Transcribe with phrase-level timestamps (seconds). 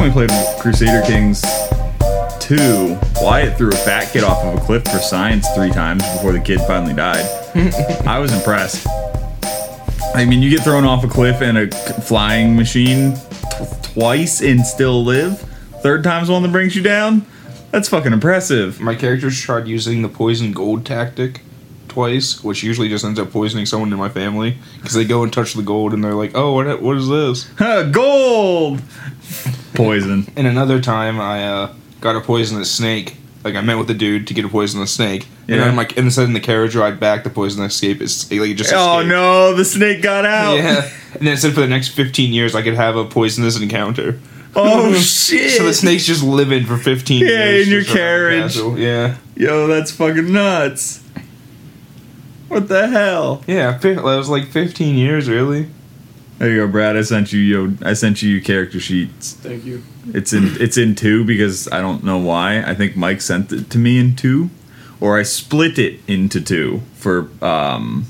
[0.00, 1.42] time we played Crusader Kings
[2.40, 6.32] 2, Wyatt threw a fat kid off of a cliff for science three times before
[6.32, 7.26] the kid finally died.
[8.06, 8.86] I was impressed.
[10.14, 14.64] I mean, you get thrown off a cliff in a flying machine t- twice and
[14.64, 15.38] still live.
[15.82, 17.26] Third time's the one that brings you down.
[17.70, 18.80] That's fucking impressive.
[18.80, 21.42] My characters tried using the poison gold tactic
[21.88, 25.32] twice, which usually just ends up poisoning someone in my family because they go and
[25.32, 26.80] touch the gold and they're like, "Oh, what?
[26.80, 27.44] What is this?"
[27.92, 28.80] Gold!
[29.84, 30.26] Poison.
[30.36, 33.16] And another time, I uh, got a poisonous snake.
[33.42, 36.06] Like I met with the dude to get a poisonous snake, and I'm like and
[36.06, 38.72] instead in the carriage ride back, the poisonous escape is like it just.
[38.74, 40.56] Oh no, the snake got out.
[40.56, 43.58] Yeah, and then it said for the next fifteen years I could have a poisonous
[43.58, 44.20] encounter.
[44.54, 45.52] Oh shit.
[45.52, 47.66] So the snake's just living for fifteen Yeah, years.
[47.66, 48.78] in your just around the carriage.
[48.78, 51.02] Yeah, Yo, that's fucking nuts.
[52.48, 53.42] What the hell?
[53.46, 55.68] yeah, that was like fifteen years, really.
[56.40, 56.96] There you go, Brad.
[56.96, 57.74] I sent you yo.
[57.82, 59.34] I sent you character sheets.
[59.34, 59.82] Thank you.
[60.14, 62.62] It's in it's in two because I don't know why.
[62.62, 64.48] I think Mike sent it to me in two,
[65.02, 68.06] or I split it into two for um,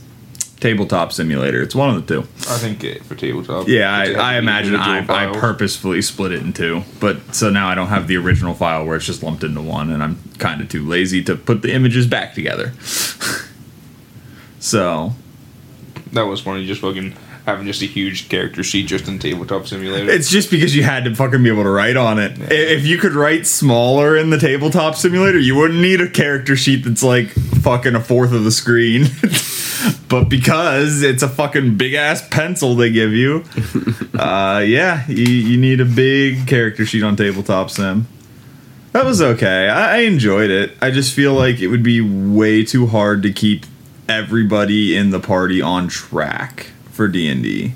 [0.60, 1.60] tabletop simulator.
[1.60, 2.20] It's one of the two.
[2.48, 3.66] I think it, for tabletop.
[3.66, 7.66] Yeah, I, I imagine I, individual I purposefully split it in two, but so now
[7.66, 10.60] I don't have the original file where it's just lumped into one, and I'm kind
[10.60, 12.74] of too lazy to put the images back together.
[14.60, 15.14] so
[16.12, 20.10] That was funny, just fucking having just a huge character sheet just in tabletop simulator.
[20.10, 22.38] It's just because you had to fucking be able to write on it.
[22.40, 26.56] I- If you could write smaller in the tabletop simulator, you wouldn't need a character
[26.56, 29.06] sheet that's like fucking a fourth of the screen.
[30.08, 33.44] but because it's a fucking big ass pencil they give you,
[34.18, 38.06] uh, yeah, you, you need a big character sheet on tabletop sim.
[38.92, 39.68] That was okay.
[39.68, 40.72] I, I enjoyed it.
[40.82, 43.64] I just feel like it would be way too hard to keep
[44.08, 47.72] everybody in the party on track for D and D.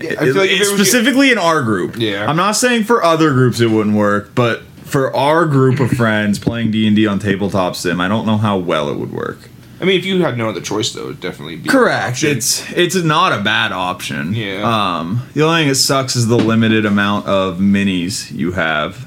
[0.00, 1.96] I feel like if it was- specifically in our group.
[1.98, 2.26] Yeah.
[2.28, 6.38] I'm not saying for other groups it wouldn't work, but for our group of friends
[6.38, 9.38] playing D and D on tabletop sim, I don't know how well it would work.
[9.80, 12.22] I mean, if you had no other choice, though, it'd definitely be Correct.
[12.22, 14.34] It's it's not a bad option.
[14.34, 14.62] Yeah.
[14.98, 19.06] Um, the only thing that sucks is the limited amount of minis you have.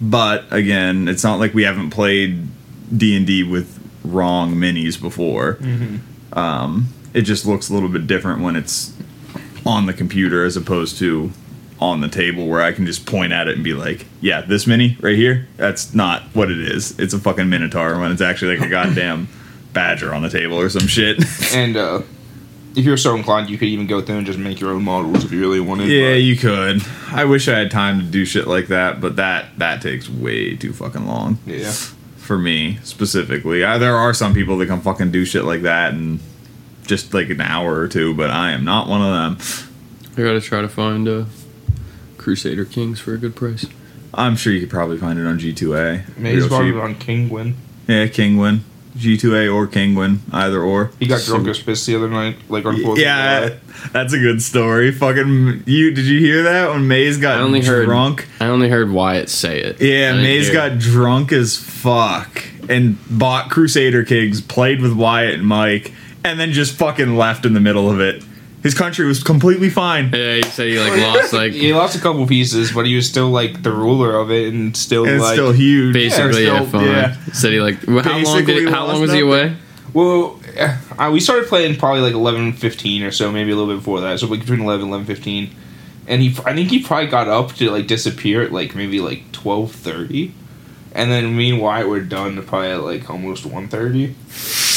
[0.00, 2.46] But again, it's not like we haven't played
[2.96, 5.54] D and D with wrong minis before.
[5.54, 6.38] Mm-hmm.
[6.38, 8.92] Um, it just looks a little bit different when it's
[9.64, 11.30] on the computer as opposed to
[11.82, 14.66] on the table where I can just point at it and be like, "Yeah, this
[14.66, 16.98] mini right here, that's not what it is.
[16.98, 19.28] It's a fucking minotaur when it's actually like a goddamn
[19.72, 21.22] badger on the table or some shit."
[21.52, 22.02] And uh,
[22.76, 25.24] if you're so inclined, you could even go through and just make your own models
[25.24, 25.88] if you really wanted.
[25.88, 26.82] Yeah, you could.
[27.08, 30.56] I wish I had time to do shit like that, but that that takes way
[30.56, 31.72] too fucking long yeah.
[32.16, 33.64] for me specifically.
[33.64, 36.20] I, there are some people that can fucking do shit like that in
[36.86, 39.68] just like an hour or two, but I am not one of them.
[40.16, 41.24] I gotta try to find uh,
[42.18, 43.66] Crusader Kings for a good price.
[44.14, 46.18] I'm sure you could probably find it on G2A.
[46.18, 46.80] Maybe he's Real probably cheap.
[46.82, 47.54] on Kinguin.
[47.88, 48.60] Yeah, Kinguin.
[48.96, 50.90] G2A or Kinguin, either or.
[50.98, 53.54] He got drunk as piss the other night, like on Fourth of Yeah,
[53.90, 54.92] that's a good story.
[54.92, 55.94] Fucking you!
[55.94, 58.28] Did you hear that when Maze got I only heard drunk?
[58.38, 59.80] I only heard Wyatt say it.
[59.80, 64.92] Yeah, I didn't Maze hear got drunk as fuck and bought Crusader Kings, played with
[64.92, 65.92] Wyatt and Mike,
[66.24, 68.22] and then just fucking left in the middle of it.
[68.62, 70.10] His country was completely fine.
[70.14, 73.08] Yeah, he said he like lost like he lost a couple pieces, but he was
[73.08, 75.34] still like the ruler of it, and still And it's like.
[75.34, 75.92] still huge.
[75.94, 76.86] basically Yeah, yeah, still- fine.
[76.88, 77.16] yeah.
[77.32, 79.56] Said he like well, how long did Basically it, how lost long was he away?
[79.94, 80.40] well,
[80.98, 84.00] uh, we started playing probably like 11, 15 or so, maybe a little bit before
[84.00, 84.20] that.
[84.20, 85.50] So like between 11, 11, 15.
[86.06, 89.32] and he, I think he probably got up to like disappear at like maybe like
[89.32, 90.34] twelve thirty,
[90.94, 94.14] and then me and Wyatt were done probably at like almost one thirty.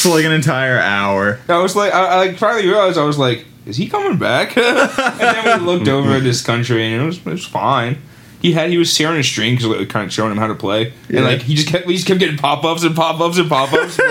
[0.05, 1.39] So like an entire hour.
[1.49, 4.55] I was like, I, I like finally realized I was like, is he coming back?
[4.57, 7.97] and then we looked over at this country, and it was it was fine.
[8.41, 10.53] He had he was sharing his stream because we kind of showing him how to
[10.55, 11.17] play, Yeah.
[11.17, 13.49] and like he just kept we just kept getting pop ups and pop ups and
[13.49, 13.99] pop ups.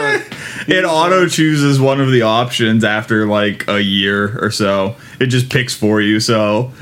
[0.67, 4.97] It auto chooses one of the options after like a year or so.
[5.21, 6.21] It just picks for you.
[6.21, 6.73] So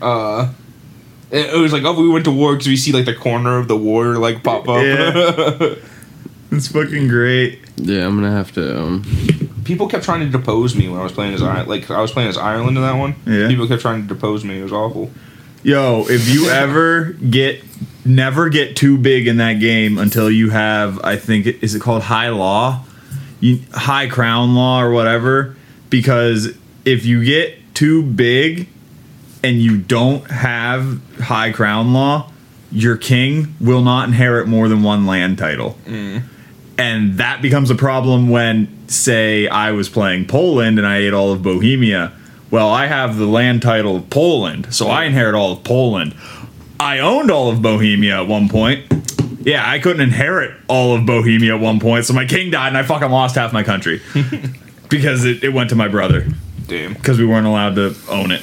[0.00, 0.52] uh,
[1.32, 3.58] it, it was like oh we went to war because we see like the corner
[3.58, 4.80] of the war like pop up.
[4.82, 5.74] Yeah.
[6.52, 7.65] it's fucking great.
[7.76, 8.78] Yeah, I'm gonna have to.
[8.80, 9.04] Um,
[9.64, 12.12] People kept trying to depose me when I was playing as I like I was
[12.12, 13.16] playing as Ireland in that one.
[13.26, 13.48] Yeah.
[13.48, 14.60] People kept trying to depose me.
[14.60, 15.10] It was awful.
[15.62, 17.62] Yo, if you ever get
[18.04, 22.02] never get too big in that game until you have I think is it called
[22.02, 22.84] high law?
[23.40, 25.56] You, high crown law or whatever
[25.90, 28.68] because if you get too big
[29.42, 32.30] and you don't have high crown law,
[32.72, 35.76] your king will not inherit more than one land title.
[36.78, 41.32] And that becomes a problem when, say, I was playing Poland and I ate all
[41.32, 42.12] of Bohemia.
[42.50, 46.14] Well, I have the land title of Poland, so I inherit all of Poland.
[46.78, 48.84] I owned all of Bohemia at one point.
[49.40, 52.76] Yeah, I couldn't inherit all of Bohemia at one point, so my king died and
[52.76, 54.02] I fucking lost half my country
[54.88, 56.26] because it, it went to my brother
[56.66, 56.94] Damn.
[56.94, 58.42] because we weren't allowed to own it.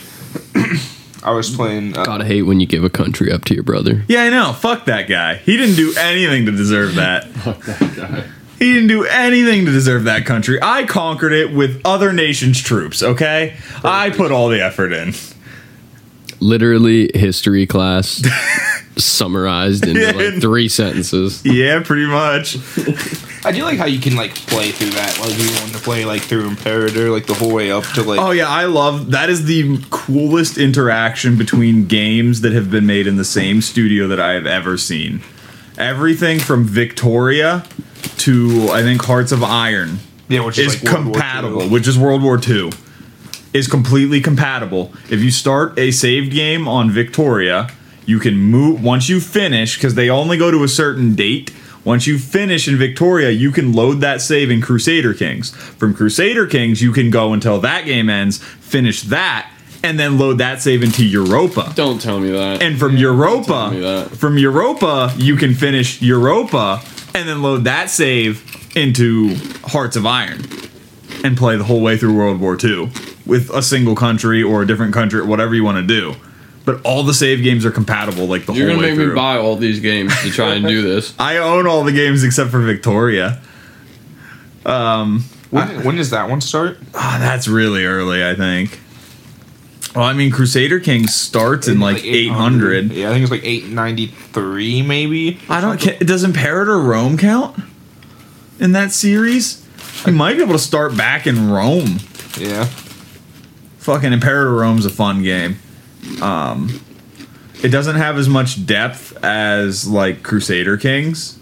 [1.24, 1.98] I was playing.
[1.98, 4.04] Uh, Gotta hate when you give a country up to your brother.
[4.08, 4.54] Yeah, I know.
[4.54, 5.36] Fuck that guy.
[5.38, 8.26] He didn't do anything to deserve that.
[8.60, 10.58] He didn't do anything to deserve that country.
[10.62, 13.58] I conquered it with other nations' troops, okay?
[13.84, 15.14] I put all the effort in.
[16.40, 18.22] Literally, history class
[18.98, 21.44] summarized into like three sentences.
[21.46, 22.58] Yeah, pretty much.
[23.46, 25.20] I do like how you can like play through that.
[25.20, 28.20] Like you want to play like through Imperator, like the whole way up to like.
[28.20, 33.08] Oh yeah, I love that is the coolest interaction between games that have been made
[33.08, 35.22] in the same studio that I have ever seen.
[35.78, 37.66] Everything from Victoria
[38.18, 40.00] to I think Hearts of Iron
[40.34, 42.72] yeah, which is is, like compatible, which is World War II.
[43.54, 44.92] Is completely compatible.
[45.12, 47.70] If you start a saved game on Victoria,
[48.06, 51.54] you can move once you finish because they only go to a certain date.
[51.84, 55.54] Once you finish in Victoria, you can load that save in Crusader Kings.
[55.54, 59.52] From Crusader Kings, you can go until that game ends, finish that,
[59.84, 61.74] and then load that save into Europa.
[61.76, 62.62] Don't tell me that.
[62.62, 66.82] And from me Europa, from Europa, you can finish Europa
[67.14, 69.36] and then load that save into
[69.66, 70.42] Hearts of Iron
[71.24, 72.92] and play the whole way through World War II
[73.26, 76.16] with a single country or a different country, whatever you want to do.
[76.66, 79.10] But all the save games are compatible, like the You're whole gonna way make through.
[79.10, 81.14] me buy all these games to try and do this.
[81.20, 83.42] I own all the games except for Victoria.
[84.64, 85.22] When,
[85.84, 86.78] when does that one start?
[86.96, 88.80] Ah, that's really early, I think.
[89.96, 92.92] Well, I mean, Crusader Kings starts in like 800.
[92.92, 95.40] Yeah, I think it's like 893 maybe.
[95.50, 95.80] I don't.
[95.80, 97.60] ca- Does Imperator Rome count
[98.60, 99.64] in that series?
[100.08, 102.00] You might be able to start back in Rome.
[102.40, 102.66] Yeah.
[103.80, 105.58] Fucking Imperator Rome's a fun game.
[106.22, 106.80] Um,
[107.64, 111.40] it doesn't have as much depth as like Crusader Kings,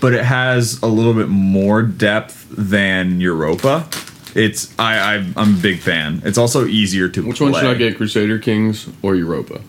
[0.00, 3.88] but it has a little bit more depth than Europa.
[4.34, 6.22] It's I, I I'm a big fan.
[6.24, 7.64] It's also easier to Which one should.
[7.64, 9.60] I get, Crusader Kings or Europa?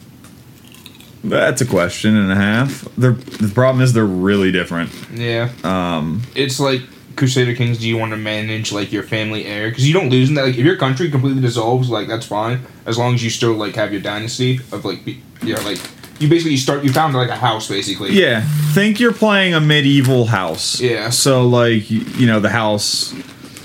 [1.23, 2.87] That's a question and a half.
[2.97, 4.91] They're, the problem is they're really different.
[5.13, 5.49] Yeah.
[5.63, 6.21] Um.
[6.35, 6.81] It's like
[7.19, 7.77] Crusader Kings.
[7.77, 9.69] Do you want to manage like your family heir?
[9.69, 10.45] Because you don't lose in that.
[10.45, 13.75] Like if your country completely dissolves, like that's fine as long as you still like
[13.75, 15.77] have your dynasty of like be- yeah like
[16.19, 18.11] you basically you start you found like a house basically.
[18.11, 18.41] Yeah,
[18.73, 20.81] think you're playing a medieval house.
[20.81, 21.09] Yeah.
[21.11, 23.13] So like you know the house,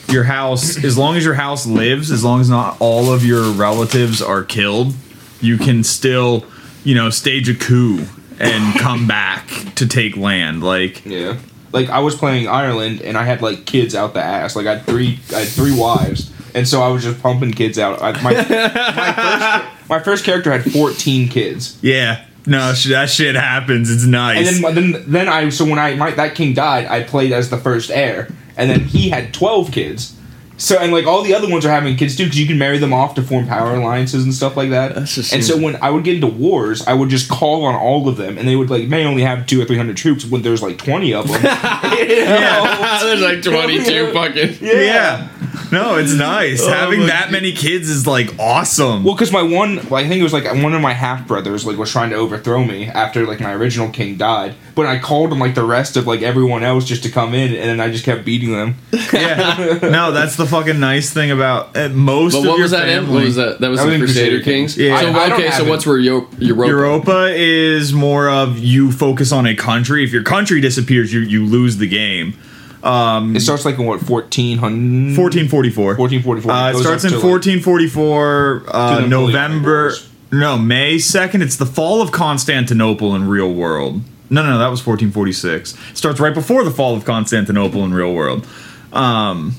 [0.09, 0.83] your house.
[0.85, 4.45] As long as your house lives, as long as not all of your relatives are
[4.45, 4.95] killed,
[5.41, 6.45] you can still
[6.85, 8.05] you know stage a coup
[8.39, 9.47] and come back
[9.77, 10.63] to take land.
[10.63, 11.39] Like Yeah.
[11.75, 14.57] Like I was playing Ireland and I had like kids out the ass.
[14.57, 16.31] Like I had three I had three wives.
[16.55, 18.01] And so I was just pumping kids out.
[18.01, 21.77] I, my, my, first, my first character had 14 kids.
[21.83, 23.91] yeah, no, that shit happens.
[23.91, 24.63] It's nice.
[24.63, 27.51] And then then then I so when I my, that king died, I played as
[27.51, 28.29] the first heir.
[28.57, 30.17] And then he had 12 kids.
[30.57, 32.79] So and like all the other ones are having kids too because you can marry
[32.79, 34.95] them off to form power alliances and stuff like that.
[34.95, 38.09] That's and so when I would get into wars, I would just call on all
[38.09, 40.43] of them, and they would like may only have two or three hundred troops when
[40.43, 41.43] there's like twenty of them.
[41.45, 44.59] yeah, There's like 22 fucking.
[44.61, 45.29] yeah.
[45.75, 46.63] No, it's nice.
[46.63, 49.05] Oh Having my that many kids is like awesome.
[49.05, 51.67] Well, because my one, well, I think it was like one of my half brothers,
[51.67, 54.55] like was trying to overthrow me after like my original king died.
[54.75, 57.53] But I called him like the rest of like everyone else just to come in,
[57.55, 58.77] and then I just kept beating them.
[59.13, 59.79] yeah.
[59.83, 62.89] No, that's the fucking nice thing about uh, most But of what your was that
[62.89, 63.05] in?
[63.05, 63.15] family.
[63.17, 63.61] What was that?
[63.61, 64.77] That was That the was Crusader Crusader Kings?
[64.77, 65.01] Yeah.
[65.01, 66.69] So, I- I okay, so have what's where Yo- Europa?
[66.71, 70.03] Europa is more of you focus on a country.
[70.05, 72.35] If your country disappears, you you lose the game.
[72.85, 75.17] It starts like in what fourteen hundred.
[75.17, 75.97] 1444.
[75.97, 76.53] 1444.
[76.53, 78.65] Uh, it starts in to, like- 1444.
[78.69, 79.93] Uh, November.
[80.33, 81.43] No, May 2nd.
[81.43, 84.03] It's the fall of Constantinople in real world.
[84.31, 85.75] No, no, no, that was 1446.
[85.93, 88.45] It starts right before the fall of Constantinople in real world.
[88.93, 89.55] Um,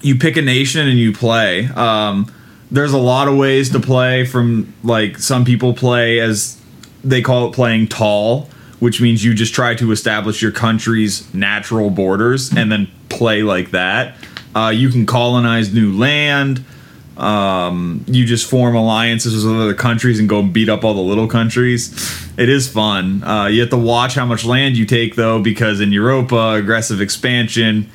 [0.00, 1.66] you pick a nation and you play.
[1.66, 2.32] Um,
[2.70, 4.24] there's a lot of ways to play.
[4.24, 6.60] From like some people play as
[7.02, 8.48] they call it playing tall,
[8.80, 13.70] which means you just try to establish your country's natural borders and then play like
[13.70, 14.16] that.
[14.54, 16.64] Uh, you can colonize new land.
[17.16, 21.28] Um, you just form alliances with other countries and go beat up all the little
[21.28, 21.92] countries.
[22.38, 23.22] It is fun.
[23.22, 27.00] Uh, you have to watch how much land you take though, because in Europa, aggressive
[27.00, 27.90] expansion.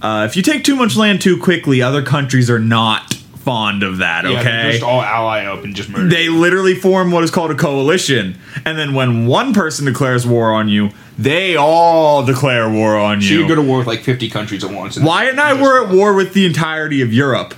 [0.00, 3.07] Uh, if you take too much land too quickly, other countries are not
[3.48, 4.24] fond of that.
[4.24, 6.06] Yeah, Okay, they just all ally up and just murder.
[6.08, 8.36] they literally form what is called a coalition,
[8.66, 13.28] and then when one person declares war on you, they all declare war on so
[13.28, 13.40] you.
[13.42, 14.96] you go to war with like fifty countries at once.
[14.98, 17.54] and Wyatt and I were at war with the entirety of Europe.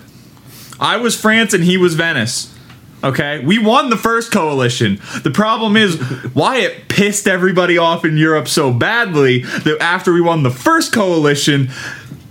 [0.79, 2.55] I was France and he was Venice.
[3.03, 5.01] Okay, we won the first coalition.
[5.23, 5.99] The problem is
[6.35, 11.71] Wyatt pissed everybody off in Europe so badly that after we won the first coalition,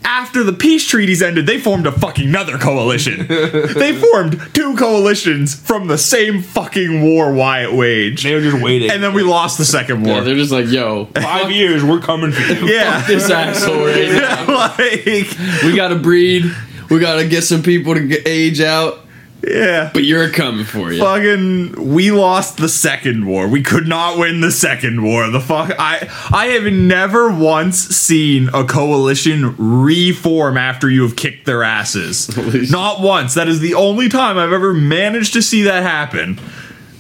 [0.03, 3.27] after the peace treaties ended, they formed a fucking another coalition.
[3.27, 8.24] they formed two coalitions from the same fucking war Wyatt waged.
[8.24, 8.89] They were just waiting.
[8.91, 10.22] And then we lost the second Yeah, war.
[10.24, 12.68] they're just like, yo, five years, we're coming for you.
[12.74, 13.06] Yeah.
[13.08, 14.46] this asshole right now.
[14.56, 16.46] like, We gotta breed.
[16.89, 19.06] We gotta get some people to get age out.
[19.46, 19.89] Yeah.
[19.93, 21.00] But you're coming for you.
[21.00, 23.48] fucking we lost the second war.
[23.48, 25.29] We could not win the second war.
[25.29, 31.46] The fuck I I have never once seen a coalition reform after you have kicked
[31.46, 32.29] their asses.
[32.72, 33.34] not once.
[33.34, 36.39] That is the only time I've ever managed to see that happen.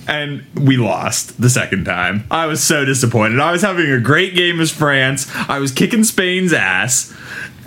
[0.07, 2.23] And we lost the second time.
[2.31, 3.39] I was so disappointed.
[3.39, 5.31] I was having a great game as France.
[5.35, 7.15] I was kicking Spain's ass.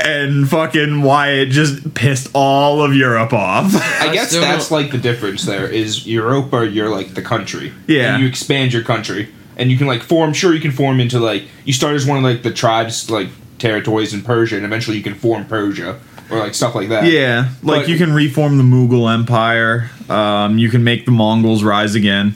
[0.05, 3.73] And fucking Wyatt just pissed all of Europe off.
[4.01, 5.45] I guess still that's like the difference.
[5.45, 6.67] There is Europa.
[6.67, 7.73] You're like the country.
[7.87, 8.15] Yeah.
[8.15, 10.33] And you expand your country, and you can like form.
[10.33, 13.29] Sure, you can form into like you start as one of like the tribes like
[13.59, 16.01] territories in Persia, and eventually you can form Persia
[16.33, 17.05] or like stuff like that.
[17.05, 19.91] Yeah, like But- you can reform the Mughal Empire.
[20.09, 22.35] Um, you can make the Mongols rise again.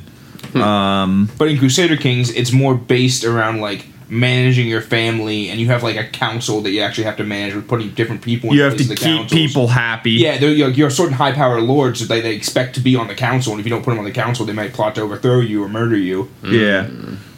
[0.54, 5.66] Um, But in Crusader Kings, it's more based around like managing your family, and you
[5.66, 8.50] have like a council that you actually have to manage with putting different people.
[8.50, 9.32] in you have to the keep councils.
[9.32, 10.12] people happy.
[10.12, 13.08] Yeah, they're, you're, you're certain high power lords that they, they expect to be on
[13.08, 15.00] the council, and if you don't put them on the council, they might plot to
[15.02, 16.28] overthrow you or murder you.
[16.44, 16.86] yeah.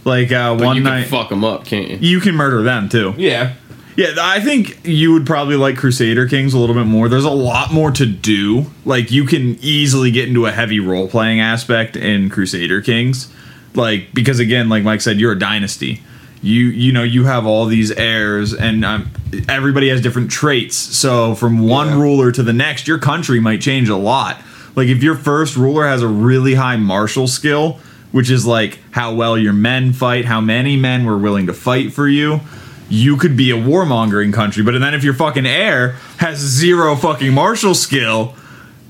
[0.05, 1.97] Like uh, But one you night, can fuck them up, can't you?
[2.01, 3.15] you can murder them too.
[3.19, 3.55] Yeah,
[3.99, 7.09] Yeah, I think you would probably like Crusader Kings a little bit more.
[7.09, 8.67] There's a lot more to do.
[8.85, 13.29] Like you can easily get into a heavy role playing aspect in Crusader Kings.
[13.75, 16.01] Like because again, like Mike said, you're a dynasty.
[16.43, 19.11] You you know you have all these heirs, and um,
[19.49, 20.77] everybody has different traits.
[20.77, 22.01] So from one Yeah.
[22.01, 24.41] ruler to the next, your country might change a lot.
[24.77, 27.81] Like if your first ruler has a really high martial skill,
[28.13, 31.93] which is like how well your men fight, how many men were willing to fight
[31.93, 32.41] for you,
[32.89, 34.63] you could be a warmongering country.
[34.63, 38.35] But then if your fucking heir has zero fucking martial skill,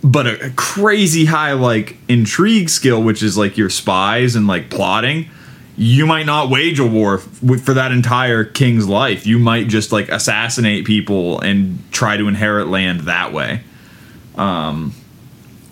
[0.03, 5.29] but a crazy high like intrigue skill, which is like your spies and like plotting,
[5.77, 9.27] you might not wage a war for that entire king's life.
[9.27, 13.63] You might just like assassinate people and try to inherit land that way.
[14.37, 14.95] Um,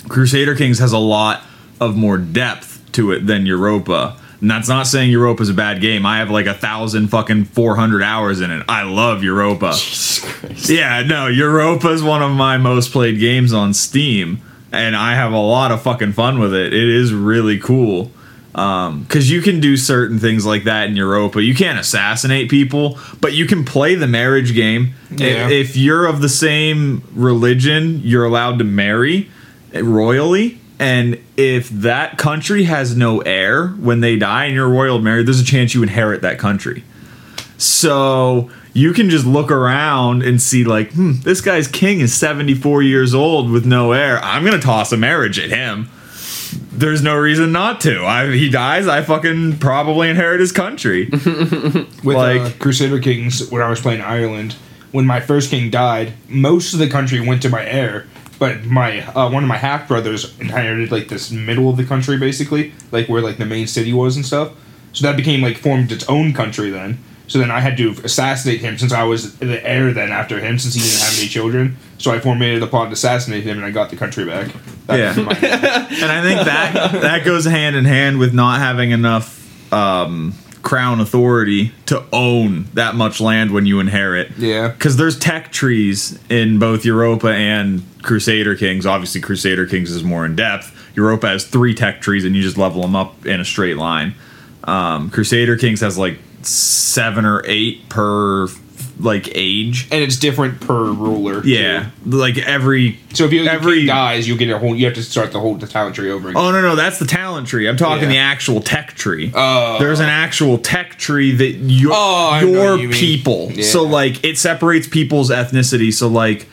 [0.09, 1.43] Crusader Kings has a lot
[1.81, 4.17] of more depth to it than Europa.
[4.41, 6.05] And that's not saying Europa's a bad game.
[6.05, 8.63] I have like a thousand fucking four hundred hours in it.
[8.69, 9.73] I love Europa.
[9.73, 10.69] Jesus Christ.
[10.71, 14.41] Yeah, no, Europa's one of my most played games on Steam,
[14.73, 16.75] and I have a lot of fucking fun with it.
[16.75, 18.11] It is really cool.
[18.55, 21.43] Um, because you can do certain things like that in Europa.
[21.43, 24.95] You can't assassinate people, but you can play the marriage game.
[25.11, 25.19] If-
[25.51, 29.29] If, you're of the same religion, you're allowed to marry
[29.75, 30.59] royally.
[30.79, 35.41] And if that country has no heir when they die and you're royal married, there's
[35.41, 36.85] a chance you inherit that country.
[37.59, 42.83] So you can just look around and see, like, hmm, this guy's king is 74
[42.83, 44.19] years old with no heir.
[44.23, 45.89] I'm going to toss a marriage at him.
[46.73, 48.05] There's no reason not to.
[48.05, 51.09] I, he dies, I fucking probably inherit his country.
[51.11, 54.57] with Like- uh, Crusader Kings when I was playing Ireland.
[54.93, 58.07] When my first king died, most of the country went to my heir,
[58.39, 62.19] but my uh, one of my half brothers inherited like this middle of the country,
[62.19, 64.53] basically, like where like the main city was and stuff.
[64.93, 66.99] So that became like formed its own country then.
[67.29, 70.59] So then I had to assassinate him since I was the heir then after him
[70.59, 71.77] since he didn't have any children.
[71.99, 74.55] So I formulated a plot to assassinate him and I got the country back.
[74.87, 75.11] That Yeah.
[75.19, 80.35] and I think that that goes hand in hand with not having enough um,
[80.67, 84.33] crown authority to own that much land when you inherit.
[84.37, 84.67] yeah.
[84.67, 88.85] because there's tech trees in both Europa and Crusader Kings.
[88.85, 90.73] Obviously, Crusader Kings is more in depth.
[90.97, 94.17] Europa has three tech trees, and you just level them up in a straight line.
[94.65, 98.49] Um, Crusader Kings has like seven or eight per
[98.99, 99.89] like age.
[99.93, 101.45] And it's different per ruler.
[101.45, 102.99] Yeah, like every.
[103.13, 103.51] So if you Every-
[103.81, 104.75] every dies, you get a whole.
[104.75, 106.41] You have to start the whole the talent tree over again.
[106.43, 107.69] Oh no, no, that's the talent tree.
[107.69, 108.09] I'm talking Yeah.
[108.11, 109.31] the actual tech tree.
[109.35, 109.79] Oh.
[109.79, 112.99] There's an actual tech tree that your Oh, I know your what you mean.
[112.99, 113.51] people.
[113.53, 113.65] Yeah.
[113.65, 115.93] So like it separates people's ethnicity.
[115.93, 116.49] So like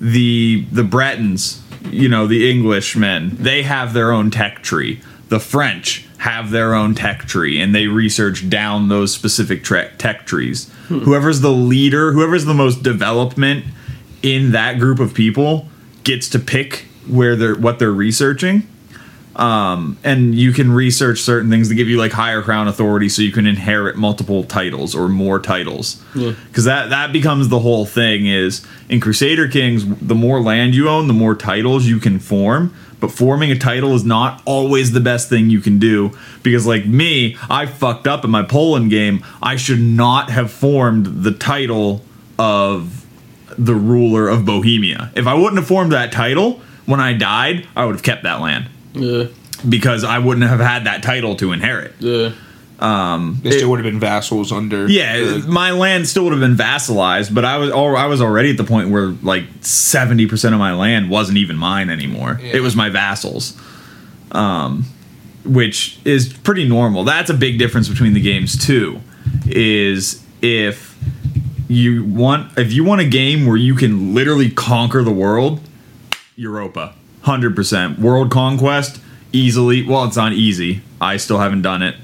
[0.00, 1.60] the the Bretons,
[1.90, 5.00] you know, the Englishmen, they have their own tech tree.
[5.28, 10.26] The French have their own tech tree, and they research down those specific tre- tech
[10.26, 10.68] trees.
[10.88, 11.00] Hmm.
[11.00, 13.64] Whoever's the leader, whoever's the most development
[14.22, 15.68] in that group of people,
[16.04, 18.68] gets to pick where they're what they're researching.
[19.36, 23.20] Um, and you can research certain things to give you like higher crown authority so
[23.20, 28.24] you can inherit multiple titles or more titles because that that becomes the whole thing
[28.24, 32.74] is in crusader kings the more land you own the more titles you can form
[33.00, 36.10] but forming a title is not always the best thing you can do
[36.42, 41.22] because like me i fucked up in my poland game i should not have formed
[41.24, 42.02] the title
[42.38, 43.04] of
[43.58, 47.84] the ruler of bohemia if i wouldn't have formed that title when i died i
[47.84, 49.24] would have kept that land Yeah.
[49.68, 51.92] because I wouldn't have had that title to inherit.
[51.98, 52.32] Yeah.
[52.78, 54.86] They still would have been vassals under.
[54.88, 58.20] Yeah, the- my land still would have been vassalized, but I was al- I was
[58.20, 62.38] already at the point where like seventy percent of my land wasn't even mine anymore.
[62.42, 62.56] Yeah.
[62.56, 63.56] It was my vassals,
[64.32, 64.84] um,
[65.44, 67.04] which is pretty normal.
[67.04, 69.00] That's a big difference between the games too.
[69.46, 70.94] Is if
[71.68, 75.60] you want if you want a game where you can literally conquer the world,
[76.36, 79.00] Europa, hundred percent world conquest
[79.36, 79.82] easily.
[79.82, 80.82] Well, it's not easy.
[81.00, 81.94] I still haven't done it.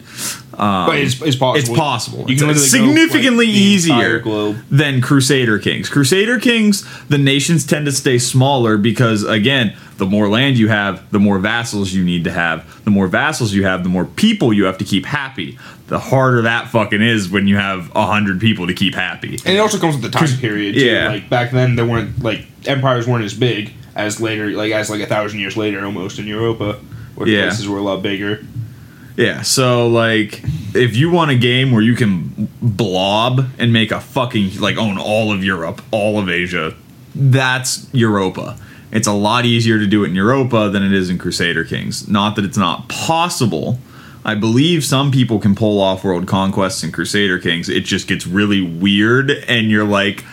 [0.55, 1.59] Um, but it's, it's possible.
[1.59, 2.19] It's possible.
[2.29, 4.21] You it's can go, significantly like, easier
[4.71, 5.89] than Crusader Kings.
[5.89, 11.11] Crusader Kings, the nations tend to stay smaller because, again, the more land you have,
[11.11, 12.85] the more vassals you need to have.
[12.85, 15.59] The more vassals you have, the more people you have to keep happy.
[15.87, 19.39] The harder that fucking is when you have a hundred people to keep happy.
[19.47, 20.75] And it also comes with the time period.
[20.75, 20.85] Too.
[20.85, 21.09] yeah.
[21.09, 25.01] Like back then, there weren't like empires weren't as big as later, like as like
[25.01, 26.79] a thousand years later, almost in Europa,
[27.15, 27.43] where Yeah.
[27.45, 28.45] places were a lot bigger.
[29.17, 30.43] Yeah, so like
[30.75, 34.99] if you want a game where you can blob and make a fucking like own
[34.99, 36.75] all of Europe, all of Asia,
[37.15, 38.57] that's Europa.
[38.91, 42.09] It's a lot easier to do it in Europa than it is in Crusader Kings.
[42.09, 43.79] Not that it's not possible.
[44.25, 47.69] I believe some people can pull off world conquests in Crusader Kings.
[47.69, 50.25] It just gets really weird and you're like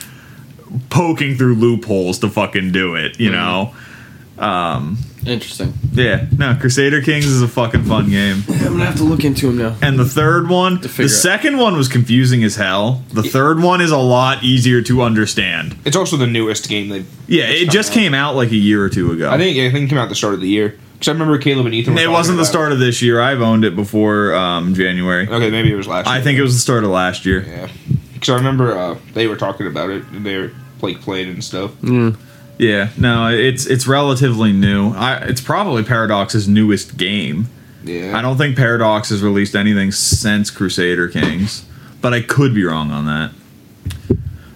[0.89, 3.39] poking through loopholes to fucking do it, you mm-hmm.
[3.39, 4.45] know?
[4.45, 4.97] Um,
[5.29, 5.73] Interesting.
[5.93, 8.43] Yeah, no, Crusader Kings is a fucking fun game.
[8.49, 9.75] I'm gonna have to look into him now.
[9.81, 11.09] And the third one, figure the out.
[11.09, 13.03] second one was confusing as hell.
[13.13, 15.75] The third one is a lot easier to understand.
[15.85, 17.95] It's also the newest game that Yeah, it just out.
[17.95, 19.29] came out like a year or two ago.
[19.29, 21.37] I think I think it came out the start of the year because I remember
[21.37, 21.93] Caleb and Ethan.
[21.95, 23.21] Were it wasn't the about start of this year.
[23.21, 25.27] I've owned it before um, January.
[25.27, 26.07] Okay, maybe it was last.
[26.07, 26.15] Year.
[26.15, 27.43] I think it was the start of last year.
[27.43, 27.67] Yeah,
[28.13, 30.03] because I remember uh, they were talking about it.
[30.07, 30.51] and They were
[30.81, 31.71] like playing and stuff.
[31.81, 32.17] Mm.
[32.59, 34.91] Yeah, no, it's it's relatively new.
[34.91, 37.47] I, it's probably Paradox's newest game.
[37.85, 41.65] Yeah, I don't think Paradox has released anything since Crusader Kings,
[42.01, 43.31] but I could be wrong on that.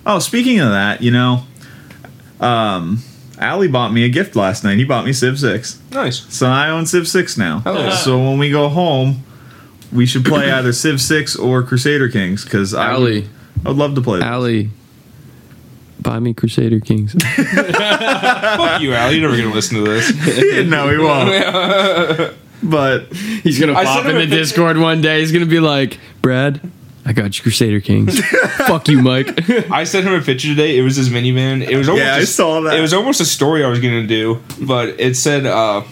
[0.05, 1.45] Oh, speaking of that, you know,
[2.41, 2.99] um,
[3.41, 4.77] Ali bought me a gift last night.
[4.77, 6.25] He bought me Civ Six, Nice.
[6.33, 7.59] so I own Civ Six now.
[7.59, 7.95] Hell yeah.
[7.95, 9.23] So when we go home,
[9.93, 13.29] we should play either Civ Six or Crusader Kings because I would, Ali,
[13.65, 14.19] I would love to play.
[14.19, 14.27] Those.
[14.27, 14.69] Ali,
[16.03, 17.13] buy me Crusader Kings.
[17.23, 19.11] Fuck you, Al.
[19.11, 20.11] You're never gonna listen to this.
[20.67, 22.33] no, he won't.
[22.65, 25.19] But He's gonna I pop sent him in the a picture- Discord one day.
[25.19, 26.61] He's gonna be like, Brad,
[27.05, 28.17] I got you Crusader Kings.
[28.67, 29.49] Fuck you, Mike.
[29.69, 30.77] I sent him a picture today.
[30.77, 31.61] It was his minivan.
[31.67, 32.77] It was almost Yeah, I a- saw that.
[32.77, 35.83] It was almost a story I was gonna do, but it said uh,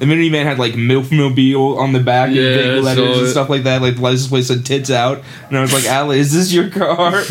[0.00, 3.26] the minivan had like Milfmobile on the back, Yeah, and I big letters saw and
[3.28, 3.30] it.
[3.30, 3.80] stuff like that.
[3.80, 6.70] Like the license plate said "tits out," and I was like, "Ali, is this your
[6.70, 7.22] car?"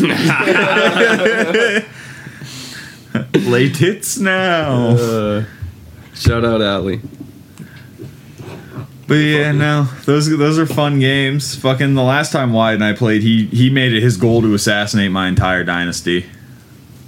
[3.46, 4.90] lay tits now.
[4.90, 5.44] Uh,
[6.14, 7.00] shout out Ali.
[9.08, 11.54] But yeah, no, those those are fun games.
[11.54, 14.52] Fucking the last time Wyatt and I played, he he made it his goal to
[14.54, 16.26] assassinate my entire dynasty,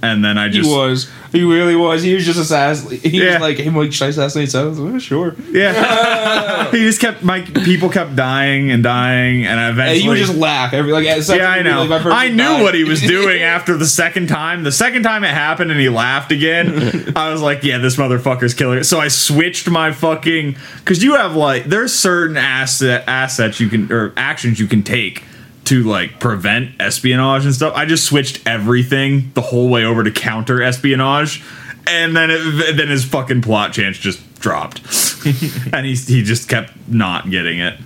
[0.01, 1.09] and then I just he was.
[1.31, 2.01] He really was.
[2.01, 2.97] He was just assassin.
[2.97, 3.33] He Yeah.
[3.33, 6.77] was like, "Hey, Mike, should I assassinate?" So I was like, "Oh, "Sure." yeah, he
[6.79, 10.73] just kept my people kept dying and dying, and And eventually he would just laugh
[10.73, 11.05] every like.
[11.05, 11.83] yeah, I know.
[11.83, 12.61] like, I knew died.
[12.63, 14.63] what he was doing after the second time.
[14.63, 18.53] The second time it happened and he laughed again, I was like, yeah, this motherfucker's
[18.53, 18.85] killing it.
[18.85, 23.91] So I switched my fucking because you have like there's certain asset assets you can
[23.91, 25.23] or actions you can take
[25.69, 27.73] to like prevent espionage and stuff.
[27.75, 31.43] I just switched everything the whole way over to counter espionage.
[31.87, 34.79] And then it, then his fucking plot chance just dropped,
[35.73, 37.79] and he he just kept not getting it.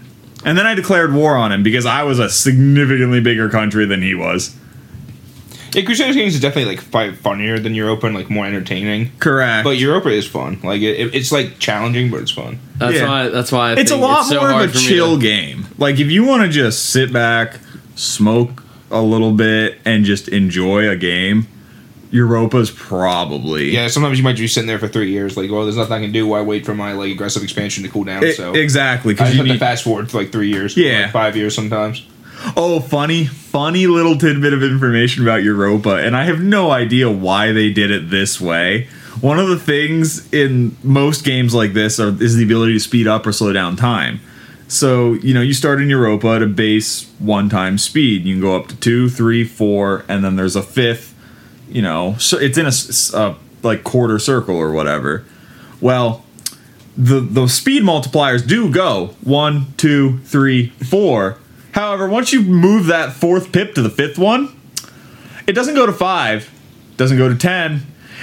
[0.43, 4.01] And then I declared war on him because I was a significantly bigger country than
[4.01, 4.53] he was.
[5.71, 9.11] Yeah, Crusader Kings is definitely like probably funnier than Europa and like more entertaining.
[9.19, 9.63] Correct.
[9.63, 10.59] But Europa is fun.
[10.63, 12.59] Like it, it- it's like challenging, but it's fun.
[12.75, 13.07] That's Yeah.
[13.07, 13.29] why.
[13.29, 15.65] That's why I it's a think lot so more hard of a chill to- game.
[15.77, 17.57] Like if you want to just sit back,
[17.95, 21.47] smoke a little bit, and just enjoy a game,
[22.11, 25.77] Europa's probably Yeah, sometimes you might be sitting there for three years, like, well, there's
[25.77, 26.27] nothing I can do.
[26.27, 28.23] Why wait for my like aggressive expansion to cool down?
[28.23, 30.77] I- so exactly I because just you have to fast forward for like three years,
[30.77, 31.03] Yeah.
[31.03, 32.05] like five years sometimes.
[32.57, 37.51] Oh, funny, funny little tidbit of information about Europa, and I have no idea why
[37.51, 38.87] they did it this way.
[39.21, 43.07] one of the things in most games like this are, is the ability to speed
[43.07, 44.19] up or slow down time.
[44.73, 48.25] So you know you start in Europa at a base one time speed.
[48.25, 51.13] You can go up to two, three, four, and then there's a fifth.
[51.69, 55.25] You know, so it's in a like quarter circle or whatever.
[55.79, 56.25] Well,
[56.97, 61.37] the the speed multipliers do go one, two, three, four.
[61.73, 64.59] However, once you move that fourth pip to the fifth one,
[65.45, 66.51] it doesn't go to five,
[66.97, 67.81] doesn't go to ten.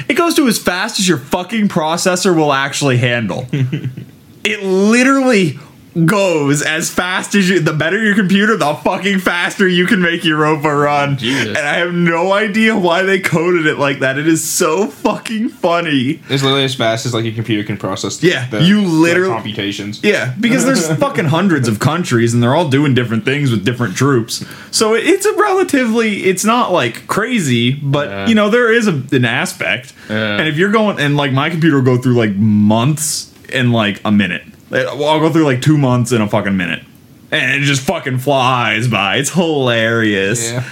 [0.08, 3.46] It goes to as fast as your fucking processor will actually handle.
[3.52, 5.58] it literally
[6.06, 10.24] goes as fast as you the better your computer the fucking faster you can make
[10.24, 11.48] europa run Jesus.
[11.48, 15.48] and i have no idea why they coded it like that it is so fucking
[15.48, 18.22] funny It's literally as fast as like your computer can process.
[18.22, 20.00] Yeah, the, you like, literally- computations.
[20.02, 23.96] Yeah, because there's fucking hundreds of countries and they're all doing different things with different
[23.96, 24.44] troops.
[24.70, 28.26] So it- it's a relatively, it's not like crazy, but Yeah.
[28.28, 29.92] you know there is a, an aspect.
[30.08, 30.38] Yeah.
[30.38, 34.00] And if you're going and like my computer will go through like months in like
[34.04, 34.42] a minute.
[34.70, 36.84] Like, well, I'll go through like two months in a fucking minute,
[37.30, 39.16] and it just fucking flies by.
[39.16, 40.50] It's hilarious.
[40.52, 40.68] Yeah.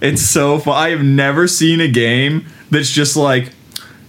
[0.00, 0.74] It's so fun.
[0.76, 3.52] I have never seen a game that's just like.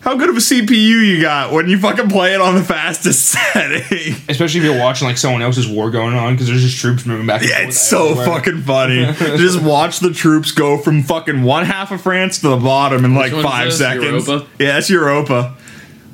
[0.01, 3.25] How good of a CPU you got when you fucking play it on the fastest
[3.25, 4.15] setting?
[4.29, 7.25] Especially if you're watching like someone else's war going on because there's just troops moving
[7.27, 7.41] back.
[7.41, 8.25] and Yeah, it's so everywhere.
[8.25, 9.05] fucking funny.
[9.37, 13.15] Just watch the troops go from fucking one half of France to the bottom in
[13.15, 14.27] like five seconds.
[14.27, 14.47] Europa?
[14.59, 15.57] Yeah, that's Europa.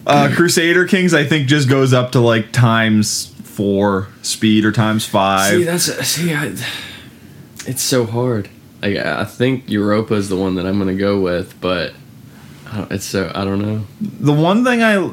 [0.06, 5.06] Uh, Crusader Kings, I think, just goes up to like times four speed or times
[5.06, 5.52] five.
[5.52, 6.56] See, that's see, I,
[7.66, 8.50] it's so hard.
[8.82, 11.94] Like I think Europa is the one that I'm gonna go with, but
[12.70, 13.86] I don't, it's so I don't know.
[14.02, 15.12] the one thing I,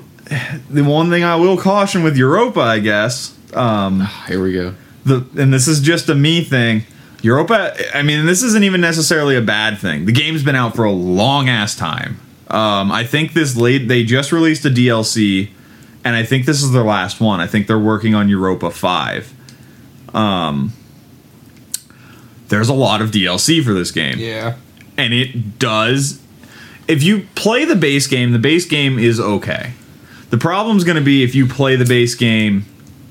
[0.69, 4.75] the one thing I will caution with Europa, I guess, um, Here we go.
[5.05, 6.85] the and this is just a me thing.
[7.23, 10.07] Europa, I mean, this isn't even necessarily a bad thing.
[10.07, 12.19] The game's been out for a long ass time.
[12.51, 15.51] Um, I think this late they just released a DLC,
[16.05, 17.41] and I think this is their last one.
[17.41, 19.33] I think they're working on Europa Five.
[20.15, 20.73] Um,
[22.49, 24.57] there's a lot of DLC for this game Yeah.
[24.97, 26.21] and it does
[26.89, 29.71] if you play the base game the base game is okay
[30.31, 32.65] the problem's going to be if you play the base game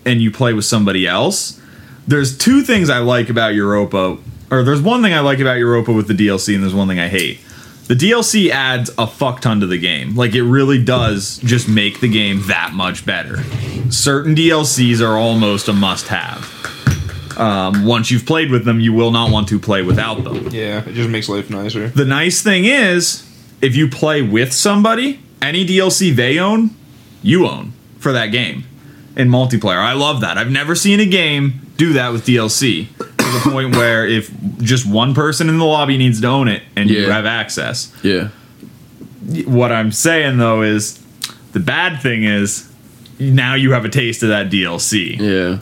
[0.06, 1.58] and you play with somebody else
[2.06, 4.18] there's two things i like about europa
[4.52, 7.00] or there's one thing i like about europa with the dlc and there's one thing
[7.00, 7.40] i hate
[7.90, 12.00] the dlc adds a fuck ton to the game like it really does just make
[12.00, 13.44] the game that much better
[13.92, 16.48] certain dlcs are almost a must have
[17.38, 20.84] um, once you've played with them you will not want to play without them Yeah.
[20.86, 21.88] It just makes life nicer.
[21.90, 23.26] the nice thing is,
[23.62, 26.72] if you play with somebody, any DLC they own,
[27.24, 28.66] you own for that game
[29.16, 29.78] in multiplayer.
[29.80, 30.38] I love that.
[30.38, 32.88] I've never seen a game do that with DLC
[33.32, 36.64] to the point where if just one person in the lobby needs to own it
[36.76, 37.94] and you have access.
[38.04, 38.30] Yeah.
[39.46, 40.98] What I'm saying though is
[41.52, 42.72] the bad thing is
[43.20, 45.60] now you have a taste of that DLC Yeah.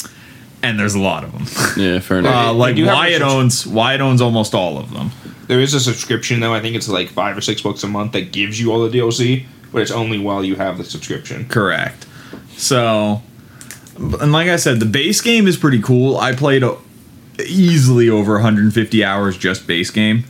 [0.64, 1.46] and there's a lot of them.
[1.84, 2.00] Yeah.
[2.00, 2.48] Fair enough.
[2.48, 3.34] Uh, like do have Wyatt restrictions.
[3.66, 5.12] owns Wyatt owns almost all of them.
[5.48, 6.54] There is a subscription though.
[6.54, 8.98] I think it's like five or six bucks a month that gives you all the
[8.98, 11.48] DLC, but it's only while you have the subscription.
[11.48, 12.06] Correct.
[12.58, 13.22] So,
[13.98, 16.18] and like I said, the base game is pretty cool.
[16.18, 16.76] I played a,
[17.46, 20.24] easily over 150 hours just base game.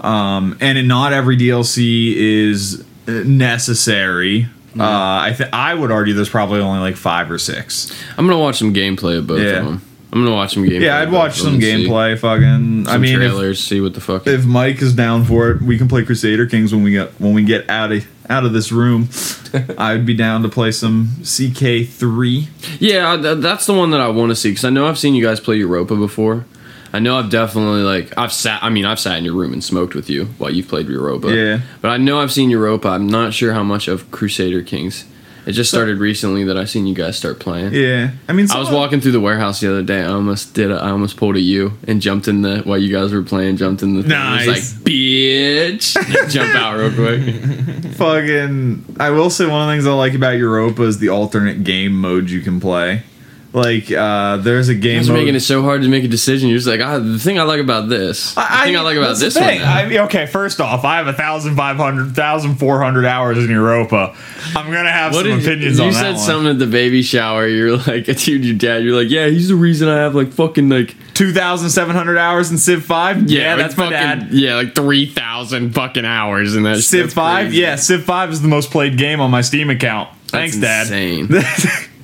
[0.00, 4.44] Um, and not every DLC is uh, necessary.
[4.78, 7.90] Uh, I th- I would argue there's probably only like five or six.
[8.16, 9.58] I'm gonna watch some gameplay of both Yeah.
[9.60, 9.82] of them.
[10.12, 10.82] I'm gonna watch some gameplay.
[10.82, 12.18] Yeah, I'd watch some and see gameplay.
[12.18, 14.26] Fucking, I some mean, if, trailers, see what the fuck.
[14.26, 17.34] if Mike is down for it, we can play Crusader Kings when we get when
[17.34, 19.08] we get out of out of this room.
[19.78, 22.48] I'd be down to play some CK3.
[22.80, 25.24] Yeah, that's the one that I want to see because I know I've seen you
[25.24, 26.44] guys play Europa before.
[26.92, 28.62] I know I've definitely like I've sat.
[28.62, 31.34] I mean, I've sat in your room and smoked with you while you've played Europa.
[31.34, 31.60] Yeah.
[31.82, 32.88] but I know I've seen Europa.
[32.88, 35.04] I'm not sure how much of Crusader Kings.
[35.48, 37.72] It just started recently that I seen you guys start playing.
[37.72, 40.02] Yeah, I mean, I was walking through the warehouse the other day.
[40.02, 40.70] I almost did.
[40.70, 43.56] A, I almost pulled a U and jumped in the while you guys were playing.
[43.56, 44.12] Jumped in the thing.
[44.12, 44.74] I was Nice.
[44.74, 47.94] like, bitch, jump out real quick.
[47.94, 51.64] fucking I will say one of the things I like about Europa is the alternate
[51.64, 53.02] game modes you can play.
[53.50, 56.50] Like uh there's a game It's mode making it so hard to make a decision.
[56.50, 58.34] You're just like, ah, the thing I like about this.
[58.34, 59.60] The thing I, like about this thing.
[59.60, 59.68] one.
[59.68, 59.74] now.
[59.74, 63.38] I mean, okay, first off, I have a thousand five hundred, thousand four hundred hours
[63.38, 64.14] in Europa.
[64.54, 66.18] I'm gonna have What some did you, opinions you on said that one.
[66.26, 67.46] something at the baby shower.
[67.46, 68.84] You're like, dude, your dad.
[68.84, 72.16] You're like, yeah, he's the reason I have like fucking like Two thousand seven hundred
[72.18, 73.28] hours in Civ Five.
[73.28, 74.32] Yeah, like, that's my fucking dad.
[74.32, 76.80] yeah, like three thousand fucking hours in that.
[76.82, 77.46] Civ that's Five.
[77.46, 77.62] crazy.
[77.62, 80.10] Yeah, Civ Five is the most played game on my Steam account.
[80.28, 81.18] Thanks, That's Dad.
[81.18, 81.28] insane.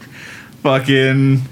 [0.64, 1.42] Fucking.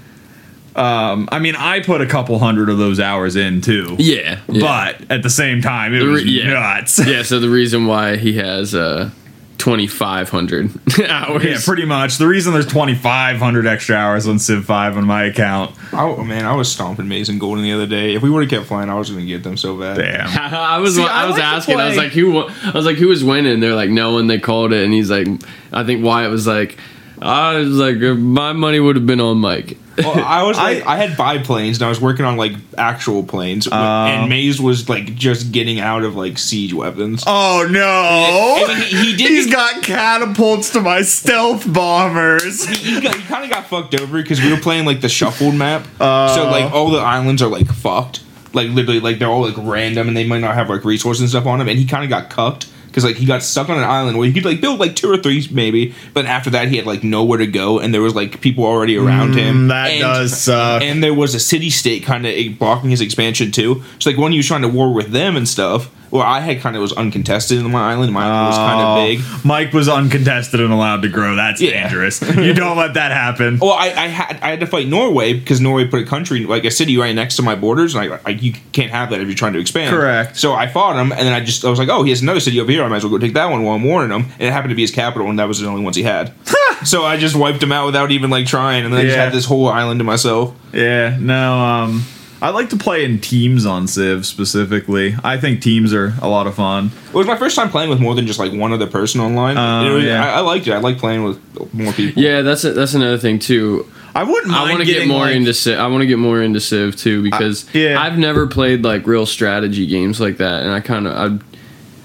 [0.75, 3.95] Um, I mean, I put a couple hundred of those hours in too.
[3.99, 4.59] yeah, yeah.
[4.97, 6.53] But at the same time, it The re- was yeah.
[6.53, 6.99] nuts.
[7.07, 7.21] yeah.
[7.23, 9.11] So the reason why he has uh
[9.59, 10.71] 2,500
[11.09, 11.43] hours.
[11.45, 12.17] Yeah, pretty much.
[12.17, 15.75] The reason there's 2,500 extra hours on Civ 5 on my account.
[15.93, 18.15] Oh man, I was stomping Maze and Golden the other day.
[18.15, 19.97] If we would have kept flying, I was gonna get them so bad.
[19.97, 20.27] Damn.
[20.53, 21.79] I was See, I, I was like asking.
[21.79, 22.39] I was like, who?
[22.39, 23.59] I was like, who was winning?
[23.59, 24.25] They're like, no one.
[24.25, 25.27] They called it, and he's like,
[25.71, 26.77] I think Wyatt was like,
[27.23, 29.77] I was like, my money would have been on Mike.
[29.97, 33.23] Well, I was like, I- I, had biplanes and I was working on like actual
[33.23, 37.23] planes, and Maze was like just getting out of like siege weapons.
[37.27, 38.65] Oh no!
[38.73, 42.65] And he- he did- He's got catapults to my stealth bombers.
[42.65, 45.55] he, got, he kind of got fucked over because we were playing like the shuffled
[45.55, 46.33] map, Uh.
[46.35, 50.07] so like all the islands are like fucked, like literally like they're all like random
[50.07, 52.09] and they might not have like resources and stuff on them, and he kind of
[52.09, 54.79] got cucked because like he got stuck on an island where he could like build
[54.79, 57.91] like two or three maybe, but after that he had like nowhere to go and
[57.91, 59.65] there was like people already around him.
[59.65, 60.83] Mm, that and, does suck.
[60.83, 63.81] And there was a city state kind of blocking his expansion too.
[63.97, 66.61] So like when he was trying to war with them and stuff, well I had
[66.61, 68.13] kind of was uncontested in my island.
[68.13, 69.45] My island was kind Oh, of big.
[69.45, 71.35] Mike was uncontested and allowed to grow.
[71.35, 71.81] That's Yeah.
[71.83, 72.21] dangerous.
[72.43, 73.57] You don't let that happen.
[73.59, 76.65] Well, I, I had I had to fight Norway because Norway put a country like
[76.65, 79.27] a city right next to my borders, and I, I you can't have that if
[79.27, 79.89] you're trying to expand.
[79.95, 80.37] Correct.
[80.37, 82.39] So I fought him, and then I just I was like, oh, he has another
[82.39, 82.83] city over here.
[82.83, 84.25] I might as well go take that one while I'm warning him.
[84.39, 86.31] And it happened to be his capital, and that was the only ones he had.
[86.83, 89.23] so I just wiped him out without even like trying, and then I just Yeah.
[89.25, 90.53] had this whole island to myself.
[90.73, 92.03] Yeah, no, um
[92.43, 95.15] I like to play in teams on Civ specifically.
[95.23, 96.91] I think teams are a lot of fun.
[97.07, 99.57] It was my first time playing with more than just like one other person online.
[99.57, 100.25] Oh, It was- yeah.
[100.25, 100.73] I, I liked it.
[100.73, 102.21] I like playing with more people.
[102.21, 103.89] Yeah, that's a, that's another thing too.
[104.13, 105.79] I wouldn't mind I want to get more like- into Civ.
[105.79, 107.99] I want to get more into Civ too because yeah.
[107.99, 111.43] I've never played like real strategy games like that, and I kind of I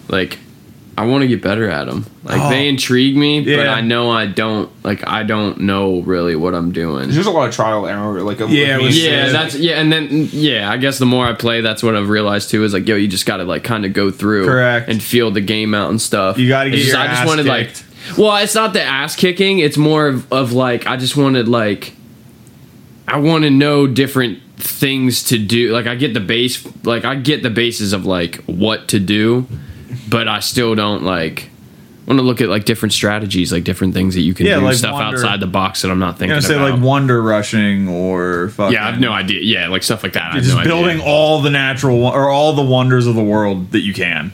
[0.09, 0.39] like
[0.99, 2.05] I want to get better at them.
[2.25, 2.51] Like Oh.
[2.51, 6.73] they intrigue me, but I know I don't like I don't know really what I'm
[6.73, 7.09] doing.
[7.11, 8.21] There's a lot of trial and error.
[8.23, 9.35] Like a, Yeah, like it was- me and Yeah, Sid.
[9.35, 12.51] that's yeah, and then yeah, I guess the more I play, that's what I've realized
[12.51, 12.65] too.
[12.65, 14.89] Is like, yo, you just got to like kind of go through, Correct.
[14.89, 16.37] and feel the game out and stuff.
[16.37, 17.85] You gotta get just- your I just ass wanted kicked.
[18.11, 19.61] like, well, it's not the ass kicking.
[19.61, 21.93] It's more of, of like I just wanted like,
[23.07, 25.73] I want to know different things to do.
[25.73, 29.47] Like I get the base, like I get the basis of like what to do,
[30.09, 31.51] but I still don't like.
[32.07, 34.63] Want to look at like different strategies, like different things that you can Yeah, do,
[34.63, 36.31] like stuff wander- outside the box that I'm not thinking.
[36.31, 36.71] you know, say about.
[36.77, 39.43] like wonder rushing or fucking yeah, I have no idea.
[39.43, 40.33] Yeah, like stuff like that.
[40.37, 40.73] Just no idea.
[40.73, 44.33] building all the natural or all the wonders of the world that you can.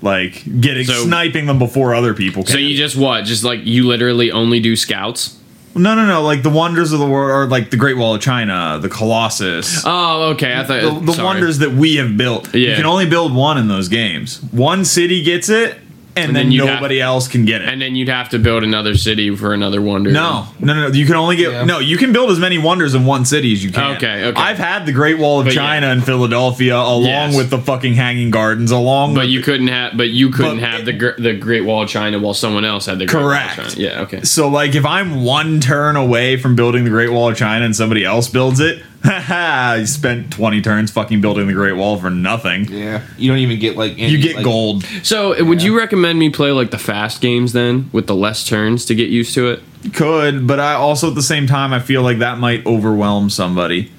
[0.00, 2.52] Like getting So- sniping them before other people can.
[2.52, 3.24] So you just what?
[3.24, 5.36] Just like you literally only do scouts?
[5.74, 6.22] No, no, no.
[6.22, 9.82] Like the wonders of the world, or like the Great Wall of China, the Colossus,
[9.86, 10.54] Oh, okay.
[10.56, 12.54] I thought the, the wonders that we have built.
[12.54, 12.70] Yeah.
[12.70, 14.42] You can only build one in those games.
[14.52, 15.78] One city gets it,
[16.18, 17.68] and, then then, you'd nobody else can get it.
[17.68, 20.10] and then you'd have to build another city for another wonder.
[20.10, 20.94] no, no, no, no.
[20.94, 21.64] You can only get Yeah.
[21.64, 21.78] no.
[21.78, 23.96] You can build as many wonders in one city as you can.
[23.96, 24.40] Okay, okay.
[24.40, 25.92] I've had the Great Wall of But China yeah.
[25.92, 27.36] in Philadelphia, along Yes.
[27.36, 29.14] with the fucking Hanging Gardens, along.
[29.14, 29.96] but with you couldn't have.
[29.96, 32.64] But you couldn't But have it- the gr- the Great Wall of China while someone
[32.64, 33.56] else had the Great Wall of Correct.
[33.56, 33.70] China.
[33.76, 34.00] Yeah.
[34.02, 34.20] Okay.
[34.22, 37.74] So like if I'm one turn away from building the Great Wall of China and
[37.74, 38.86] somebody else builds it, haha,
[39.78, 42.64] you spent 20 turns fucking building the Great Wall for nothing.
[42.70, 43.02] yeah.
[43.16, 44.84] You don't even get like any, You get like, gold.
[45.02, 48.84] So would you recommend me play like the fast games then with the less turns
[48.86, 49.62] to get used to it?
[49.94, 53.92] Could, but I also at the same time I feel like that might overwhelm somebody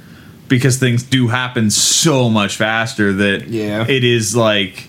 [0.50, 3.86] because things do happen so much faster that Yeah.
[3.88, 4.88] it is like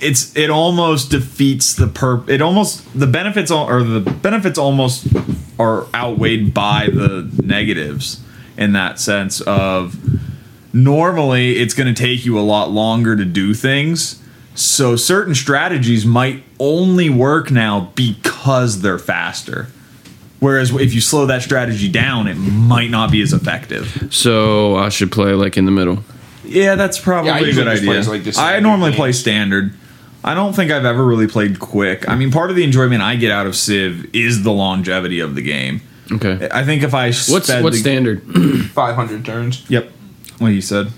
[0.00, 5.06] it's it almost defeats the perp it almost the benefits al- or the benefits almost
[5.58, 8.20] are outweighed by the negatives
[8.56, 9.96] in that sense of
[10.72, 14.20] normally it's going to take you a lot longer to do things.
[14.54, 19.68] So certain strategies might only work now because they're faster.
[20.40, 24.08] Whereas if you slow that strategy down it might not be as effective.
[24.10, 26.04] So I should play like in the middle.
[26.44, 28.10] yeah that's probably Yeah, I a usually good idea.
[28.10, 28.96] like, i normally game.
[28.98, 29.72] play standard.
[30.22, 32.08] I don't think i've ever really played quick.
[32.08, 35.34] I mean part of the enjoyment i get out of civ is the longevity of
[35.34, 35.80] the game
[36.12, 36.48] Okay.
[36.50, 38.22] i think if i What's sped what's the, standard?
[38.72, 39.64] 500 turns.
[39.70, 39.90] yep
[40.38, 40.88] what he said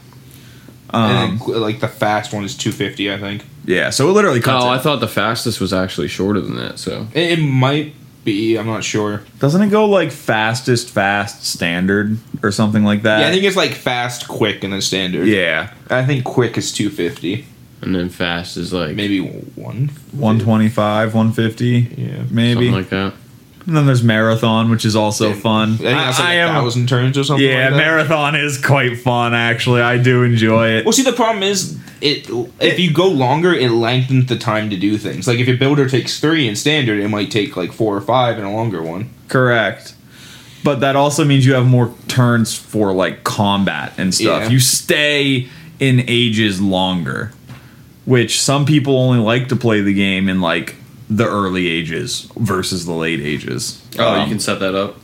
[0.90, 3.44] and um, then, like the fast one is 250, I think.
[3.64, 4.76] yeah so it literally cuts Oh, it.
[4.76, 6.78] I thought the fastest was actually shorter than that.
[6.78, 7.92] So It, it might
[8.24, 8.56] be.
[8.56, 9.22] I'm not sure.
[9.40, 13.20] Doesn't it go like fastest, fast, standard, or something like that?
[13.20, 15.26] yeah, I think it's like fast, quick, and then standard.
[15.26, 17.44] Yeah, I think quick is 250,
[17.82, 19.88] and then fast is like maybe one.
[20.12, 21.66] 125, 150,
[22.00, 22.54] Yeah, maybe.
[22.54, 23.12] something like that.
[23.66, 25.72] And then there's marathon, which is also fun.
[25.74, 27.44] I think like I a am- thousand turns or something.
[27.46, 27.76] Yeah, like that.
[27.76, 29.34] marathon is quite fun.
[29.34, 30.84] Actually, I do enjoy it.
[30.84, 32.28] Well, see, the problem is, it
[32.60, 35.26] if you go longer, it lengthens the time to do things.
[35.26, 38.38] Like if your builder takes three in standard, it might take like four or five
[38.38, 39.10] in a longer one.
[39.28, 39.94] Correct.
[40.62, 44.42] But that also means you have more turns for like combat and stuff.
[44.44, 44.48] Yeah.
[44.48, 45.48] You stay
[45.80, 47.32] in ages longer,
[48.04, 50.76] which some people only like to play the game in like
[51.08, 53.82] the early ages versus the late ages.
[53.98, 54.96] Oh, Um, you can set that up.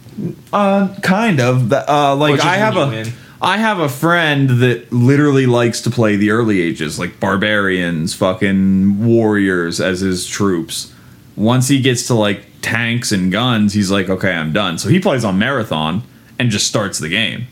[0.52, 1.72] uh, kind of.
[1.72, 3.12] Uh, like I have when a, win.
[3.40, 9.04] I have a friend that literally likes to play the early ages, like barbarians, fucking
[9.04, 10.92] warriors as his troops.
[11.34, 14.78] Once he gets to like tanks and guns, he's like, okay, I'm done.
[14.78, 16.02] So he plays on marathon
[16.38, 17.46] and just starts the game.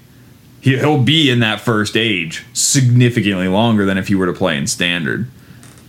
[0.60, 4.66] He'll be in that first age significantly longer than if he were to play in
[4.66, 5.26] standard.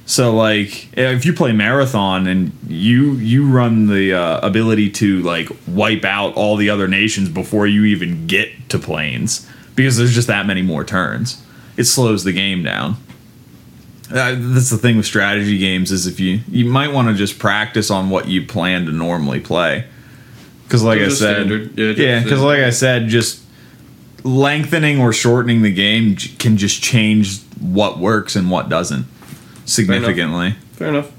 [0.05, 5.49] So like if you play marathon and you you run the uh, ability to like
[5.67, 10.27] wipe out all the other nations before you even get to planes because there's just
[10.27, 11.43] that many more turns.
[11.77, 12.97] It slows the game down.
[14.09, 17.39] Uh, that's the thing with strategy games is if you you might want to just
[17.39, 19.85] practice on what you plan to normally play.
[20.63, 21.79] Because like I said, standard.
[21.79, 23.41] Yeah, just because like I said, just
[24.23, 29.05] lengthening or shortening the game can just change what works and what doesn't
[29.65, 30.55] significantly.
[30.73, 31.11] Fair enough.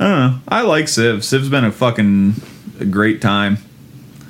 [0.00, 0.40] I don't know.
[0.48, 1.24] I like Civ.
[1.24, 2.34] Civ's been a fucking
[2.90, 3.58] great time.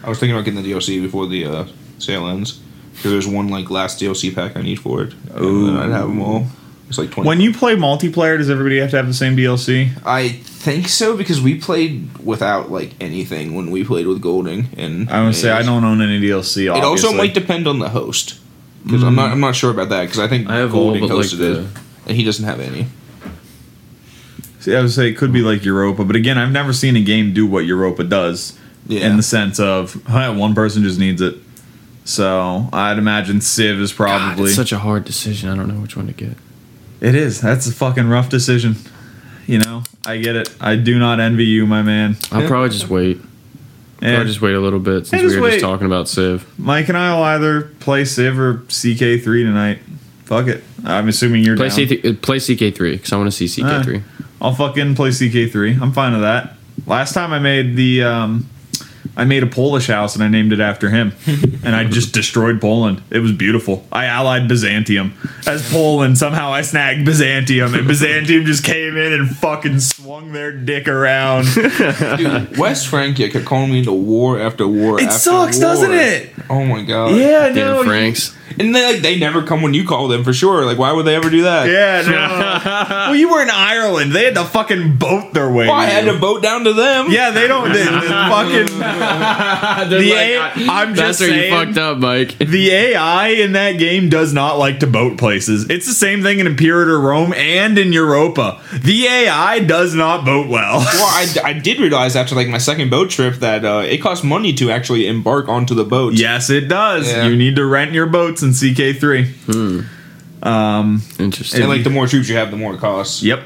[0.03, 1.67] I was thinking about getting the DLC before the uh,
[1.99, 2.61] sale ends
[2.95, 5.15] because there's one like last DLC pack I need for it.
[5.35, 6.47] Oh, then I'd have them all.
[6.89, 7.27] It's like twenty.
[7.29, 9.91] When you play multiplayer, does everybody have to have the same DLC?
[10.05, 15.09] I think so because we played without like anything when we played with Golding, and
[15.09, 16.65] I would say I don't own any DLC.
[16.77, 18.39] It also might depend on the host
[18.85, 21.09] because I'm not I'm not sure about that because I think I have all Golding
[21.09, 21.67] but, like, hosted the- it
[22.07, 22.87] and he doesn't have any.
[24.61, 27.03] See, I would say it could be like Europa, but again, I've never seen a
[27.03, 29.07] game do what Europa does Yeah.
[29.09, 31.37] in the sense of "Huh, one person just needs it.
[32.05, 35.49] So I'd imagine Civ is God, probably it's such a hard decision.
[35.51, 36.37] I don't know which one to get.
[37.01, 37.41] it is.
[37.41, 38.77] That's a fucking rough decision.
[39.47, 40.49] You know, I get it.
[40.61, 42.17] I do not envy you, my man.
[42.33, 42.49] I'll Yeah.
[42.49, 43.21] probably just wait.
[44.01, 44.15] Yeah.
[44.15, 45.51] Probably just wait a little bit since we were wait.
[45.53, 46.47] just talking about Civ.
[46.57, 49.81] Mike and I will either play Civ or CK3 tonight.
[50.25, 50.65] Fuck it.
[50.85, 51.77] I'm assuming you're Play, down.
[51.89, 54.03] C- play CK3 because I want to see CK3.
[54.41, 55.81] I'll fucking play CK3.
[55.81, 56.57] I'm fine with that.
[56.87, 58.49] Last time I made the um
[59.17, 61.13] I made a Polish house and I named it after him.
[61.65, 63.01] and I just destroyed Poland.
[63.11, 63.87] It was beautiful.
[63.93, 65.15] I allied Byzantium
[65.47, 66.19] as Poland.
[66.19, 71.47] Somehow I snagged Byzantium and Byzantium just came in and fucking swung their dick around.
[72.17, 74.99] Dude, West Francia could call me into war after war.
[75.01, 75.63] It after sucks, war.
[75.67, 76.33] doesn't it?
[76.51, 77.15] Oh my god.
[77.17, 77.85] yeah, Damn no.
[77.85, 78.37] Franks.
[78.59, 80.65] And they like they never come when you call them for sure.
[80.65, 81.69] Like why would they ever do that?
[81.69, 82.95] Yeah, no.
[83.11, 84.13] well, you were in Ireland.
[84.13, 85.67] They had to fucking boat their way.
[85.67, 87.07] Well, I had to boat down to them.
[87.11, 87.73] Yeah, they don't.
[87.73, 92.37] They, they fucking the AI, I'm just that's where saying- you fucked up, Mike.
[92.55, 95.69] The AI in that game does not like to boat places.
[95.71, 98.61] It's the same thing in Imperator Rome and in Europa.
[98.73, 100.79] The AI does not boat well.
[100.79, 104.23] Well, I, I did realize after like my second boat trip that uh, it costs
[104.25, 106.13] money to actually embark onto the boat.
[106.15, 107.11] yes, it does.
[107.11, 107.27] Yeah.
[107.27, 109.85] You need to rent your boats in CK3.
[111.19, 111.61] Interesting.
[111.61, 113.23] And like the more troops you have, the more it costs.
[113.23, 113.43] Yep.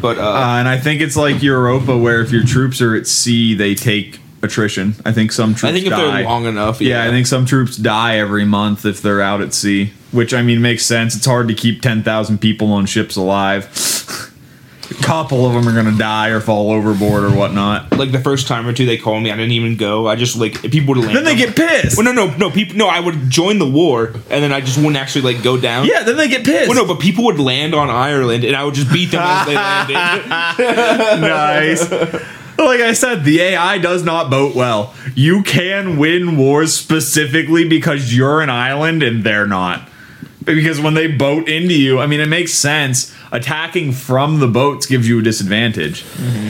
[0.00, 3.06] But uh, Uh, and I think it's like Europa, where if your troops are at
[3.06, 4.94] sea, they take attrition.
[5.04, 5.98] I think some troops I think if die.
[5.98, 9.52] they're long enough, yeah, I think some troops die every month if they're out at
[9.52, 11.14] sea, which I mean makes sense.
[11.14, 13.68] It's hard to keep 10,000 people on ships alive.
[14.90, 17.96] A couple of them are going to die or fall overboard or whatnot.
[17.96, 20.08] like the first time or two they called me, I didn't even go.
[20.08, 21.16] I just like if people would land.
[21.16, 21.96] Then they on- get pissed.
[21.96, 22.50] Well, no, no, no.
[22.50, 22.88] People, no.
[22.88, 25.86] I would join the war, and then I just wouldn't actually like go down.
[25.86, 26.68] Yeah, then they get pissed.
[26.68, 29.46] Well, no, but people would land on Ireland, and I would just beat them as
[29.46, 29.94] they landed.
[31.20, 31.90] nice.
[32.58, 34.94] Like I said, the AI does not boat well.
[35.14, 39.88] You can win wars specifically because you're an island and they're not.
[40.44, 43.14] Because when they boat into you, I mean, it makes sense.
[43.32, 46.04] Attacking from the boats gives you a disadvantage.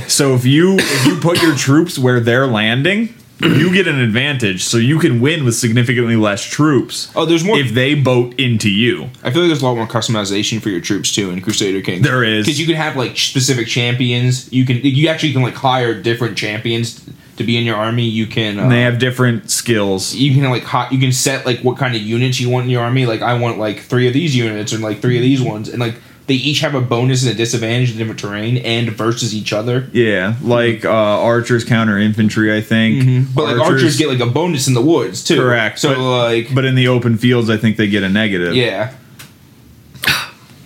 [0.09, 4.65] So if you if you put your troops where they're landing, you get an advantage.
[4.65, 7.11] So you can win with significantly less troops.
[7.15, 9.11] Oh, there's more- if they boat into you.
[9.23, 12.03] I feel like there's a lot more customization for your troops too in Crusader Kings.
[12.03, 12.47] There is.
[12.47, 14.51] because you can have like specific champions.
[14.53, 17.05] You can you actually can like hire different champions
[17.37, 18.05] to be in your army.
[18.05, 20.15] You can uh, And they have different skills.
[20.15, 22.71] you can like hot, you can set like what kind of units you want in
[22.71, 23.07] your army.
[23.07, 25.79] Like I want like three of these units and like three of these ones, and
[25.79, 25.95] like
[26.31, 29.89] they each have a bonus and a disadvantage in different terrain and versus each other.
[29.93, 33.35] Yeah, like uh, archers counter infantry, I think.
[33.35, 35.41] But like archers get like a bonus in the woods too.
[35.41, 38.55] Correct, So but- like but in the open fields, I think they get a negative.
[38.55, 38.95] yeah.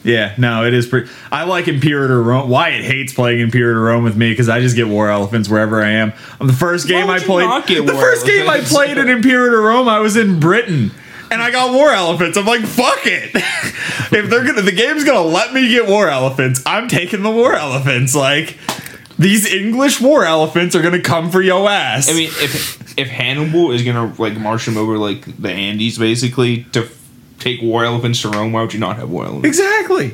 [0.04, 0.34] yeah.
[0.36, 1.10] No, it is pretty.
[1.32, 2.50] I like Imperator Rome.
[2.50, 5.92] Wyatt hates playing Imperator Rome with me because I just get war elephants wherever I
[5.92, 6.12] am.
[6.40, 10.00] The first game I played, the war first game I played in Imperator Rome, I
[10.00, 10.90] was in Britain.
[11.34, 12.38] And I got war elephants.
[12.38, 13.30] I'm like, fuck it.
[13.34, 16.62] if they're gonna, the game's gonna let me get war elephants.
[16.64, 18.14] I'm taking the war elephants.
[18.14, 18.56] Like,
[19.18, 22.08] these English war elephants are gonna come for yo ass.
[22.08, 26.64] I mean, if if Hannibal is gonna like march him over like the Andes basically
[26.72, 27.02] to f-
[27.40, 29.58] take war elephants to Rome, why would you not have war elephants?
[29.58, 30.10] Exactly.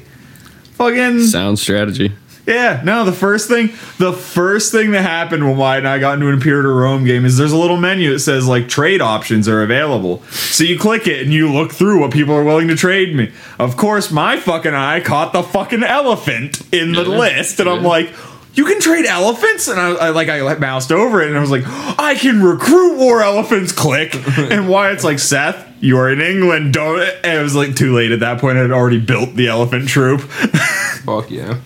[0.73, 2.13] Fucking Sound strategy.
[2.51, 6.15] Yeah, no, the first thing the first thing that happened when Wyatt and I got
[6.15, 9.49] into an Imperator Rome game is there's a little menu that says like trade options
[9.49, 10.23] are available.
[10.31, 13.31] So you click it and you look through what people are willing to trade me.
[13.59, 17.19] Of course, my fucking eye caught the fucking elephant in the Yeah.
[17.19, 18.11] list, and I'm like,
[18.55, 21.53] you can trade elephants, and I, I like I moused over it, and I was
[21.53, 23.71] like, I can recruit war elephants.
[23.71, 26.73] Click, and Wyatt's like, Seth, you are in England.
[26.75, 27.01] Don't.
[27.23, 28.59] And it was like too late at that point.
[28.59, 30.21] I had already built the elephant troop.
[31.05, 31.61] Fuck yeah.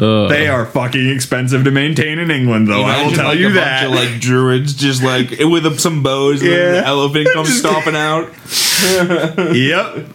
[0.00, 2.82] Uh, They are fucking expensive to maintain in England, though.
[2.82, 3.88] I will tell like, you a that.
[3.88, 6.70] Bunch of, like druids, just like with some bows, and Yeah.
[6.72, 8.30] the elephant comes stomping out.
[9.56, 10.06] yep.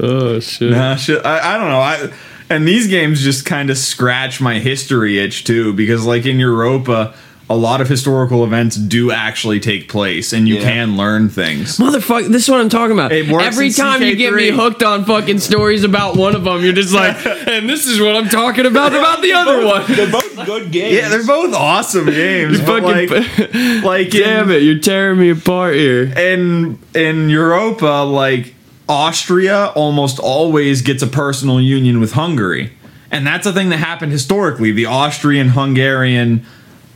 [0.00, 0.70] oh shit.
[0.70, 1.24] Nah, shit.
[1.24, 1.80] I, I don't know.
[1.80, 2.10] I
[2.48, 7.14] and these games just kind of scratch my history itch too, because like in Europa,
[7.48, 10.62] a lot of historical events do actually take place, and you Yeah.
[10.62, 11.78] can learn things.
[11.78, 13.12] Motherfucker, this is what I'm talking about.
[13.12, 16.42] It works Every in time you get me hooked on fucking stories about one of
[16.42, 17.16] them, you're just like,
[17.46, 19.84] and this is what I'm talking about about the other one.
[19.86, 20.94] They're both good games.
[20.96, 22.60] Yeah, they're both awesome games.
[22.62, 26.02] but like, Fucking, like damn in, it, you're tearing me apart here.
[26.18, 28.54] in in Europa, like
[28.88, 32.72] Austria almost always gets a personal union with Hungary.
[33.10, 34.72] And that's a thing that happened historically.
[34.72, 36.44] The Austrian Hungarian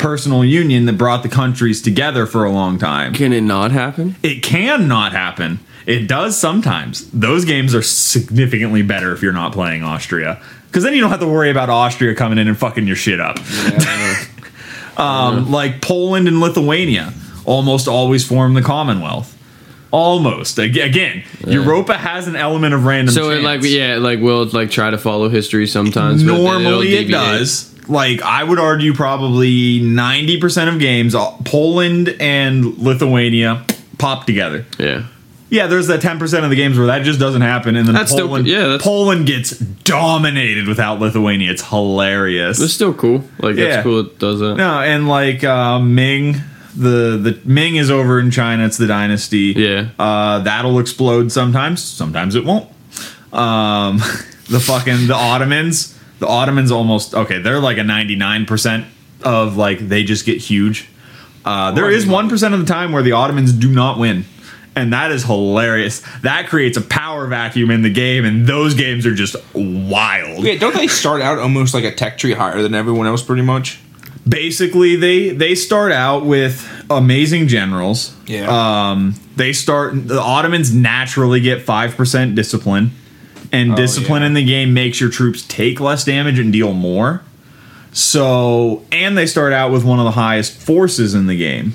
[0.00, 3.14] personal union that brought the countries together for a long time.
[3.14, 4.16] Can it not happen?
[4.22, 5.60] It can not happen.
[5.86, 7.10] It does sometimes.
[7.10, 10.40] Those games are significantly better if you're not playing Austria.
[10.66, 13.20] Because then you don't have to worry about Austria coming in and fucking your shit
[13.20, 13.38] up.
[14.96, 17.14] Um, like Poland and Lithuania
[17.46, 19.34] almost always form the Commonwealth.
[19.92, 20.58] Almost.
[20.58, 24.70] Ag- Again, Europa has an element of random So it like yeah, like we'll like
[24.70, 26.22] try to follow history sometimes.
[26.22, 27.74] Normally it does.
[27.90, 33.64] Like I would argue probably 90% of games uh, Poland and Lithuania
[33.98, 34.64] pop together.
[34.78, 35.04] Yeah.
[35.52, 38.12] Yeah, there's that 10% of the games where that just doesn't happen and then That's
[38.12, 41.50] still- Poland yeah, that's- Poland gets dominated without Lithuania.
[41.50, 42.60] It's hilarious.
[42.60, 43.24] It's still cool.
[43.40, 43.66] Like Yeah.
[43.70, 44.54] that's cool it does that.
[44.54, 46.36] No, and like uh, Ming,
[46.76, 48.64] the the Ming is over in China.
[48.64, 49.52] It's the dynasty.
[49.56, 49.88] Yeah.
[49.98, 51.82] uh, that'll explode sometimes.
[51.82, 52.68] Sometimes it won't.
[53.32, 53.96] Um,
[54.48, 55.96] the fucking the Ottomans.
[56.20, 57.38] The Ottomans almost okay.
[57.40, 58.86] They're like a ninety nine percent
[59.22, 60.88] of like they just get huge.
[61.44, 64.24] Uh, there is one percent of the time where the Ottomans do not win.
[64.76, 66.00] And that is hilarious.
[66.22, 70.44] That creates a power vacuum in the game, and those games are just wild.
[70.44, 73.42] Yeah, don't they start out almost like a tech tree higher than everyone else, pretty
[73.42, 73.80] much?
[74.28, 78.90] basically they they start out with amazing generals Yeah.
[78.90, 82.90] um they start the ottomans naturally get 5% discipline
[83.52, 84.28] and discipline yeah.
[84.28, 87.22] in the game makes your troops take less damage and deal more.
[87.92, 91.74] So and they start out with one of the highest forces in the game.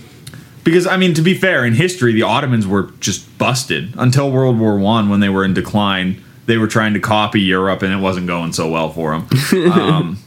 [0.63, 4.57] Because i mean to be fair in history the ottomans were just busted until world
[4.57, 6.21] war one when they were in decline.
[6.47, 10.17] They were trying to copy europe and it wasn't going so well for them um,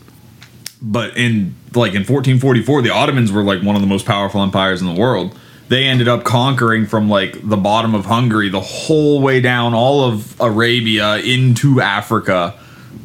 [0.83, 4.81] but in like in 1444 the ottomans were like one of the most powerful empires
[4.81, 5.37] in the world
[5.69, 10.05] they ended up conquering from like the bottom of hungary the whole way down all
[10.05, 12.55] of arabia into africa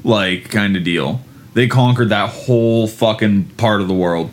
[0.03, 1.21] like kind of deal.
[1.53, 4.31] They conquered that whole fucking part of the world.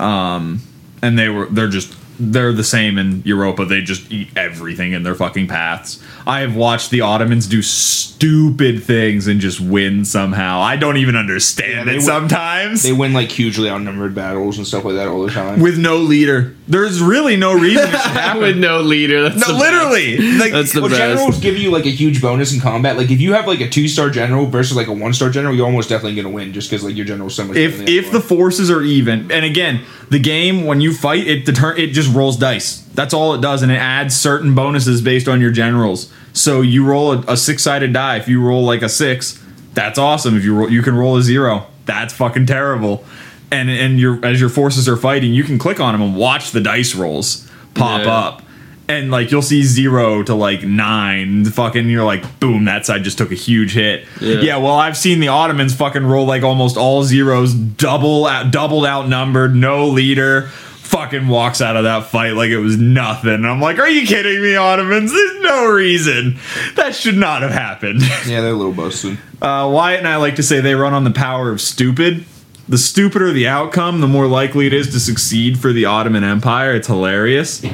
[0.00, 0.60] Um
[1.02, 3.64] and they were they're just they're the same in Europa.
[3.64, 6.02] They just eat everything in their fucking paths.
[6.26, 10.60] I have watched the Ottomans do stupid things and just win somehow.
[10.60, 12.82] I don't even understand Yeah, it win- sometimes.
[12.82, 15.60] They win like hugely outnumbered battles and stuff like that all the time.
[15.60, 16.54] with no leader.
[16.66, 18.42] There's really no reason it should happen.
[18.42, 19.22] With no leader.
[19.28, 20.18] That's no, the literally.
[20.38, 20.98] Like, That's the well, best.
[21.00, 22.96] generals give you like a huge bonus in combat.
[22.98, 25.54] Like if you have like a two star general versus like a one star general,
[25.54, 27.54] you're almost definitely gonna win just because like your general's so much.
[27.54, 30.92] better if than if the other forces are even and again the game when you
[30.92, 32.78] fight it deter- it just rolls dice.
[32.94, 36.12] That's all it does and it adds certain bonuses based on your generals.
[36.32, 38.16] So you roll a, a six-sided die.
[38.16, 39.42] If you roll like a six
[39.74, 40.36] that's awesome.
[40.36, 41.66] If you roll you can roll a zero.
[41.86, 43.04] That's fucking terrible.
[43.50, 46.50] And and your as your forces are fighting you can click on them and watch
[46.50, 48.10] the dice rolls pop Yeah.
[48.12, 48.42] up.
[48.90, 51.44] And like you'll see zero to like nine.
[51.44, 54.06] Fucking you're like boom that side just took a huge hit.
[54.20, 54.40] Yeah.
[54.40, 58.86] yeah well i've seen the ottomans fucking roll like almost all zeros double out doubled
[58.86, 60.50] outnumbered no leader
[60.88, 64.06] fucking walks out of that fight like it was nothing And i'm like are you
[64.06, 66.38] kidding me ottomans there's no reason
[66.76, 69.18] that should not have happened yeah, they're a little busted.
[69.42, 72.24] uh, Wyatt and I like to say they run on the power of stupid.
[72.70, 76.74] The stupider the outcome, the more likely it is to succeed for the Ottoman Empire.
[76.74, 77.64] It's hilarious.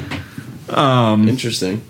[0.69, 1.81] Um, Interesting.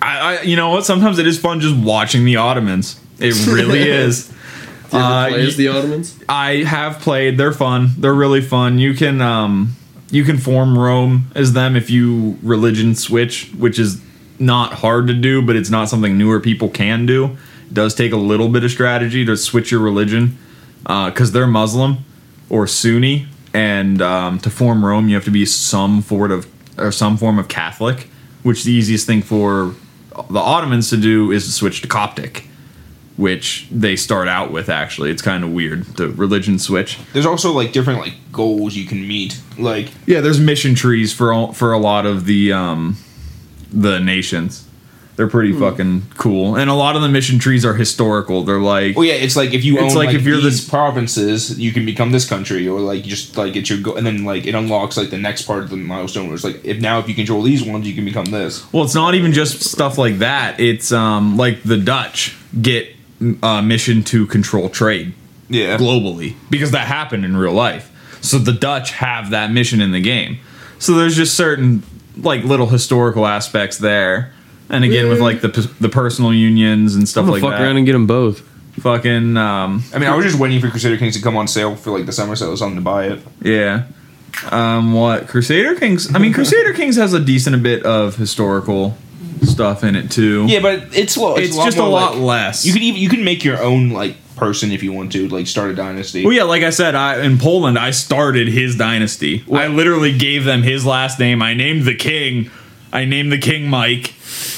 [0.00, 0.84] I, I you know what?
[0.84, 3.00] Sometimes it is fun just watching the Ottomans.
[3.18, 4.28] It really is.
[4.28, 6.18] Do you ever Uh, play y- as the Ottomans?
[6.28, 7.36] I have played.
[7.38, 7.90] They're fun.
[7.98, 8.78] They're really fun.
[8.78, 9.74] You can um
[10.10, 14.00] you can form Rome as them if you religion switch, which is
[14.38, 17.36] not hard to do, but it's not something newer people can do.
[17.66, 20.38] It does take a little bit of strategy to switch your religion
[20.82, 21.98] because they're Muslim
[22.48, 26.46] or Sunni, and um, to form Rome, you have to be some sort of
[26.78, 28.08] or some form of Catholic.
[28.42, 29.74] Which the easiest thing for
[30.30, 32.46] the Ottomans to do is to switch to Coptic,
[33.16, 34.68] which they start out with.
[34.68, 36.98] Actually, it's kind of weird the religion switch.
[37.12, 39.40] There's also like different like goals you can meet.
[39.58, 42.96] Like Yeah, there's mission trees for all, for a lot of the um,
[43.72, 44.62] the nations.
[45.16, 45.60] They're pretty Hmm.
[45.60, 48.42] fucking cool, and a lot of the mission trees are historical.
[48.44, 50.50] They're like, Oh yeah, it's like if you It's own like like, if you're the-
[50.50, 54.06] these provinces, you can become this country, or like just like it's your go, and
[54.06, 56.26] then like it unlocks like the next part of the milestone.
[56.26, 58.70] Where it's like if now if you control these ones, you can become this.
[58.74, 60.60] well, it's not even just stuff like that.
[60.60, 62.94] It's um, like the Dutch get
[63.42, 65.14] uh, mission to control trade
[65.48, 67.90] Yeah, globally because that happened in real life.
[68.20, 70.38] So the Dutch have that mission in the game.
[70.78, 71.82] So there's just certain
[72.16, 74.32] like little historical aspects there.
[74.68, 75.48] And again, with like the
[75.80, 77.62] the personal unions and stuff I'm gonna like fuck that.
[77.64, 78.40] around and get them both.
[78.80, 81.76] fucking um, I mean, I was just waiting for Crusader Kings to come on sale
[81.76, 83.20] for like the summer sale or something to buy it.
[83.42, 83.84] Yeah.
[84.50, 86.14] Um, what Crusader Kings?
[86.14, 88.96] I mean, Crusader Kings has a decent bit of historical
[89.42, 90.44] stuff in it too.
[90.48, 92.64] Yeah, but it's lo- it's, just a more, lot like- less.
[92.66, 95.46] You could even you can make your own like person if you want to, like
[95.46, 96.22] start a dynasty.
[96.22, 99.44] well, yeah, like I said, I in Poland, I started his dynasty.
[99.52, 101.40] I literally gave them his last name.
[101.42, 102.50] I named the king.
[102.96, 104.14] I named the king Mike,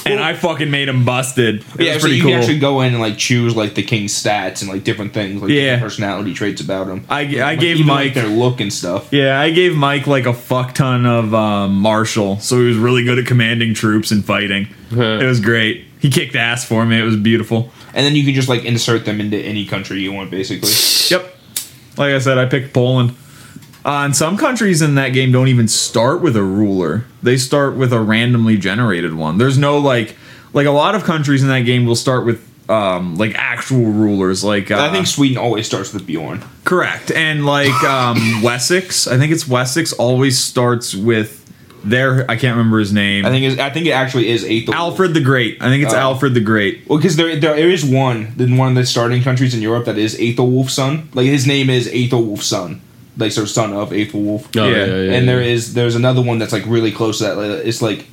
[0.07, 1.57] and Well- I fucking made him busted.
[1.57, 2.31] It yeah, was so pretty you cool.
[2.33, 5.43] can actually go in and like choose like the king's stats and like different things,
[5.43, 5.79] like Yeah.
[5.81, 7.05] personality traits about him.
[7.09, 9.09] I, I Like, gave even, Mike like, their look and stuff.
[9.11, 13.03] Yeah, I gave Mike like a fuck ton of um, martial, so he was really
[13.05, 14.69] good at commanding troops and fighting.
[14.93, 15.85] It was great.
[16.01, 16.99] He kicked ass for me.
[16.99, 17.73] It was beautiful.
[17.93, 20.71] And then you can just like insert them into any country you want, basically.
[21.11, 21.35] Yep.
[21.97, 23.15] Like I said, I picked Poland.
[23.89, 27.05] Uh, and some countries in that game don't even start with a ruler.
[27.23, 29.39] They start with a randomly generated one.
[29.39, 30.15] There's no like
[30.53, 34.45] like a lot of countries in that game will start with um like actual rulers
[34.45, 36.45] like uh, I think Sweden always starts with Bjorn.
[36.65, 37.11] correct.
[37.11, 41.37] And like um Wessex, I think it's Wessex always starts with
[41.85, 43.25] their I can't remember his name.
[43.25, 44.75] I think it's, I think it actually is Aethelwulf.
[44.75, 45.63] Alfred the Great.
[45.63, 45.99] I think it's Oh.
[45.99, 46.87] Alfred the Great.
[46.89, 49.97] Well, because there, there is one in one of the starting countries in Europe that
[49.97, 51.09] is Aethelwulf's son.
[51.15, 52.83] Like his name is Aethelwulf's son,
[53.19, 54.47] like sort of son of Aethelwulf.
[54.57, 55.13] Oh, Yeah.
[55.17, 57.37] and there is there's another one that's like really close to that.
[57.37, 58.07] Like, it's like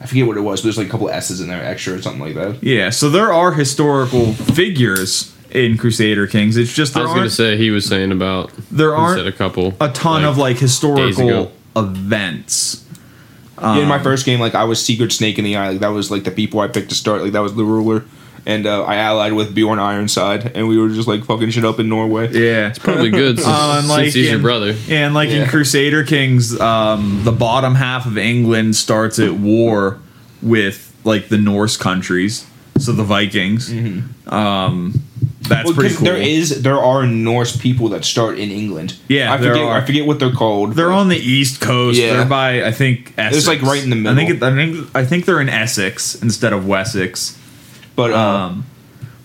[0.00, 2.02] I forget what it was, but there's like a couple S's in there extra or
[2.02, 2.62] something like that.
[2.62, 6.56] Yeah, so there are historical figures in Crusader Kings.
[6.56, 9.74] It's just I was gonna say he was saying about there he said a couple
[9.80, 12.84] a ton of like historical events.
[13.60, 15.70] yeah, in my Um, first game, like I was Sigurd Snake in the Eye.
[15.70, 17.22] Like that was like the people I picked to start.
[17.22, 18.04] Like that was the ruler,
[18.44, 21.78] and uh, I allied with Bjorn Ironside, and we were just like fucking shit up
[21.78, 22.30] in Norway.
[22.32, 22.68] Yeah.
[22.68, 24.74] It's probably good since, Uh, and, since like, he's your brother.
[24.88, 29.98] And like in Crusader Kings, um, the bottom half of England starts at war
[30.42, 32.46] with like the Norse countries,
[32.78, 33.70] so the Vikings.
[34.26, 35.02] Um,
[35.42, 35.64] that's Mm-hmm.
[35.66, 36.04] Well, pretty 'cause cool.
[36.06, 38.94] there is there are Norse people that start in England.
[39.08, 39.76] Yeah, I there forget are.
[39.78, 40.74] I forget what they're called.
[40.74, 41.98] They're on the east coast.
[41.98, 42.14] Yeah.
[42.18, 43.36] They're by I think Essex.
[43.38, 44.12] It's like, right in the middle.
[44.12, 44.48] I think middle.
[44.48, 47.36] it, I think I think they're in Essex instead of Wessex.
[47.96, 48.64] But uh, Um,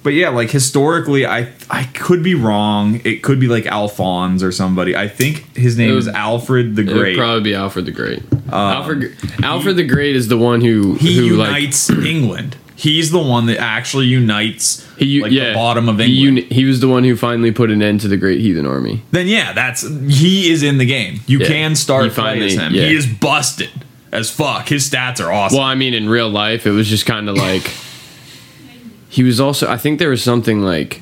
[0.04, 3.02] but yeah, like historically, I I could be wrong.
[3.04, 4.96] It could be like Alphonse or somebody.
[4.96, 7.18] I think his name It is would- Alfred the It would Great.
[7.18, 8.24] probably be Alfred the Great.
[8.52, 12.56] Alfred Alfred the Great is the one who he who like unites England.
[12.76, 16.38] He's the one that actually unites he like yeah the bottom of he, England.
[16.50, 19.02] uni- he was the one who finally put an end to the Great Heathen Army.
[19.12, 21.20] then yeah, that's he is in the game.
[21.28, 21.48] You Yeah.
[21.48, 22.74] can start He finally- him.
[22.74, 22.88] yeah.
[22.88, 23.72] He is busted
[24.14, 24.70] as fuck.
[24.70, 25.58] His stats are awesome.
[25.58, 27.70] Well, I mean, in real life, it was just kind of like
[29.10, 29.68] he was also.
[29.70, 31.02] I think there was something like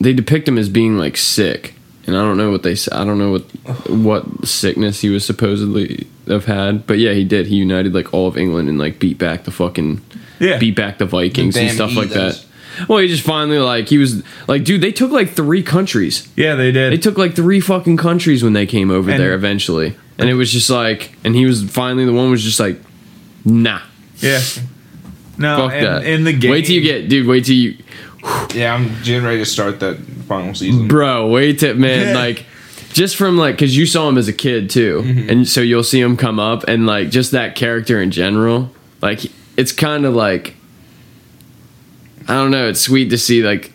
[0.00, 1.74] they depict him as being like sick,
[2.06, 2.76] and I don't know what they.
[2.92, 3.42] I don't know what
[3.88, 7.46] what sickness he was supposedly have had, but yeah, he did.
[7.46, 10.00] He united like all of England and like beat back the fucking
[10.40, 10.58] Yeah.
[10.58, 12.40] beat back the Vikings The and damn stuff like heathens.
[12.42, 12.44] that.
[12.88, 16.28] Well, he just finally like he was like, dude, they took like three countries.
[16.36, 16.92] yeah, they did.
[16.92, 19.96] They took like three fucking countries when they came over And- there eventually.
[20.20, 22.80] And it was just like, and he was finally the one was just like,
[23.44, 23.80] nah,
[24.18, 24.40] yeah.
[25.38, 26.04] No, fuck and that.
[26.04, 26.50] in the game.
[26.50, 27.76] Wait till you get, dude, wait till you,
[28.54, 30.88] yeah, I'm getting ready to start that final season.
[30.88, 32.44] bro, wait till, man, like,
[32.92, 35.02] just from like, cause you saw him as a kid too.
[35.02, 35.30] Mm-hmm.
[35.30, 38.70] And so you'll see him come up and like, just that character in general,
[39.00, 39.20] like,
[39.56, 40.56] it's kind of like,
[42.26, 43.72] I don't know, it's sweet to see like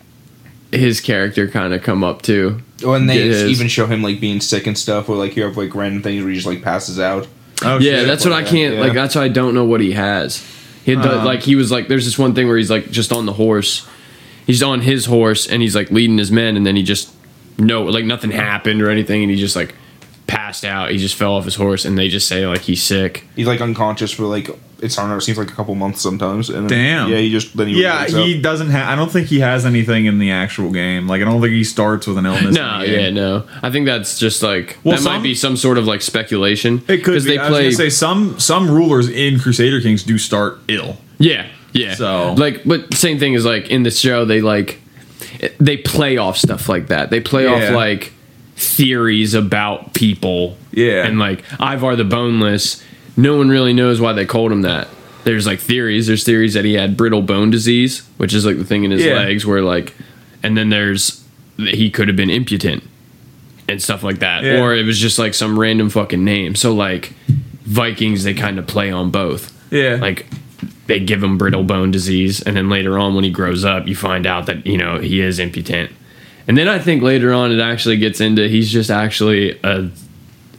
[0.70, 2.60] his character kind of come up too.
[2.84, 5.56] Oh, and they even show him like being sick and stuff, or like you have
[5.56, 7.26] like random things where he just like passes out.
[7.62, 8.06] Oh, yeah, shit.
[8.06, 8.80] that's what I like that, can't yeah.
[8.80, 8.92] like.
[8.92, 10.44] That's why I don't know what he has.
[10.84, 11.88] He Um, like he was like.
[11.88, 13.86] There's this one thing where he's like just on the horse.
[14.46, 17.10] He's on his horse and he's like leading his men, and then he just
[17.58, 19.74] no like nothing happened or anything, and he just like
[20.26, 20.90] passed out.
[20.90, 23.24] He just fell off his horse, and they just say like he's sick.
[23.34, 24.50] He's like unconscious for like
[24.84, 25.16] it's I don't know.
[25.16, 26.50] It seems like a couple months sometimes.
[26.50, 27.08] And then, Damn.
[27.10, 28.42] Yeah, he just then he Yeah, he up.
[28.42, 28.88] doesn't have.
[28.88, 31.08] I don't think he has anything in the actual game.
[31.08, 32.54] Like, I don't think he starts with an illness.
[32.54, 33.00] No, in the game.
[33.00, 33.44] yeah, no.
[33.62, 36.82] I think that's just like Well, that some- might be some sort of like speculation.
[36.86, 37.30] It could be.
[37.30, 37.62] they I was play.
[37.64, 40.98] gonna say some some rulers in Crusader Kings do start ill.
[41.18, 41.94] yeah, yeah.
[41.94, 44.80] So- like, but same thing is like in the show they like
[45.58, 47.10] they play off stuff like that.
[47.10, 48.12] They play off like
[48.56, 50.56] theories about people.
[50.72, 51.06] Yeah.
[51.06, 52.82] and like Ivar the Boneless.
[53.16, 54.88] No one really knows why they called him that.
[55.24, 56.06] There's like theories.
[56.06, 59.04] There's theories that he had brittle bone disease, which is like the thing in his
[59.04, 59.14] Yeah.
[59.16, 59.94] legs, where like,
[60.42, 61.22] and then there's
[61.56, 62.82] that he could have been impotent
[63.68, 64.60] and stuff like that, Yeah.
[64.60, 66.54] or it was just like some random fucking name.
[66.54, 67.12] So like,
[67.64, 69.50] Vikings they kind of play on both.
[69.70, 70.26] Yeah, Like,
[70.86, 73.96] they give him brittle bone disease, and then later on when he grows up, you
[73.96, 75.90] find out that you know he is impotent.
[76.46, 79.88] And then I think later on it actually gets into he's just actually a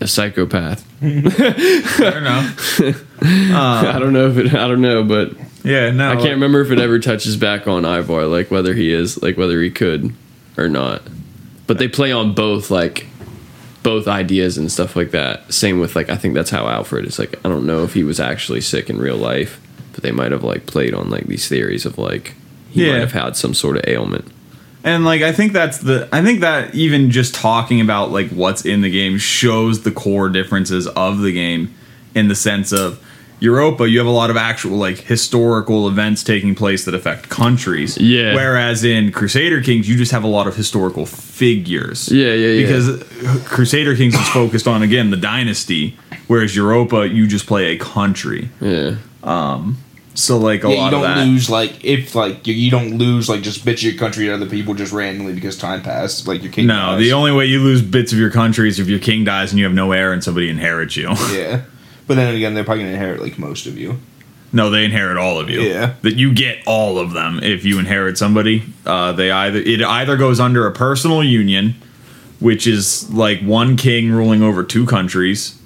[0.02, 0.84] a psychopath.
[1.00, 2.82] fair enough.
[3.26, 4.54] Uh, I don't know if it.
[4.54, 5.32] I don't know, but
[5.64, 8.92] Yeah, no, I can't remember if it ever touches back on Ivar, like whether he
[8.92, 10.14] is, like whether he could
[10.58, 11.02] or not.
[11.66, 13.08] But they play on both, like
[13.82, 15.52] both ideas and stuff like that.
[15.52, 17.18] Same with like I think that's how Alfred is.
[17.18, 19.60] Like I don't know if he was actually sick in real life,
[19.94, 22.36] but they might have like played on like these theories of like
[22.70, 22.92] he Yeah.
[22.94, 24.28] might have had some sort of ailment.
[24.86, 28.64] And like I think that's the I think that even just talking about like what's
[28.64, 31.74] in the game shows the core differences of the game
[32.14, 33.04] in the sense of
[33.40, 37.98] Europa, you have a lot of actual like historical events taking place that affect countries.
[37.98, 38.36] Yeah.
[38.36, 42.12] Whereas in Crusader Kings, you just have a lot of historical figures.
[42.12, 42.62] Yeah, yeah, yeah.
[42.62, 47.78] Because Crusader Kings is focused on again the dynasty, whereas Europa, you just play a
[47.80, 48.50] country.
[48.62, 48.98] Yeah.
[49.24, 49.78] Um,
[50.16, 51.26] So like a Yeah, lot you don't that.
[51.28, 54.34] lose like if like you, you don't lose like just bits of your country to
[54.34, 56.26] other people just randomly because time passed.
[56.28, 56.68] Like your king.
[56.68, 57.00] no, dies.
[57.02, 59.60] the only way you lose bits of your country is if your king dies and
[59.60, 61.10] you have no heir and somebody inherits you.
[61.32, 61.62] yeah.
[62.08, 64.00] But then again, they're probably gonna inherit like most of you.
[64.54, 65.62] No, they inherit all of you.
[65.64, 65.96] Yeah.
[66.04, 68.62] That you get all of them if you inherit somebody.
[68.86, 71.74] Uh, they either it either goes under a personal union,
[72.40, 75.60] which is like one king ruling over two countries,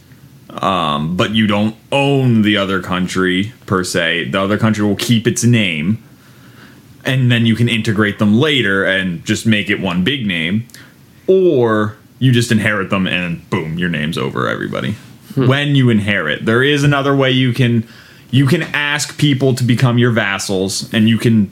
[0.49, 4.25] um, but you don't own the other country per se.
[4.25, 6.03] The other country will keep its name,
[7.05, 10.67] and then you can integrate them later and just make it one big name,
[11.27, 14.95] or you just inherit them and boom, your name's over everybody.
[15.35, 17.87] When you inherit, there is another way you can
[18.31, 21.49] you can ask people to become your vassals, and you can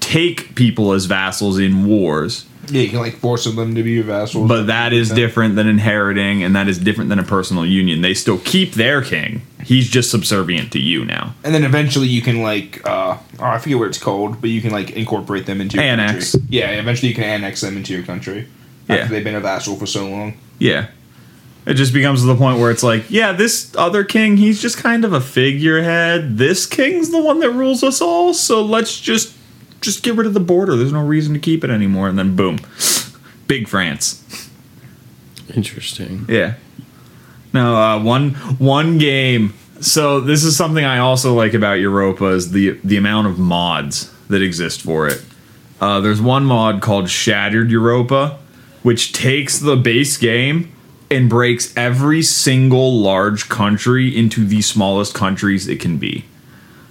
[0.00, 2.45] take people as vassals in wars.
[2.70, 4.48] Yeah, you can like force them to be your vassals.
[4.48, 8.00] But that is different than inheriting, and that is different than a personal union.
[8.02, 9.42] They still keep their king.
[9.62, 11.34] He's just subservient to you now.
[11.42, 14.60] and then eventually you can like uh oh, I forget what it's called, but you
[14.60, 16.32] can like incorporate them into your Annex.
[16.32, 16.48] country.
[16.50, 18.46] Yeah, eventually you can annex them into your country.
[18.88, 18.96] Yeah.
[18.96, 20.38] After they've been a vassal for so long.
[20.58, 20.88] Yeah.
[21.66, 24.76] It just becomes to the point where it's like, yeah, this other king, he's just
[24.78, 26.38] kind of a figurehead.
[26.38, 29.35] This king's the one that rules us all, so let's just
[29.80, 30.76] just get rid of the border.
[30.76, 32.08] There's no reason to keep it anymore.
[32.08, 32.58] And then boom.
[33.46, 34.50] Big France.
[35.54, 36.26] Interesting.
[36.28, 36.54] Yeah.
[37.52, 39.54] Now, uh, one one game.
[39.80, 44.12] So this is something I also like about Europa is the the amount of mods
[44.28, 45.24] that exist for it.
[45.80, 48.38] Uh, there's one mod called Shattered Europa,
[48.82, 50.72] which takes the base game
[51.10, 56.24] and breaks every single large country into the smallest countries it can be.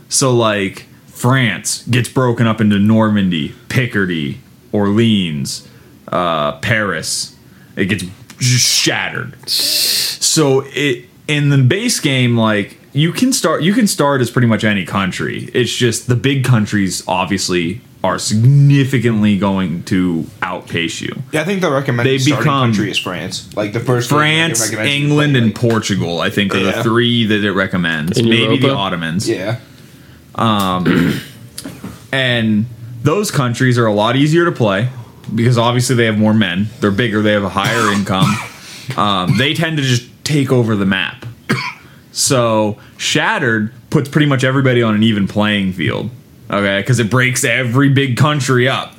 [0.07, 0.85] So like
[1.15, 4.39] France gets broken up into Normandy, Picardy,
[4.73, 5.65] Orleans,
[6.09, 7.35] uh, Paris.
[7.77, 8.03] It gets
[8.37, 9.49] just shattered.
[9.49, 14.47] So it in the base game, like you can start, you can start as pretty
[14.47, 15.49] much any country.
[15.53, 21.23] It's just the big countries obviously are significantly going to outpace you.
[21.31, 23.55] Yeah, I think the recommended They starting become- country is France.
[23.55, 26.83] Like the first France, it recommends you England, play, and Portugal, I think, are the
[26.83, 28.19] three that it recommends.
[28.19, 29.27] In Maybe the Ottomans.
[29.29, 29.59] Yeah.
[32.11, 32.65] And
[33.03, 34.89] those countries are a lot easier to play
[35.33, 36.67] because obviously they have more men.
[36.79, 37.21] They're bigger.
[37.21, 38.25] They have a higher income.
[38.97, 41.25] Um, they tend to just take over the map.
[42.11, 46.09] So Shattered puts pretty much everybody on an even playing field.
[46.49, 48.93] Okay, because it breaks every big country up.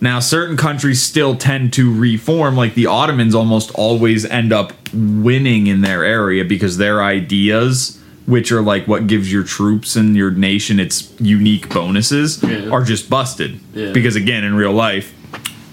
[0.00, 5.66] Now, certain countries still tend to reform, like the Ottomans almost always end up winning
[5.66, 10.30] in their area because their ideas, which are like what gives your troops and your
[10.30, 12.68] nation its unique bonuses, Yeah.
[12.70, 13.58] are just busted.
[13.72, 13.92] Yeah.
[13.92, 15.12] Because again, in real life,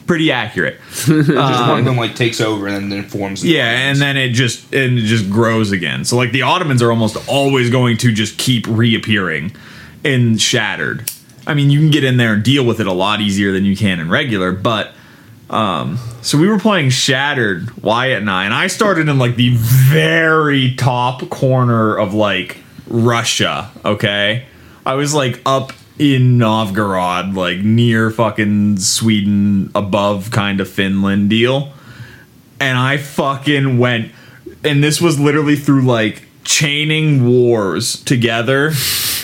[0.05, 0.79] pretty accurate.
[0.91, 3.41] Just one of um, them like takes over and then informs.
[3.41, 6.03] the Yeah, and then it just and it just grows again.
[6.05, 9.55] So like the Ottomans are almost always going to just keep reappearing
[10.03, 11.09] in Shattered.
[11.47, 13.65] I mean, you can get in there and deal with it a lot easier than
[13.65, 14.93] you can in regular, but
[15.53, 19.53] um so we were playing Shattered, Wyatt and I, and I started in like the
[19.57, 24.45] very top corner of like Russia, okay?
[24.85, 31.73] I was like up in Novgorod, like near fucking Sweden, above kind of Finland deal.
[32.59, 34.11] And I fucking went,
[34.63, 38.71] and this was literally through like chaining wars together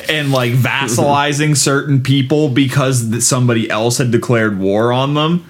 [0.09, 5.49] and like vassalizing certain people because somebody else had declared war on them.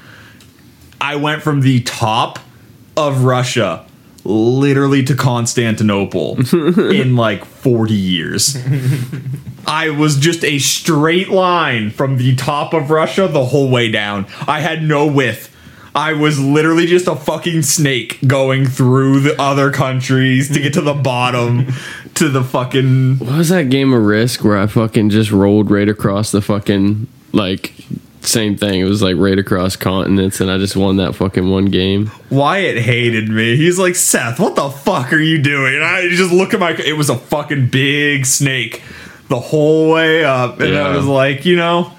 [1.02, 2.40] I went from the top
[2.98, 3.86] of Russia
[4.26, 8.58] literally to Constantinople in like 40 years.
[9.66, 14.28] I was just a straight line from the top of Russia the whole way down.
[14.48, 15.56] I had no width.
[15.96, 20.82] I was literally just a fucking snake going through the other countries to get to
[20.82, 21.74] the bottom
[22.16, 25.90] to the fucking What was that game of Risk where I fucking just rolled right
[25.90, 27.74] across the fucking like
[28.22, 28.80] same thing.
[28.82, 32.12] It was like right across continents, and I just won that fucking one game.
[32.30, 33.56] Wyatt hated me.
[33.56, 35.76] He's like, Seth, what the fuck are you doing?
[35.76, 36.72] And I just look at my.
[36.72, 38.82] It was a fucking big snake
[39.30, 41.94] the whole way up, and I was like, you know,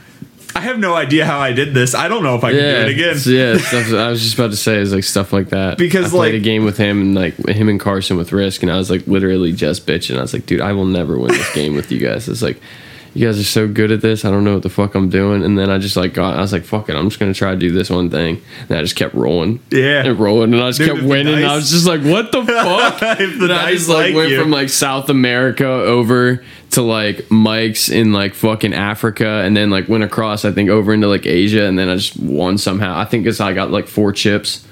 [0.54, 1.94] I have no idea how I did this.
[1.94, 3.16] I don't know if I can Yeah, do it again.
[3.26, 3.56] yeah.
[3.56, 6.34] Stuff, I was just about to say is like stuff like that Because, I played
[6.34, 8.90] like- a game with him and like him and Carson with Risk, and I was
[8.90, 10.18] like literally just bitching.
[10.18, 12.28] I was like, dude, I will never win this game with you guys.
[12.28, 12.60] It's like.
[13.12, 14.24] You guys are so good at this.
[14.24, 15.42] I don't know what the fuck I'm doing.
[15.42, 16.36] And then I just like got.
[16.36, 18.78] I was like, "Fuck it, I'm just gonna try to do this one thing." And
[18.78, 20.04] I just kept rolling, Yeah.
[20.06, 21.44] and rolling, and I just Dude, kept winning.
[21.44, 24.40] I was just like, "What the fuck?" the And I just like, like went you.
[24.40, 29.88] from like South America over to like Mike's in like fucking Africa, and then like
[29.88, 32.96] went across I think over into like Asia, and then I just won somehow.
[32.96, 34.64] I think it's I got like four chips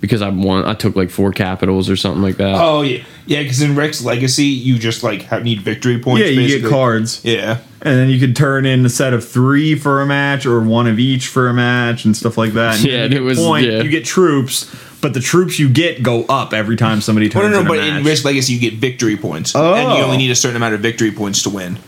[0.00, 0.64] because I won.
[0.64, 2.54] I took like four capitals or something like that.
[2.60, 3.42] Oh yeah, yeah.
[3.42, 6.20] Because in Risk Legacy, you just like have, need victory points.
[6.22, 6.62] yeah, you basically.
[6.62, 10.06] get cards, Yeah, and then you could turn in a set of three for a
[10.06, 12.76] match or one of each for a match and stuff like that.
[12.76, 13.82] And Yeah, you and get it was- point, yeah.
[13.82, 17.50] you get troops, but the troops you get go up every time somebody turns well,
[17.50, 17.60] no, no.
[17.60, 17.98] in a But match.
[18.00, 20.04] in Risk Legacy, you get victory points, and you Oh.
[20.04, 21.78] only need a certain amount of victory points to win.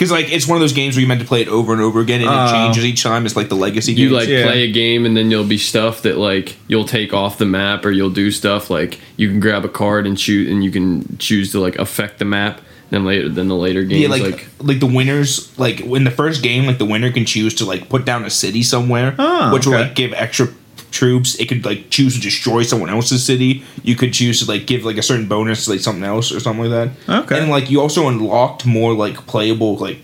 [0.00, 1.82] Because like it's one of those games where you meant to play it over and
[1.82, 2.32] over again, and Oh.
[2.32, 3.26] it uh, changes each time.
[3.26, 4.12] It's like the Legacy you games.
[4.12, 4.44] like yeah.
[4.46, 7.84] play a game and then you'll be stuff that like you'll take off the map
[7.84, 11.18] or you'll do stuff like you can grab a card and shoot and you can
[11.18, 12.62] choose to like affect the map.
[12.88, 16.10] Then later, then the later games Yeah, like, like like the winners, like in the
[16.10, 19.52] first game, like the winner can choose to like put down a city somewhere, Oh,
[19.52, 20.48] which will like give extra
[20.90, 21.34] troops.
[21.36, 23.62] It could like choose to destroy someone else's city.
[23.82, 26.40] You could choose to like give like a certain bonus to like something else or
[26.40, 27.22] something like that.
[27.24, 27.38] Okay.
[27.40, 29.98] and like you also unlocked more like playable like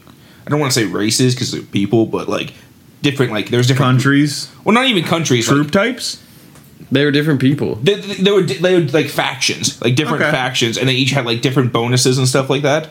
[0.46, 2.54] I don't want to say races because they're people, but like
[3.02, 5.46] different like there's different countries, Well, not even countries.
[5.46, 6.22] troop Like, types.
[6.92, 7.74] they were different people.
[7.76, 10.30] they, they, they were they were like factions, like different Okay.
[10.30, 12.88] factions, and they each had like different bonuses and stuff like that.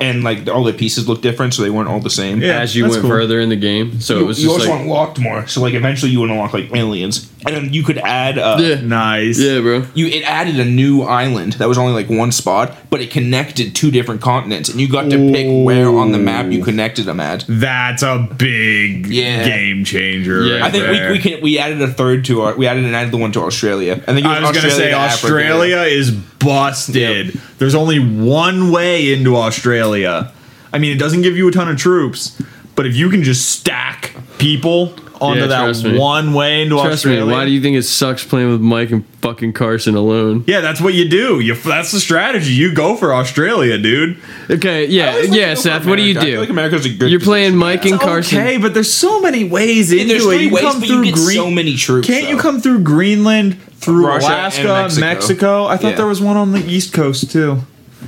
[0.00, 2.40] And like all the pieces looked different, so they weren't all the same.
[2.40, 3.10] Yeah, as you that's went cool.
[3.10, 4.00] further in the game.
[4.00, 5.46] So you, it was you just also like, unlocked more.
[5.46, 8.38] So like eventually you would unlock like aliens, and then you could add.
[8.38, 9.38] Uh, yeah, Nice.
[9.38, 9.86] yeah, bro.
[9.94, 13.74] You it added a new island that was only like one spot, but it connected
[13.74, 17.20] two different continents, and you got to pick where on the map you connected them
[17.20, 17.44] at.
[17.48, 19.44] That's a big Yeah.
[19.44, 20.44] game changer.
[20.44, 20.54] Yeah.
[20.56, 21.10] right I think we, there.
[21.12, 23.40] we can we added a third to our we added and added the one to
[23.40, 23.94] Australia.
[24.06, 25.34] and then it was, I was gonna say to Africa.
[25.34, 27.28] Australia is busted.
[27.58, 30.32] There's only one way into Australia.
[30.72, 32.40] I mean, it doesn't give you a ton of troops,
[32.76, 35.98] but if you can just stack people onto Yeah, that me.
[35.98, 37.32] one way into Trust Australia, me.
[37.32, 40.44] Why do you think it sucks playing with Mike and fucking Carson alone?
[40.46, 41.40] yeah, that's what you do.
[41.40, 42.52] You that's the strategy.
[42.52, 44.16] You go for Australia, dude.
[44.50, 45.86] Okay, yeah, I always like yeah, to go Seth.
[45.86, 46.20] What do you America.
[46.20, 46.40] I feel do?
[46.40, 47.58] like America's a good You're playing position.
[47.58, 48.38] Mike and Carson.
[48.38, 50.28] Okay, but there's so many ways into There's it.
[50.28, 52.06] three You ways, come but through you get Green- so many troops.
[52.06, 55.00] Can't you come through Greenland, through Russia Alaska, Mexico.
[55.06, 55.64] Mexico?
[55.66, 55.96] I thought Yeah.
[55.96, 57.58] there was one on the East Coast too.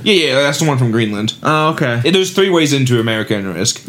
[0.03, 1.33] Yeah, yeah, that's the one from Greenland.
[1.43, 2.01] Oh, okay.
[2.03, 3.81] Yeah, There's three ways into America and Risk,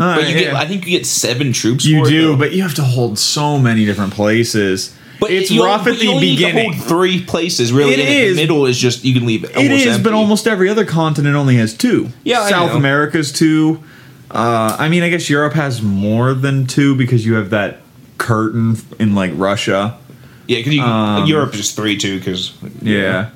[0.00, 0.58] But you get yeah.
[0.58, 1.84] I think you get seven troops.
[1.84, 2.36] You it, do, though.
[2.36, 4.96] but you have to hold so many different places.
[5.20, 6.72] But it's you rough at the only need to beginning.
[6.72, 7.92] hold three places really.
[7.92, 8.36] It is.
[8.36, 9.44] The middle is just you can leave.
[9.44, 12.08] It It is, but almost every other continent only has two.
[12.24, 12.72] Yeah, South.
[12.72, 13.82] America's two.
[14.30, 17.80] Uh, I mean, I guess Europe has more than two because you have that
[18.16, 19.98] curtain in like Russia.
[20.46, 22.18] yeah, because um, Europe is three too.
[22.18, 23.30] Because Yeah.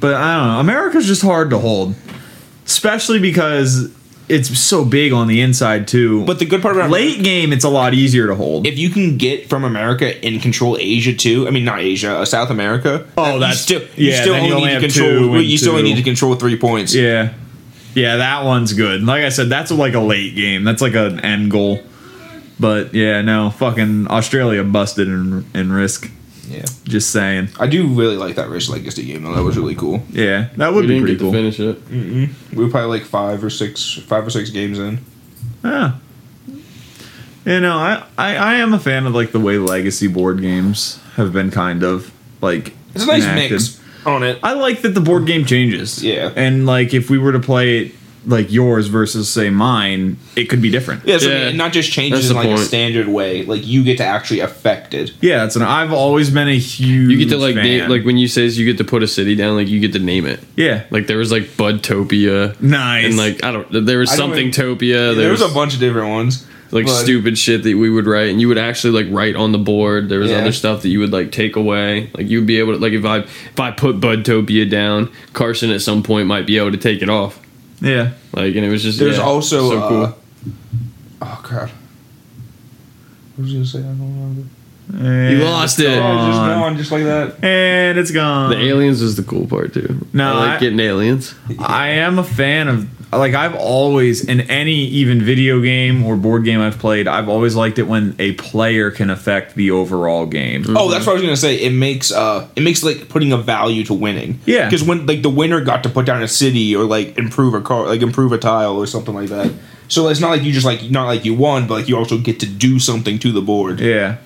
[0.00, 0.58] But I don't know.
[0.58, 1.94] America's just hard to hold,
[2.66, 3.94] especially because
[4.28, 6.24] it's so big on the inside too.
[6.24, 8.66] But the good part about late game, it's a lot easier to hold.
[8.66, 12.24] if you can get from America and control Asia too, I mean not Asia, uh,
[12.24, 13.06] South America.
[13.18, 15.42] Oh, you that's- still you yeah, still then you only only need to control.
[15.42, 16.94] You still only need to control three points.
[16.94, 17.34] Yeah.
[17.94, 19.02] Yeah, that one's good.
[19.02, 20.64] Like I said, that's like a late game.
[20.64, 21.82] That's like an end goal.
[22.58, 26.10] But yeah, no, fucking Australia busted in in risk.
[26.48, 26.64] Yeah.
[26.84, 27.48] Just saying.
[27.60, 29.34] I do really like that Risk Legacy game though.
[29.34, 30.02] That was really cool.
[30.10, 31.32] Yeah, that We would be didn't pretty get to cool.
[31.32, 32.56] finish it.
[32.56, 34.98] We were probably like five or six, five or six games in.
[35.64, 35.98] Yeah.
[37.44, 41.00] You know, I, I I am a fan of like the way legacy board games
[41.16, 43.52] have been kind of like It's a nice enacted.
[43.52, 44.38] mix on it.
[44.42, 46.02] I like that the board game changes.
[46.04, 46.32] Yeah.
[46.36, 47.94] And like if we were to play it
[48.26, 51.04] like yours versus say mine, it could be different.
[51.06, 51.50] Yeah, so Yeah.
[51.52, 53.44] not just changes in the like a standard way.
[53.44, 55.12] Like you get to actually affect it.
[55.20, 55.62] Yeah, it's an.
[55.62, 57.10] I've always been a huge.
[57.10, 59.34] You get to like name, like when you say you get to put a city
[59.34, 60.40] down, like you get to name it.
[60.56, 62.60] yeah, Like there was like Budtopia.
[62.60, 63.04] nice.
[63.06, 65.16] And like I don't, there was I don't something even- Topia.
[65.16, 66.46] There was a bunch of different ones.
[66.70, 69.52] like but- stupid shit that we would write, and you would actually like write on
[69.52, 70.08] the board.
[70.08, 70.38] There was Yeah.
[70.38, 72.08] other stuff that you would like take away.
[72.16, 75.70] Like you would be able to like if I if I put Budtopia down, Carson
[75.70, 77.38] at some point might be able to take it off.
[77.82, 78.12] Yeah.
[78.32, 80.12] Like and it was just There's yeah, also so uh,
[81.22, 81.70] oh crap.
[83.36, 83.78] What was I gonna say?
[83.80, 84.42] I don't remember.
[84.94, 85.84] And You lost it.
[85.84, 86.58] it's it's just gone.
[86.60, 87.42] gone, just like that.
[87.44, 88.50] and it's gone.
[88.50, 90.06] The aliens is the cool part too.
[90.12, 91.34] No, I like I- getting aliens.
[91.58, 92.88] I am a fan of
[93.18, 97.54] like I've always in any even video game or board game I've played, I've always
[97.54, 100.64] liked it when a player can affect the overall game.
[100.68, 101.56] Oh, that's what I was gonna say.
[101.56, 104.40] It makes uh, it makes like putting a value to winning.
[104.46, 104.64] Yeah.
[104.64, 107.60] because when like the winner got to put down a city or like improve a
[107.60, 109.52] car, like improve a tile or something like that.
[109.88, 112.16] So it's not like you just like not like you won, but like you also
[112.18, 113.80] get to do something to the board.
[113.80, 114.18] Yeah.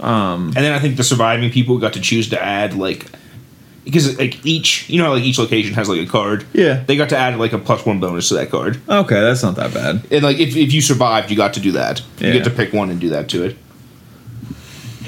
[0.00, 3.06] Um And then I think the surviving people got to choose to add like
[3.84, 6.46] because like each you know how, like each location has like a card.
[6.52, 6.84] Yeah.
[6.84, 8.80] They got to add like a plus one bonus to that card.
[8.88, 10.06] Okay, that's not that bad.
[10.10, 12.00] And like if, if you survived, you got to do that.
[12.18, 13.56] You get to pick one and do that to it.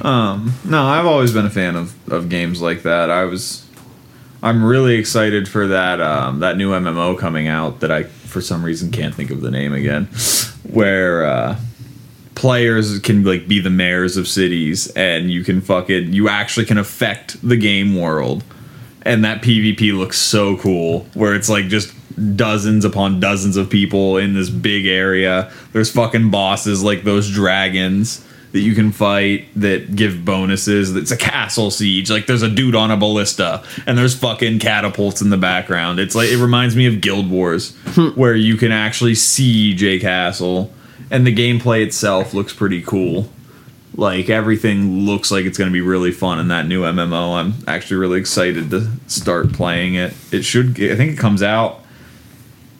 [0.04, 3.10] Um no, I've always been a fan of, of games like that.
[3.10, 3.64] I was
[4.42, 8.64] I'm really excited for that um, that new MMO coming out that I for some
[8.64, 10.06] reason can't think of the name again.
[10.64, 11.56] Where uh
[12.34, 16.78] players can like be the mayors of cities and you can fucking you actually can
[16.78, 18.42] affect the game world
[19.04, 21.92] and that pvp looks so cool where it's like just
[22.36, 25.50] dozens upon dozens of people in this big area.
[25.72, 30.94] There's fucking bosses like those dragons that you can fight that give bonuses.
[30.94, 32.10] It's a castle siege.
[32.10, 35.98] Like there's a dude on a ballista and there's fucking catapults in the background.
[35.98, 38.08] It's like it reminds me of guild wars hmm.
[38.10, 40.72] where you can actually siege a castle
[41.10, 43.28] and the gameplay itself looks pretty cool
[43.96, 47.34] like everything looks like it's going to be really fun in that new MMO.
[47.34, 50.14] I'm actually really excited to start playing it.
[50.32, 51.80] It should I think it comes out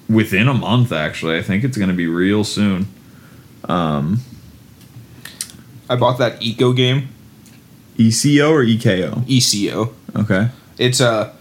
[0.08, 1.38] within a month actually.
[1.38, 2.86] I think it's going to be real soon.
[3.64, 4.20] Um,
[5.88, 7.08] I bought that Eco game,
[7.96, 9.24] ECO or EKO?
[9.28, 9.94] ECO.
[10.16, 10.48] Okay.
[10.78, 11.32] It's uh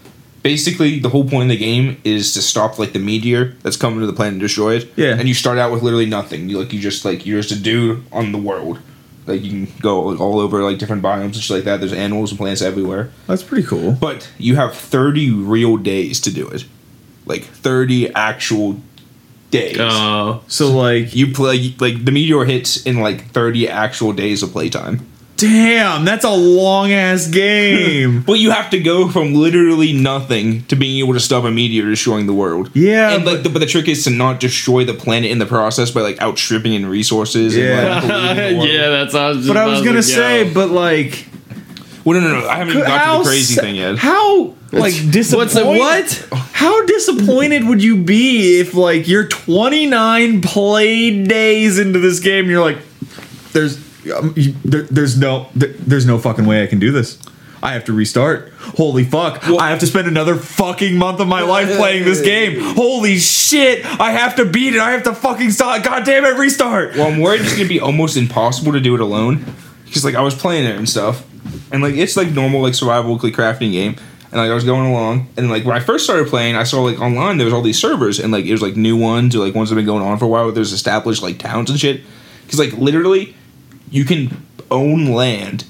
[0.42, 4.00] basically the whole point of the game is to stop like the meteor that's coming
[4.00, 4.92] to the planet and destroy it.
[4.94, 5.18] Yeah.
[5.18, 6.48] And you start out with literally nothing.
[6.48, 8.78] You like you just like you're just a dude on the world.
[9.26, 11.80] Like you can go like all over like different biomes and shit like that.
[11.80, 13.10] There's animals and plants everywhere.
[13.26, 13.92] That's pretty cool.
[13.92, 16.64] But you have 30 real days to do it.
[17.26, 18.80] Like 30 actual
[19.50, 19.76] days.
[19.80, 24.52] Oh, So like you play like the meteor hits in like 30 actual days of
[24.52, 25.06] playtime.
[25.48, 28.22] Damn, that's a long ass game.
[28.26, 31.84] But you have to go from literally nothing to being able to stop a meteor
[31.84, 32.70] destroying the world.
[32.74, 35.46] Yeah, and like, the, but the trick is to not destroy the planet in the
[35.46, 37.56] process by like outstripping in resources.
[37.56, 38.00] Yeah.
[38.00, 38.68] and, like, the world.
[38.68, 40.00] yeah, that's how I was just but I was going to go.
[40.02, 41.26] say but like
[42.04, 42.48] Well, no, no, no.
[42.48, 43.98] I haven't even got to the crazy sa- thing yet.
[43.98, 45.54] How like disappointed?
[45.78, 46.30] What's it?
[46.30, 46.40] What?
[46.52, 52.50] How disappointed would you be if like you're 29 played days into this game and
[52.50, 52.78] you're like,
[53.52, 54.34] there's you, Um,
[54.64, 57.18] there, there's no there, there's no fucking way I can do this.
[57.62, 58.52] I have to restart.
[58.58, 59.42] Holy fuck!
[59.42, 62.60] Well- I have to spend another fucking month of my life playing this game.
[62.60, 63.84] Holy shit!
[63.98, 64.80] I have to beat it.
[64.80, 65.82] I have to fucking stop.
[65.82, 66.36] God damn it!
[66.36, 66.94] Restart.
[66.94, 69.44] Well, I'm worried it's gonna be almost impossible to do it alone.
[69.86, 71.24] Because like I was playing it and stuff,
[71.72, 74.90] and like it's like normal like survival like crafting game, and like I was going
[74.90, 77.62] along, and like when I first started playing, I saw like online there was all
[77.62, 79.86] these servers, and like it was like new ones or like ones that have been
[79.86, 80.44] going on for a while.
[80.44, 82.02] Where there's established like towns and shit.
[82.44, 83.36] Because like literally,
[83.94, 85.64] you can own land,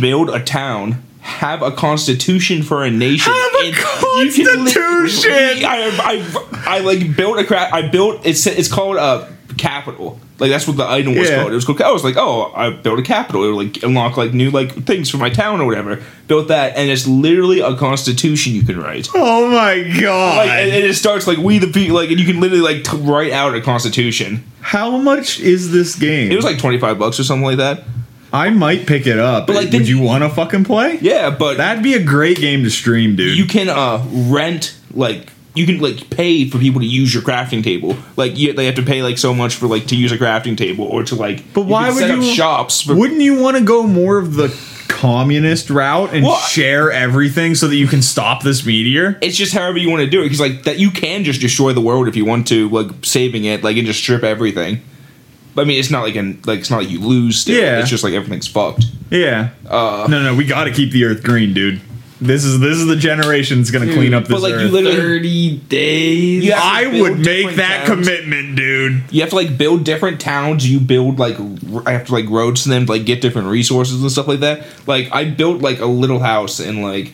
[0.00, 1.02] build a town.
[1.20, 3.30] Have a constitution for a nation.
[3.30, 5.64] Have a can li- constitution!
[5.66, 7.70] I, I, I like built a crap.
[7.70, 10.18] I built it's it's called a capital.
[10.38, 11.40] Like that's what the item was Yeah.
[11.40, 11.52] called.
[11.52, 11.82] It was called.
[11.82, 13.44] I was like, oh, I built a capital.
[13.44, 16.02] It would like unlock like new like things for my town or whatever.
[16.28, 19.08] Built that, and it's literally a constitution you can write.
[19.14, 20.46] Oh my god!
[20.46, 21.96] Like, and, and it starts like we the people.
[21.96, 24.44] Like, and you can literally like t- write out a constitution.
[24.60, 26.30] How much is this game?
[26.30, 27.84] It was like twenty five bucks or something like that.
[28.30, 29.46] I might pick it up.
[29.46, 30.98] But, like, would you want to fucking play?
[31.00, 33.38] Yeah, but That'd be a great game to stream, dude.
[33.38, 37.62] you can uh rent like you can like pay for people to use your crafting
[37.62, 37.96] table.
[38.16, 40.56] Like you, they have to pay like so much for like to use a crafting
[40.56, 41.52] table or to like.
[41.52, 42.82] But why would set up you- shops?
[42.82, 44.48] For, Wouldn't you want to go more of the
[44.88, 49.18] communist route and Well, share everything so that you can stop this meteor?
[49.20, 51.72] it's just however you want to do it because like that you can just destroy
[51.72, 54.80] the world if you want to like saving it like and just strip everything.
[55.54, 57.40] But I mean, it's not like an like it's not like you lose.
[57.40, 57.60] Still.
[57.60, 57.80] Yeah.
[57.80, 58.84] it's just like everything's fucked.
[59.10, 59.50] Yeah.
[59.68, 61.80] Uh, no, no, we got to keep the Earth green, dude.
[62.20, 64.72] This is this is the generation that's gonna clean up this but, like, you earth.
[64.72, 66.44] literally- Thirty days.
[66.44, 66.58] Yeah.
[66.60, 68.06] I would make that towns.
[68.08, 69.02] commitment, dude.
[69.10, 70.68] You have to like build different towns.
[70.68, 71.36] You build like
[71.86, 74.40] I have to like roads to them to like get different resources and stuff like
[74.40, 74.64] that.
[74.86, 77.12] Like I built like a little house and like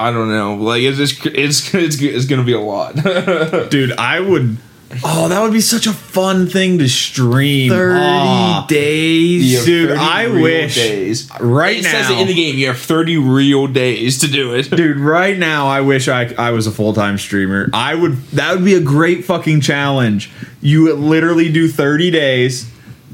[0.00, 0.54] I don't know.
[0.56, 2.94] Like it's just it's it's it's gonna be a lot.
[3.70, 4.56] Dude, I would.
[5.02, 7.70] Oh, that would be such a fun thing to stream.
[7.70, 8.66] Thirty Aw.
[8.68, 9.50] days.
[9.52, 11.30] You have Dude, 30 I real wish- days.
[11.40, 12.56] right it says it in the game.
[12.56, 14.70] You have thirty real days to do it.
[14.70, 17.68] Dude, right now I wish I I was a full time streamer.
[17.72, 18.22] I would.
[18.32, 20.30] That would be a great fucking challenge.
[20.60, 22.70] You literally do thirty days,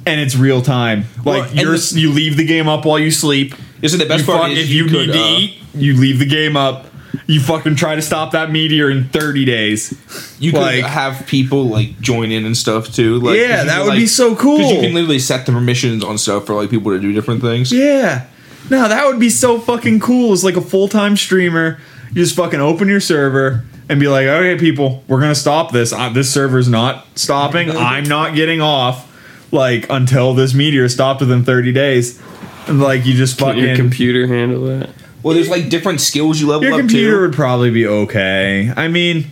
[0.07, 1.05] and it's real time.
[1.25, 3.55] Well, Like and you're the- you leave the game up while you sleep.
[3.83, 5.97] Isn't the best You part fuck- is if you, could, need to uh, eat, you
[5.99, 6.87] leave the game up.
[7.31, 9.95] You fucking try to stop that meteor in thirty days.
[10.41, 13.19] You could Like- have people like join in and stuff too.
[13.21, 14.59] Like, 'cause Yeah, that can, would be so cool.
[14.59, 17.41] Because you can literally set the permissions on stuff for like people to do different
[17.41, 17.71] things.
[17.73, 18.25] Yeah.
[18.69, 20.33] No, that would be so fucking cool.
[20.33, 21.79] It's like a full time streamer,
[22.13, 25.93] you just fucking open your server and be like, okay, people, we're gonna stop this.
[25.93, 27.71] Uh, this server's not stopping.
[27.77, 29.07] I'm not getting off.
[29.53, 32.21] Like until this meteor stopped within 30 days.
[32.67, 34.91] And like you just Can fucking your computer handle that?
[35.23, 36.71] Well, there's like different skills you level up.
[36.71, 37.21] your up computer to.
[37.23, 38.73] would probably be okay.
[38.77, 39.27] I mean,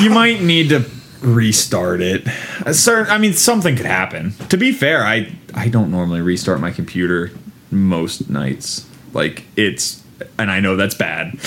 [0.00, 0.84] you might need to
[1.20, 2.26] restart it.
[2.66, 4.32] A certain, I mean, something could happen.
[4.48, 7.30] To be fair, I I don't normally restart my computer
[7.70, 8.88] most nights.
[9.12, 10.02] Like it's,
[10.38, 11.38] and I know that's bad.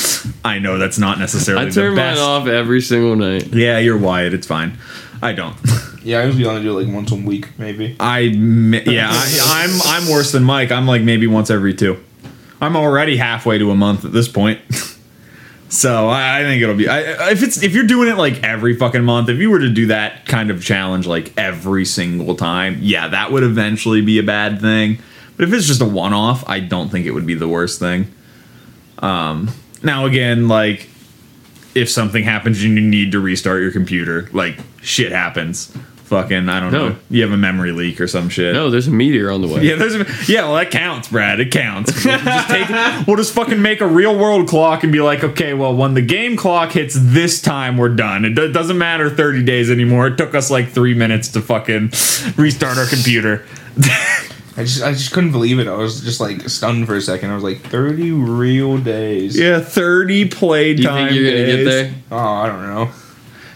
[0.45, 2.21] I know that's not necessarily I turn the mine best.
[2.21, 3.47] off every single night.
[3.53, 4.33] Yeah, you're Wyatt.
[4.33, 4.77] It's fine.
[5.21, 5.57] I don't.
[6.05, 7.95] Yeah, I usually only do it like once a week, maybe.
[7.99, 10.71] I yeah, I, I'm I'm worse than Mike.
[10.71, 11.97] I'm like maybe once every two.
[12.61, 14.61] I'm already halfway to a month at this point.
[15.69, 18.75] so I, I think it'll be I, if it's if you're doing it like every
[18.75, 19.29] fucking month.
[19.29, 23.31] If you were to do that kind of challenge like every single time, yeah, that
[23.31, 24.99] would eventually be a bad thing.
[25.35, 27.79] But if it's just a one off, I don't think it would be the worst
[27.79, 28.11] thing.
[28.99, 29.49] Um,
[29.83, 30.89] now again, like
[31.75, 35.75] if something happens and you need to restart your computer, like shit happens.
[36.05, 36.89] Fucking, I don't No.
[36.89, 36.95] know.
[37.09, 38.53] You have a memory leak or some shit.
[38.53, 39.63] No, there's a meteor on the way.
[39.65, 40.43] Yeah, there's a, yeah.
[40.43, 41.39] Well, that counts, Brad.
[41.39, 42.05] It counts.
[42.05, 42.69] We'll just, take,
[43.07, 46.03] we'll just fucking make a real world clock and be like, okay, well, when the
[46.03, 48.23] game clock hits this time, we're done.
[48.23, 50.05] It do- doesn't matter 30 days anymore.
[50.07, 51.89] It took us like three minutes to fucking
[52.37, 53.43] restart our computer.
[54.57, 55.67] I just I just couldn't believe it.
[55.67, 57.29] I was just like stunned for a second.
[57.31, 59.37] I was like, thirty real days.
[59.37, 61.09] Yeah, 30 played Do you time.
[61.09, 61.93] think you're gonna get there?
[62.11, 62.91] Oh, I don't know.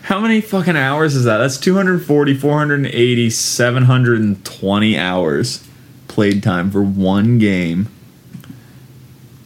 [0.09, 1.37] How many fucking hours is that?
[1.37, 5.67] That's 240, 480, 720 hours
[6.07, 7.89] played time for one game.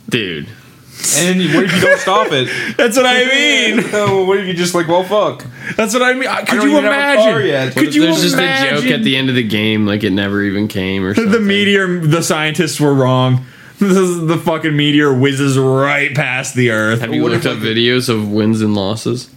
[0.10, 0.48] Dude.
[1.18, 2.48] And what if you don't stop it?
[2.78, 3.84] That's what I mean.
[3.92, 5.46] oh, what if you just like, well, fuck.
[5.76, 6.30] That's what I mean.
[6.30, 7.48] Uh, could don't you even have a car imagine?
[7.50, 7.66] yet.
[7.66, 10.06] What Could if you there's just a joke at the end of the game, like
[10.06, 11.30] it never even came or something?
[11.30, 13.46] The meteor, the scientists were wrong.
[13.80, 17.02] This is- the fucking meteor whizzes right past the Earth.
[17.02, 19.30] Have you What looked if, up like, videos of wins and losses?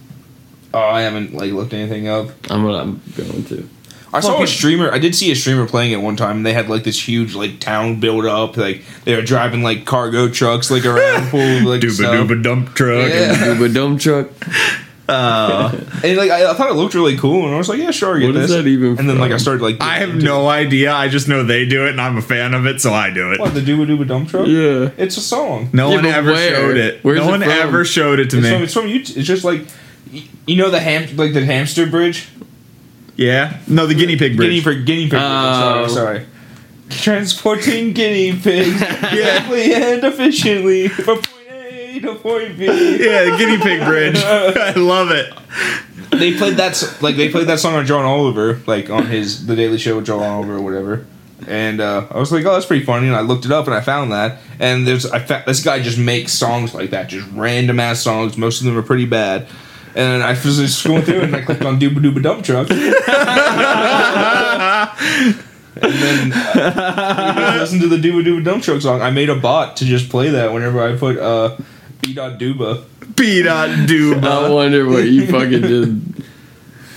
[0.77, 2.27] Oh, I haven't like looked anything up.
[2.51, 3.69] I'm gonna I'm going to.
[4.13, 4.89] I saw a streamer.
[4.91, 6.37] I did see a streamer playing it one time.
[6.37, 8.55] and They had like this huge like town build up.
[8.55, 12.13] Like they were driving like cargo trucks like around full of, like Dooba stuff.
[12.15, 13.09] dooba dump truck.
[13.09, 13.33] Yeah.
[13.35, 14.29] Duba dump truck.
[15.09, 15.71] Uh,
[16.03, 18.17] and like I, I thought it looked really cool, and I was like, yeah, sure,
[18.17, 18.57] I get What is this.
[18.57, 20.91] that even And then like I started like I have into no idea.
[20.91, 23.31] I just know they do it, and I'm a fan of it, so I do
[23.31, 23.39] it.
[23.39, 24.47] what the Dooba Dooba Dump Truck.
[24.47, 24.89] Yeah.
[24.97, 25.69] It's a song.
[25.71, 26.49] No Yeah, one ever where?
[26.55, 27.03] showed it.
[27.05, 27.49] Where's no it one from?
[27.51, 28.51] ever showed it to It's me.
[28.51, 29.15] from, it's from YouTube.
[29.15, 29.67] It's just like y-
[30.45, 32.27] you know the ham like the hamster bridge.
[33.15, 33.59] yeah.
[33.67, 34.63] No, the guinea pig bridge.
[34.63, 34.85] Guinea pig.
[34.85, 35.09] Guinea pig.
[35.11, 35.21] bridge.
[35.23, 35.87] Oh.
[35.87, 36.25] Sorry, sorry.
[36.89, 42.65] Transporting guinea pigs quickly and efficiently from point A to point B.
[42.65, 44.15] yeah, the guinea pig bridge.
[44.23, 45.33] I love it.
[46.11, 49.45] they played that s- like they played that song on John Oliver, like on his
[49.47, 51.05] The Daily Show with John Oliver or whatever.
[51.45, 53.07] And uh, I was like, oh, that's pretty funny.
[53.07, 54.39] And I looked it up and I found that.
[54.59, 58.37] And there's I fa- this guy just makes songs like that, just random ass songs.
[58.37, 59.47] Most of them are pretty bad.
[59.97, 62.69] And I was just going through and I clicked on Dooba Dooba Dump Truck.
[62.69, 62.79] and
[65.81, 69.01] then uh, I listened to the Dooba Dooba Dump Truck song.
[69.01, 71.57] I made a bot to just play that whenever I put uh,
[72.01, 72.13] B.
[72.13, 72.85] Dooba.
[73.15, 73.41] P.
[73.41, 76.23] Dot I wonder what you fucking did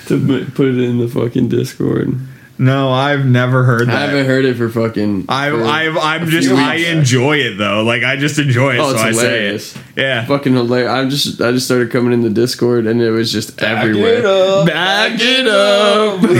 [0.09, 2.15] to put it in the fucking Discord.
[2.63, 3.97] No, I've never heard that.
[3.97, 5.25] I haven't heard it for fucking.
[5.31, 6.89] I, for I've, I'm just, I weeks.
[6.91, 7.83] enjoy it though.
[7.83, 9.71] Like I just enjoy it, Oh, so it's I hilarious.
[9.71, 9.87] say it.
[10.03, 10.27] Yeah.
[10.27, 10.91] fucking hilarious.
[10.91, 14.19] I'm just I just started coming in the Discord and it was just Back everywhere.
[14.19, 14.67] it up.
[14.67, 16.21] Back it up.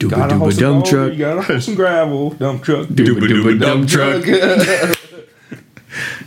[0.00, 1.12] Dooba Gotta dooba dump truck.
[1.12, 2.30] You gotta haul some gravel.
[2.30, 2.86] Dump truck.
[2.88, 4.96] Dooba dooba dump truck.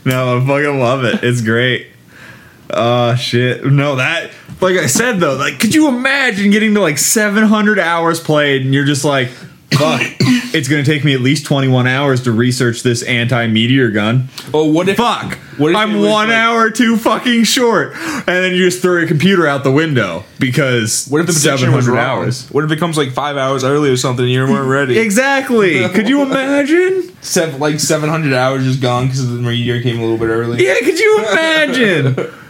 [0.05, 1.23] No, I fucking love it.
[1.23, 1.87] It's great.
[2.69, 3.65] Oh shit.
[3.65, 8.19] No, that like I said though, like could you imagine getting to like 700 hours
[8.19, 9.29] played and you're just like
[9.73, 10.01] fuck,
[10.53, 14.27] it's gonna take me at least 21 hours to research this anti-meteor gun.
[14.53, 14.97] Oh, what if?
[14.97, 18.99] Fuck, What if I'm one like- hour too fucking short, and then you just throw
[18.99, 22.47] your computer out the window because What if the prediction was 700 hours.
[22.51, 24.23] What if it comes like five hours early or something?
[24.25, 24.97] and You weren't ready.
[25.03, 25.87] Exactly.
[25.89, 27.09] Could you imagine?
[27.23, 30.63] Seven, like seven hundred hours just gone because the meteor came a little bit early.
[30.63, 32.31] Yeah, could you imagine?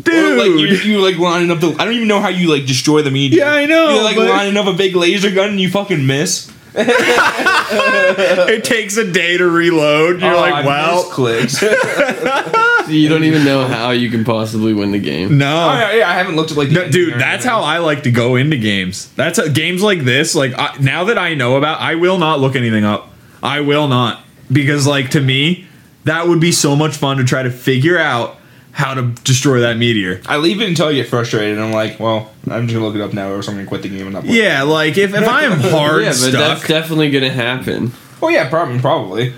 [0.00, 0.38] Or, Dude.
[0.38, 0.48] like
[0.84, 1.74] you, you like lining up the.
[1.78, 3.44] I don't even know how you like destroy the meteor.
[3.44, 6.06] Yeah, I know, You're like but- lining up a big laser gun and you fucking
[6.06, 6.50] miss.
[6.74, 10.20] it takes a day to reload.
[10.20, 11.62] You're Oh, like, I well, missed clicks.
[12.88, 15.38] You don't even know how you can possibly win the game.
[15.38, 15.46] no.
[15.46, 16.70] Oh, yeah, yeah, I haven't looked at like.
[16.70, 19.12] the No, dude, that's how I like to go into games.
[19.14, 20.34] That's a, games like this.
[20.34, 23.12] Like I, now that I know about, I will not look anything up.
[23.44, 25.68] I will not because, like, to me,
[26.02, 28.38] that would be so much fun to try to figure out
[28.72, 30.20] how to destroy that meteor.
[30.26, 31.56] I leave it until I get frustrated.
[31.56, 33.66] and I'm like, well, I'm just gonna look it up now, or else I'm gonna
[33.66, 34.34] quit the game and not play.
[34.42, 37.92] Yeah, like if, if I am hard yeah, but stuck, that's definitely gonna happen.
[38.22, 38.80] Oh yeah, probably.
[38.80, 39.34] Probably.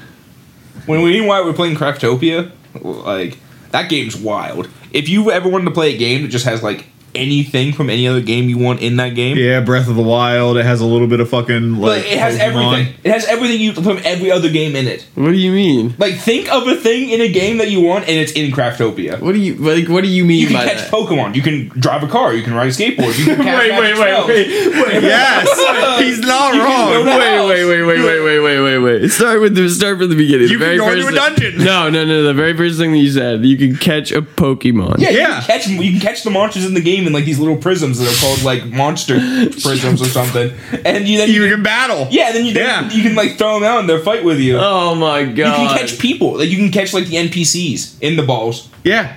[0.87, 2.51] When we meanwhile we're playing Craftopia,
[2.83, 3.39] like
[3.70, 4.68] that game's wild.
[4.93, 8.07] If you ever wanted to play a game that just has like anything from any
[8.09, 10.57] other game you want in that game, yeah, Breath of the Wild.
[10.57, 12.73] It has a little bit of fucking like like, it has Pokemon.
[12.79, 12.95] everything.
[13.05, 15.07] It has everything you from every other game in it.
[15.15, 15.95] What do you mean?
[15.99, 19.21] Like think of a thing in a game that you want, and it's in Craftopia.
[19.21, 19.89] What do you like?
[19.89, 20.91] What do you mean You can by catch that?
[20.93, 21.35] Pokemon.
[21.35, 22.33] You can drive a car.
[22.35, 23.19] You can ride a skateboard.
[23.19, 25.03] You can cast Wait, wait, magic wait, wait, wait.
[25.03, 27.05] Yes, he's not You can go wrong.
[27.05, 29.09] to- Wait, wait, wait, wait, wait, wait, wait, wait, wait.
[29.11, 30.49] Start with the start from the beginning.
[30.49, 31.65] You the can go first into a thing- dungeon.
[31.65, 32.23] No, no, no.
[32.23, 34.99] The very first thing that you said, you can catch a Pokemon.
[34.99, 37.39] Yeah, you can catch you can catch the monsters in the game in like these
[37.39, 39.15] little prisms that are called like monster
[39.63, 40.53] prisms or something,
[40.85, 42.09] and you then You can battle.
[42.11, 42.91] yeah, then you Yeah.
[42.91, 44.59] you can like throw them out and they'll fight with you.
[44.59, 45.37] Oh my god!
[45.37, 48.69] you can catch people, like you can catch like the NPCs in the balls.
[48.85, 49.17] Yeah.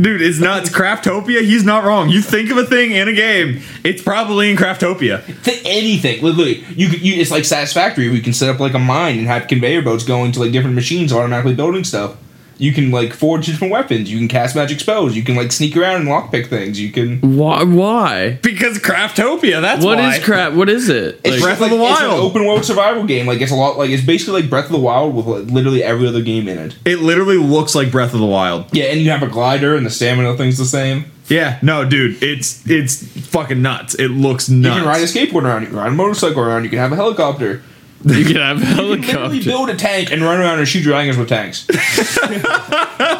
[0.00, 0.70] Dude, it's nuts.
[0.70, 2.08] Craftopia, he's not wrong.
[2.08, 5.22] You think of a thing in a game, it's probably in Craftopia.
[5.44, 6.64] Th- anything, literally.
[6.74, 8.08] You, you it's like Satisfactory.
[8.08, 10.74] We can set up like a mine and have conveyor belts going to like different
[10.74, 12.16] machines automatically building stuff.
[12.62, 14.08] You can like forge different weapons.
[14.08, 15.16] You can cast magic spells.
[15.16, 16.80] You can like sneak around and lockpick things.
[16.80, 17.18] You can.
[17.20, 17.64] Why?
[17.64, 18.38] Why?
[18.40, 20.14] Because Craftopia, that's What why.
[20.16, 20.52] is crap?
[20.52, 21.20] What is it?
[21.24, 22.12] It's Like, Breath just of the like- It's Wild.
[22.20, 23.26] an open world survival game.
[23.26, 23.78] Like it's a lot.
[23.78, 26.56] Like it's basically like Breath of the Wild with like, literally every other game in
[26.58, 26.76] it.
[26.84, 28.66] It literally looks like Breath of the Wild.
[28.72, 31.06] Yeah, and you have a glider, and the stamina thing's the same.
[31.28, 33.94] Yeah, no, dude, it's it's fucking nuts.
[33.94, 34.76] It looks nuts.
[34.76, 35.62] You can ride a skateboard around.
[35.62, 36.62] You can ride a motorcycle around.
[36.64, 37.62] You can have a helicopter.
[38.04, 40.82] You can have a You can literally build a tank and run around and shoot
[40.82, 41.66] dragons with tanks.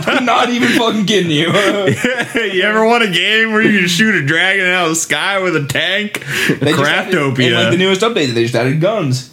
[0.09, 1.47] I'm not even fucking kidding you.
[2.53, 5.39] you ever want a game where you can shoot a dragon out of the sky
[5.41, 6.25] with a tank?
[6.61, 7.55] They just added- Craftopia.
[7.55, 9.31] Like the newest update, they just added guns.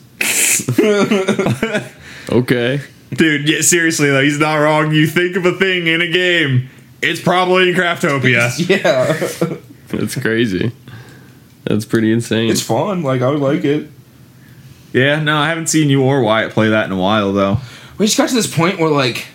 [2.32, 2.82] Okay.
[3.12, 4.94] Dude, yeah, seriously though, he's not wrong.
[4.94, 6.70] You think of a thing in a game,
[7.02, 8.70] it's probably in Craftopia.
[8.70, 9.14] Yeah,
[9.88, 10.72] That's crazy.
[11.64, 12.52] That's pretty insane.
[12.52, 13.02] it's fun.
[13.02, 13.90] Like I would like it.
[14.94, 17.58] Yeah, no, I haven't seen you or Wyatt play that in a while though.
[17.98, 19.28] We just got to this point where like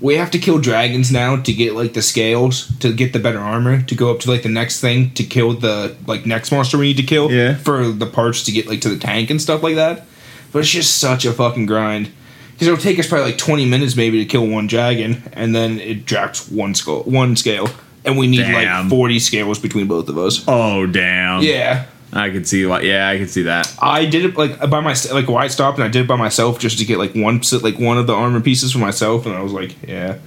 [0.00, 3.38] we have to kill dragons now to get like the scales to get the better
[3.38, 6.78] armor to go up to like the next thing to kill the like next monster
[6.78, 7.54] we need to kill Yeah.
[7.56, 10.06] for the parts to get like to the tank and stuff like that.
[10.52, 12.10] But it's just such a fucking grind.
[12.52, 15.78] Because it'll take us probably like twenty minutes maybe to kill one dragon, and then
[15.80, 17.68] it drops one skull, one scale,
[18.04, 18.82] and we need Damn.
[18.84, 20.44] like forty scales between both of us.
[20.46, 21.42] Oh damn.
[21.42, 22.80] Yeah, I could see why.
[22.80, 23.72] Yeah, I could see that.
[23.80, 26.16] I did it like by my like why I stopped and I did it by
[26.16, 29.34] myself just to get like one like one of the armor pieces for myself and
[29.34, 30.18] I was like yeah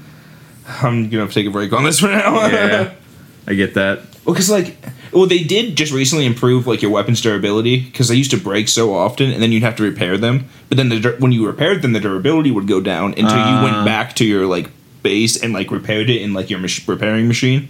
[0.81, 2.47] I'm gonna take a break on this for now.
[2.47, 2.93] Yeah,
[3.47, 3.99] I get that.
[4.25, 4.77] well, because like
[5.11, 8.69] well they did just recently improve like your weapons durability because they used to break
[8.69, 11.81] so often and then you'd have to repair them but then the, when you repaired
[11.81, 13.63] them the durability would go down until you Ah.
[13.63, 14.69] went back to your like
[15.03, 17.67] base and like repaired it in like your mach- repairing machine.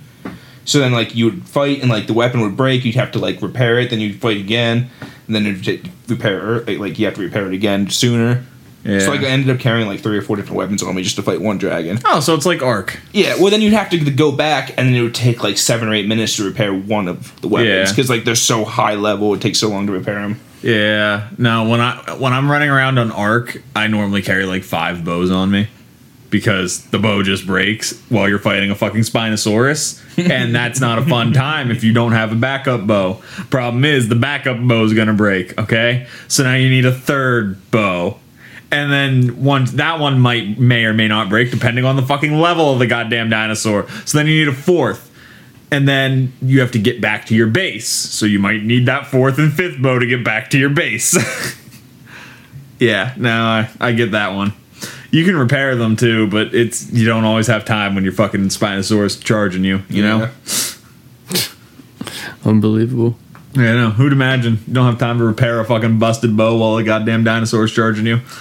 [0.65, 2.85] So then, like, you would fight, and like the weapon would break.
[2.85, 3.89] You'd have to like repair it.
[3.89, 4.89] Then you'd fight again,
[5.27, 6.59] and then it'd take- repair.
[6.61, 8.43] Like, like, you have to repair it again sooner.
[8.85, 8.99] Yeah.
[8.99, 11.15] So like, I ended up carrying like three or four different weapons on me just
[11.15, 11.99] to fight one dragon.
[12.03, 12.99] oh, so it's like Ark.
[13.13, 13.35] Yeah.
[13.39, 15.93] Well, then you'd have to go back, and then it would take like seven or
[15.93, 17.89] eight minutes to repair one of the weapons Yeah.
[17.89, 19.33] because like they're so high level.
[19.33, 20.39] It takes so long to repair them.
[20.61, 21.29] Yeah.
[21.37, 25.31] No, when I when I'm running around on Ark, I normally carry like five bows
[25.31, 25.67] on me
[26.33, 31.05] because the bow just breaks while you're fighting a fucking Spinosaurus, and that's not a
[31.05, 33.21] fun time if you don't have a backup bow.
[33.51, 35.57] Problem is the backup bow is gonna break.
[35.59, 38.19] Okay, so now you need a third bow.
[38.71, 42.33] And then one that one might may or may not break depending on the fucking
[42.39, 43.87] level of the goddamn dinosaur.
[44.05, 45.11] So then you need a fourth
[45.71, 47.87] and then you have to get back to your base.
[47.87, 51.15] So you might need that fourth and fifth bow to get back to your base.
[52.79, 54.53] yeah, no, I, I get that one.
[55.13, 58.45] You can repair them too, but it's you don't always have time when you're fucking
[58.45, 59.83] Spinosaurus charging you.
[59.87, 60.31] You know?
[62.43, 63.15] Unbelievable.
[63.53, 63.89] Yeah, I know.
[63.91, 64.57] Who'd imagine?
[64.65, 68.07] You don't have time to repair a fucking busted bow while a goddamn dinosaur's charging
[68.07, 68.21] you.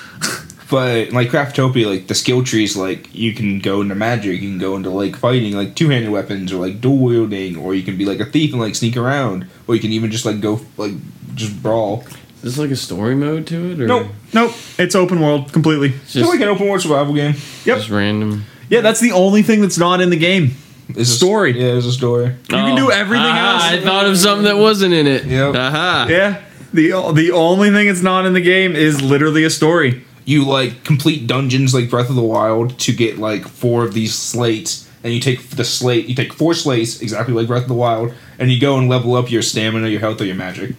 [0.71, 4.57] But like Craftopia, like the skill trees, like you can go into magic, you can
[4.57, 7.99] go into like fighting, like two handed weapons, or like dual wielding, or you can
[7.99, 10.63] be like a thief and like sneak around, or you can even just like go
[10.79, 10.93] like
[11.35, 12.07] just brawl.
[12.43, 14.09] Is this like a story mode to it, or Nope.
[14.33, 14.53] Nope.
[14.79, 15.89] It's open world completely.
[15.91, 17.35] It's It's just, like an open world survival game.
[17.65, 17.79] Yep.
[17.79, 18.45] just random.
[18.69, 20.57] Yeah, that's the only thing that's not in the game.
[20.89, 21.53] It's a Story.
[21.59, 22.27] Yeah, it's a story.
[22.27, 23.63] You can do everything Ah, else.
[23.63, 25.25] I thought of something that wasn't in it.
[25.25, 25.55] Yep.
[25.55, 26.07] Aha.
[26.11, 26.43] Yeah.
[26.75, 30.03] The the only thing that's not in the game is literally a story.
[30.25, 34.15] You like complete dungeons like Breath of the Wild to get like four of these
[34.15, 36.07] slates, and you take the slate.
[36.07, 39.15] You take four slates exactly like Breath of the Wild, and you go and level
[39.15, 40.75] up your stamina, your health, or your magic.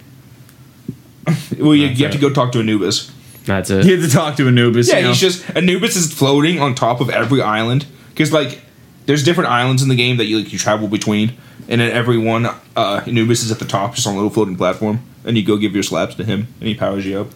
[1.60, 3.12] Well, you, you have to go talk to Anubis.
[3.46, 3.86] That's it.
[3.86, 4.90] You have to talk to Anubis.
[4.90, 5.10] Yeah, you know.
[5.10, 8.62] he's just Anubis is floating on top of every island because like
[9.06, 11.34] there's different islands in the game that you like you travel between,
[11.68, 12.46] and at every one,
[12.76, 15.58] uh, Anubis is at the top, just on a little floating platform, and you go
[15.58, 17.28] give your slaps to him, and he powers you up.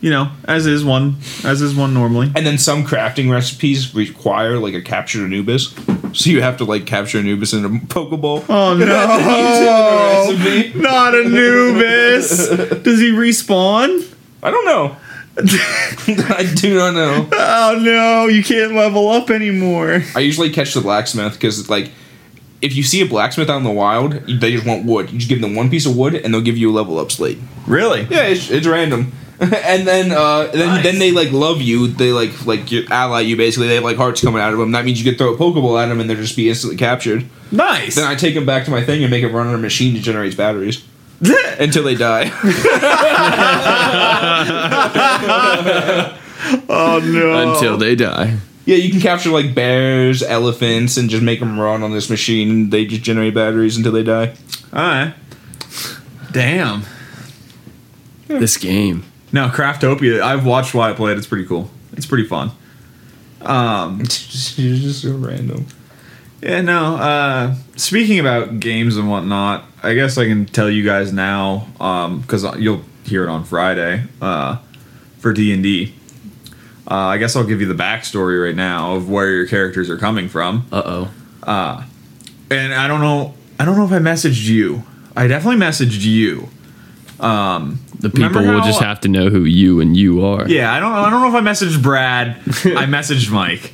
[0.00, 2.30] You know, as is one, as is one normally.
[2.34, 5.74] And then some crafting recipes require like a captured Anubis,
[6.12, 8.44] so you have to like capture Anubis in a Pokeball.
[8.48, 8.74] Oh
[10.74, 10.80] no!
[10.80, 12.48] Not Anubis.
[12.82, 14.12] Does he respawn?
[14.42, 14.96] I don't know.
[15.38, 17.28] I do not know.
[17.32, 18.26] Oh no!
[18.26, 20.02] You can't level up anymore.
[20.16, 21.92] I usually catch the blacksmith because like.
[22.60, 25.12] If you see a blacksmith out in the wild, they just want wood.
[25.12, 27.12] You just give them one piece of wood, and they'll give you a level up
[27.12, 27.38] slate.
[27.68, 28.00] Really?
[28.10, 29.12] Yeah, it's, it's random.
[29.64, 30.82] and then uh, then Nice.
[30.82, 31.86] then they like love you.
[31.88, 33.68] They like like you ally you basically.
[33.68, 34.72] They have like hearts coming out of them.
[34.72, 37.24] That means you can throw a Pokeball at them and they'll just be instantly captured.
[37.52, 37.94] Nice.
[37.94, 39.94] Then I take them back to my thing and make them run on a machine
[39.94, 40.84] that generates batteries
[41.60, 42.30] until they die.
[46.68, 47.52] oh no!
[47.54, 48.38] Until they die.
[48.64, 52.70] yeah, you can capture like bears, elephants, and just make them run on this machine.
[52.70, 54.34] They just generate batteries until they die.
[54.72, 55.14] All right.
[56.32, 56.82] Damn.
[58.26, 59.04] This game.
[59.32, 60.20] No, Craftopia.
[60.20, 61.18] I've watched Wyatt play it.
[61.18, 61.70] It's pretty cool.
[61.92, 62.50] It's pretty fun.
[63.42, 64.00] Um.
[64.00, 65.66] It's just, just so random.
[66.42, 66.60] Yeah.
[66.62, 66.96] No.
[66.96, 67.54] Uh.
[67.76, 71.68] Speaking about games and whatnot, I guess I can tell you guys now.
[71.80, 72.20] Um.
[72.20, 74.04] Because you'll hear it on Friday.
[74.20, 74.58] Uh.
[75.18, 75.94] For D and D.
[76.90, 79.98] Uh, I guess I'll give you the backstory right now of where your characters are
[79.98, 80.66] coming from.
[80.72, 81.10] Uh oh.
[81.42, 81.84] Uh
[82.50, 83.34] And I don't know.
[83.58, 84.84] I don't know if I messaged you.
[85.14, 86.48] I definitely messaged you.
[87.20, 90.48] Um, The people remember will just have to know who you and you are.
[90.48, 90.92] Yeah, I don't.
[90.92, 92.28] I don't know if I messaged Brad.
[92.38, 93.72] I messaged Mike.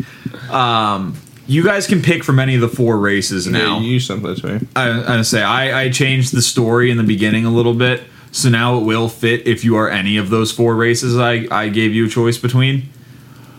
[0.51, 1.17] Um,
[1.47, 3.77] you guys can pick from any of the four races now.
[3.77, 4.67] Yeah, you use something to me.
[4.75, 8.03] I, I say I, I changed the story in the beginning a little bit,
[8.33, 11.19] so now it will fit if you are any of those four races.
[11.19, 12.89] I, I gave you a choice between.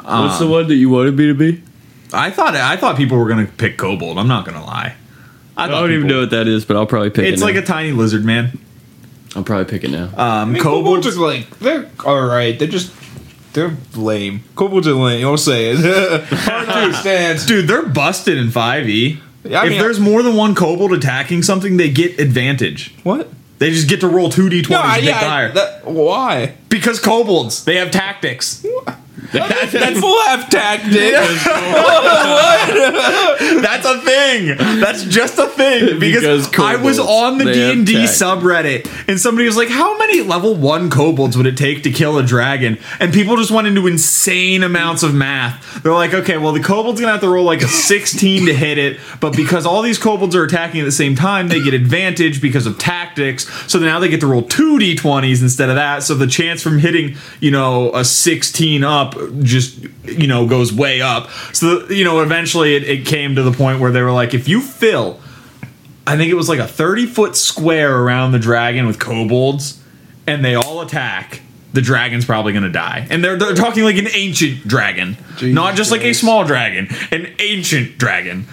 [0.03, 1.61] What's the one that you wanted me to be?
[2.13, 4.17] I thought I thought people were gonna pick Kobold.
[4.17, 4.95] I'm not gonna lie.
[5.57, 7.45] I don't even know what that is, but I'll probably pick It's it.
[7.45, 7.61] like now.
[7.61, 8.59] a tiny lizard man.
[9.35, 10.05] I'll probably pick it now.
[10.05, 12.57] Um, I mean, Kobolds kobolds are like they're all right.
[12.57, 12.93] They're just
[13.53, 14.43] they're lame.
[14.55, 15.25] Kobolds are lame.
[15.25, 16.23] I'll say it.
[16.29, 17.45] Hard to understand.
[17.47, 19.19] Dude, they're busted in 5e.
[19.43, 22.93] Yeah, I if mean- there's more than one kobold attacking something, they get advantage.
[23.03, 23.29] What?
[23.59, 25.51] They just get to roll 2d20s No, and yeah, get I- higher.
[25.53, 26.55] that, why?
[26.67, 28.57] because kobolds, they have tactics.
[28.59, 28.97] That,
[29.31, 31.43] that fool have tactics.
[33.61, 34.79] That's a thing.
[34.79, 35.99] That's just a thing.
[35.99, 40.55] Because, Because I was on the D&D subreddit and somebody was like, "How many level
[40.55, 44.63] 1 kobolds would it take to kill a dragon?" And people just went into insane
[44.63, 45.83] amounts of math.
[45.83, 48.53] They're like, "Okay, well the kobold's going to have to roll like a 16 to
[48.53, 51.73] hit it, but because all these kobolds are attacking at the same time, they get
[51.73, 53.47] advantage because of tactics.
[53.71, 56.03] So now they get to roll 2 d20s instead of that.
[56.03, 61.01] So the chance from hitting, you know, a 16 up just you know goes way
[61.01, 61.29] up.
[61.53, 64.47] So you know, eventually it, it came to the point where they were like, if
[64.47, 65.19] you fill
[66.07, 69.81] I think it was like a 30 foot square around the dragon with kobolds,
[70.27, 71.41] and they all attack.
[71.73, 75.91] The dragon's probably gonna die, and they're, they're talking like an ancient dragon, not just
[75.91, 76.21] like a Christ.
[76.21, 78.47] small dragon, an ancient dragon.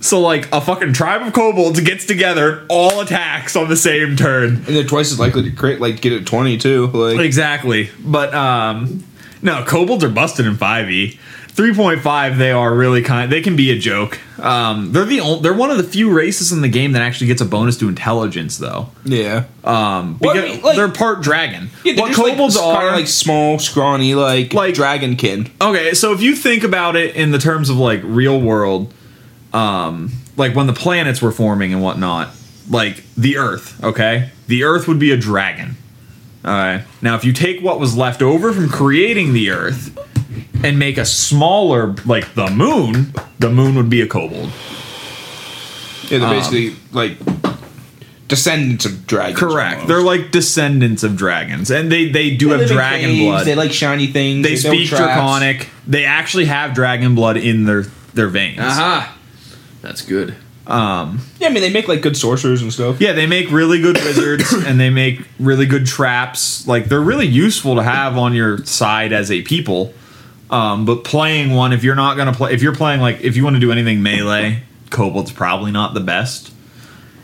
[0.00, 4.56] So like a fucking tribe of kobolds gets together, all attacks on the same turn.
[4.56, 6.88] and they're twice as likely to crit, like get it twenty too.
[6.88, 9.04] Like Exactly, but um,
[9.42, 11.18] no, kobolds are busted in five e.
[11.54, 15.54] 3.5 they are really kind they can be a joke um, they're the only, they're
[15.54, 18.58] one of the few races in the game that actually gets a bonus to intelligence
[18.58, 21.70] though yeah, um, Well, I because mean, like- they're part dragon.
[21.82, 25.48] yeah what just, kobolds like, are like small, scrawny, like Like- like dragonkin.
[25.58, 25.94] okay.
[25.94, 28.92] So if you think about it in the terms of like real world,
[29.54, 32.28] um, like when the planets were forming and whatnot,
[32.68, 33.82] like the Earth.
[33.82, 35.76] Okay, the Earth would be a dragon.
[36.46, 36.84] All right.
[37.02, 39.98] Now, if you take what was left over from creating the Earth
[40.64, 44.50] and make a smaller, like the Moon, the Moon would be a kobold.
[46.08, 47.18] Yeah, they're Um, basically like
[48.28, 49.38] descendants of dragons.
[49.40, 49.72] Correct.
[49.80, 49.88] almost.
[49.88, 53.24] They're like descendants of dragons, and they they do They have live in dragon caves,
[53.24, 53.46] blood.
[53.46, 54.44] They like shiny things.
[54.44, 55.02] they build speak traps.
[55.04, 55.68] draconic.
[55.86, 57.82] They actually have dragon blood in their
[58.14, 58.60] their veins.
[58.60, 59.16] Aha.
[59.82, 60.36] That's good.
[60.66, 63.00] Um, Yeah, I mean they make like good sorcerers and stuff.
[63.00, 66.66] yeah, they make really good wizards, and they make really good traps.
[66.66, 69.94] Like they're really useful to have on your side as a people.
[70.50, 73.44] Um, but playing one, if you're not gonna play, if you're playing like if you
[73.44, 76.52] want to do anything melee, kobold's probably not the best.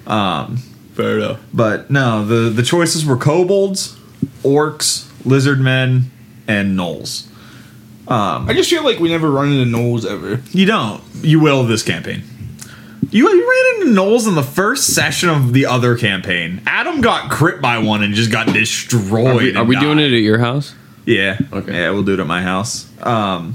[0.06, 0.58] Um,
[0.94, 1.40] Fair enough.
[1.54, 3.96] But no, the the choices were kobolds,
[4.42, 6.10] orcs, lizard men,
[6.46, 7.28] and gnolls.
[8.08, 10.42] I just feel like we never run into gnolls ever.
[10.50, 11.02] You don't.
[11.22, 12.24] You will this campaign.
[13.12, 16.62] You, you ran into gnolls in the first session of the other campaign.
[16.66, 19.26] Adam got crit by one and just got destroyed.
[19.26, 20.74] Are we, are we doing it at your house?
[21.04, 21.38] Yeah.
[21.52, 21.72] Okay.
[21.72, 22.88] Yeah, we'll do it at my house.
[23.02, 23.54] Um,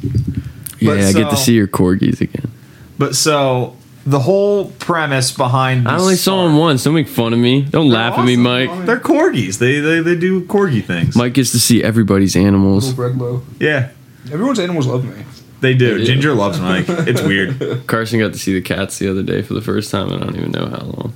[0.79, 2.51] Yeah, But I get to see your corgis again.
[2.99, 3.75] but so
[4.05, 6.83] the whole premise behind I only saw start- them once.
[6.83, 7.63] Don't make fun of me.
[7.63, 8.37] Don't laugh at me.
[8.37, 8.85] Mike.
[8.85, 9.57] They're corgis.
[9.57, 11.15] They, they they do corgi things.
[11.15, 12.93] Mike gets to see everybody's animals.
[12.93, 13.41] Redlow.
[13.59, 13.89] Yeah,
[14.31, 15.23] Everyone's animals love me.
[15.61, 15.97] They do.
[15.97, 16.05] They do.
[16.05, 16.85] Ginger loves Mike.
[16.87, 17.83] It's weird.
[17.87, 20.35] Carson got to see the cats the other day for the first time, I don't
[20.35, 21.13] even know how long.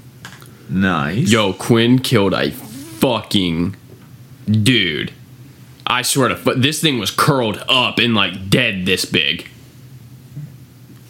[0.70, 1.30] Nice.
[1.30, 3.76] Yo, Quinn killed a fucking
[4.50, 5.12] dude.
[5.86, 9.48] I swear to, but this thing was curled up and like dead this big.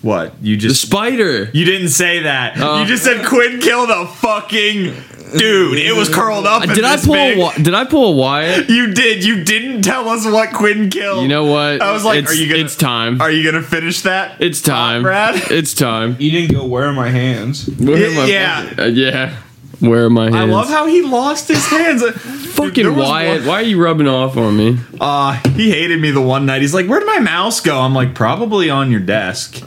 [0.01, 0.33] What?
[0.41, 1.51] You just The spider.
[1.53, 2.59] You didn't say that.
[2.59, 4.93] Uh, you just said Quinn killed a fucking
[5.37, 5.77] dude.
[5.77, 6.63] It was curled up.
[6.63, 7.15] Did I pull?
[7.15, 8.69] A, Wy- did I pull a Wyatt?
[8.69, 9.23] You did.
[9.23, 11.21] You didn't tell us what Quinn killed.
[11.23, 11.81] You know what?
[11.81, 12.63] I was like, it's, are you gonna?
[12.63, 13.21] It's time.
[13.21, 14.41] Are you gonna finish that?
[14.41, 15.01] It's time.
[15.03, 15.35] Brad?
[15.51, 16.15] It's time.
[16.19, 16.65] You didn't go.
[16.65, 17.67] Where are my hands?
[17.79, 18.73] Where are my Yeah.
[18.77, 19.37] uh, yeah.
[19.79, 20.35] Where are my hands?
[20.35, 22.03] I love how he lost his hands.
[22.53, 23.39] fucking There Wyatt.
[23.39, 24.77] one- Why are you rubbing off on me?
[24.99, 26.61] Uh, he hated me the one night.
[26.61, 29.63] He's like, "Where'd my mouse go?" I'm like, "Probably on your desk."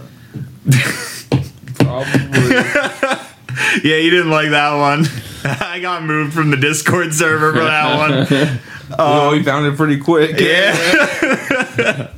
[1.75, 2.11] Probably.
[3.83, 5.07] Yeah, you didn't like that one.
[5.45, 8.59] I got moved from the Discord server for that one.
[8.99, 10.39] oh, we found it pretty quick.
[10.39, 10.75] Yeah.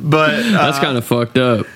[0.00, 1.66] but uh, That's kind of fucked up.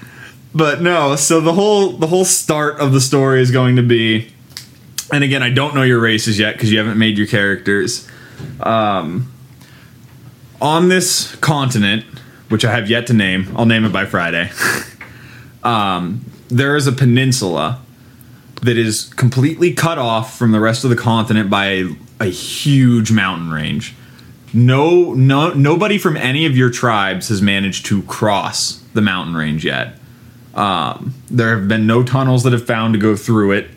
[0.55, 4.29] but no so the whole the whole start of the story is going to be
[5.13, 8.09] and again i don't know your races yet because you haven't made your characters
[8.61, 9.33] um,
[10.61, 12.05] on this continent
[12.49, 14.51] which i have yet to name i'll name it by friday
[15.63, 17.81] um, there is a peninsula
[18.63, 21.85] that is completely cut off from the rest of the continent by a,
[22.21, 23.95] a huge mountain range.
[24.53, 29.65] No no nobody from any of your tribes has managed to cross the mountain range
[29.65, 29.95] yet.
[30.55, 33.71] Um, there have been no tunnels that have found to go through it.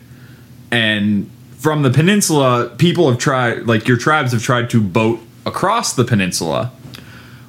[0.72, 5.94] And from the peninsula people have tried like your tribes have tried to boat across
[5.94, 6.72] the peninsula.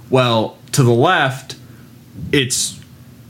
[0.09, 1.57] Well to the left
[2.31, 2.79] it's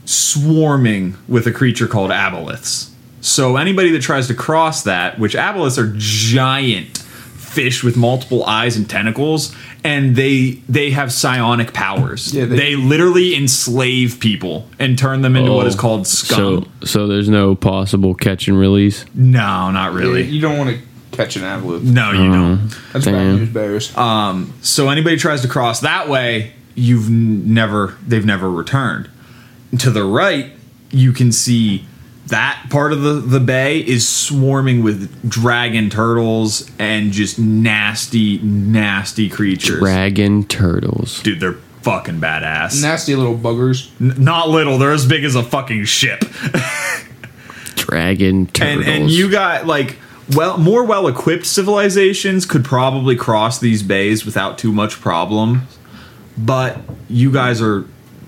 [0.04, 2.90] swarming with a creature called aboleths
[3.26, 8.76] so anybody that tries to cross that which aboleths are giant fish with multiple eyes
[8.76, 14.98] and tentacles and they they have psionic powers Yeah, they, they- literally enslave people and
[14.98, 18.58] turn them into what Oh, is called scum So, so there's no possible catch and
[18.58, 19.04] release.
[19.14, 20.82] no not really You don't want to
[21.16, 21.84] catch an avalanche.
[21.84, 23.14] no you don't That's Damn.
[23.14, 23.96] bad news bears.
[23.96, 29.08] Um, so anybody tries to cross that way, you've never they've never returned.
[29.78, 30.52] To the right,
[30.90, 31.86] you can see
[32.26, 39.28] that part of the, the bay is swarming with dragon turtles and just nasty, nasty
[39.28, 39.78] creatures.
[39.78, 41.22] Dragon turtles.
[41.22, 42.82] Dude, they're fucking badass.
[42.82, 43.90] Nasty little buggers.
[44.00, 46.24] N- not little, they're as big as a fucking ship.
[47.76, 48.86] Dragon and turtles.
[48.88, 49.96] and you got like
[50.34, 55.62] well more well equipped civilizations could probably cross these bays without too much problem
[56.36, 56.78] but
[57.08, 57.84] you guys are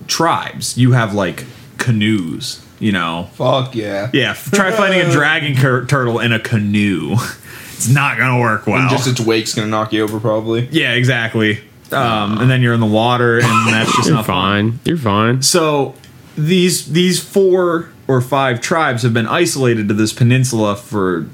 [0.06, 1.44] tribes you have like
[1.76, 4.10] canoes you know Fuck yeah.
[4.12, 7.12] yeah try finding a dragon cur- turtle in a canoe
[7.72, 10.68] it's not gonna work well And just its wake's gonna knock you over probably.
[10.70, 11.60] yeah exactly
[11.90, 14.80] um, and then you're in the water and that's just You're not fun fine.
[14.84, 15.42] You're fine.
[15.42, 15.94] so
[16.36, 21.26] these these four or five tribes have been isolated to this peninsula for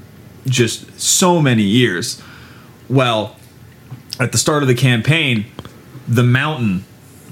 [0.45, 2.21] just so many years.
[2.89, 3.35] Well,
[4.19, 5.45] at the start of the campaign,
[6.07, 6.83] the mountain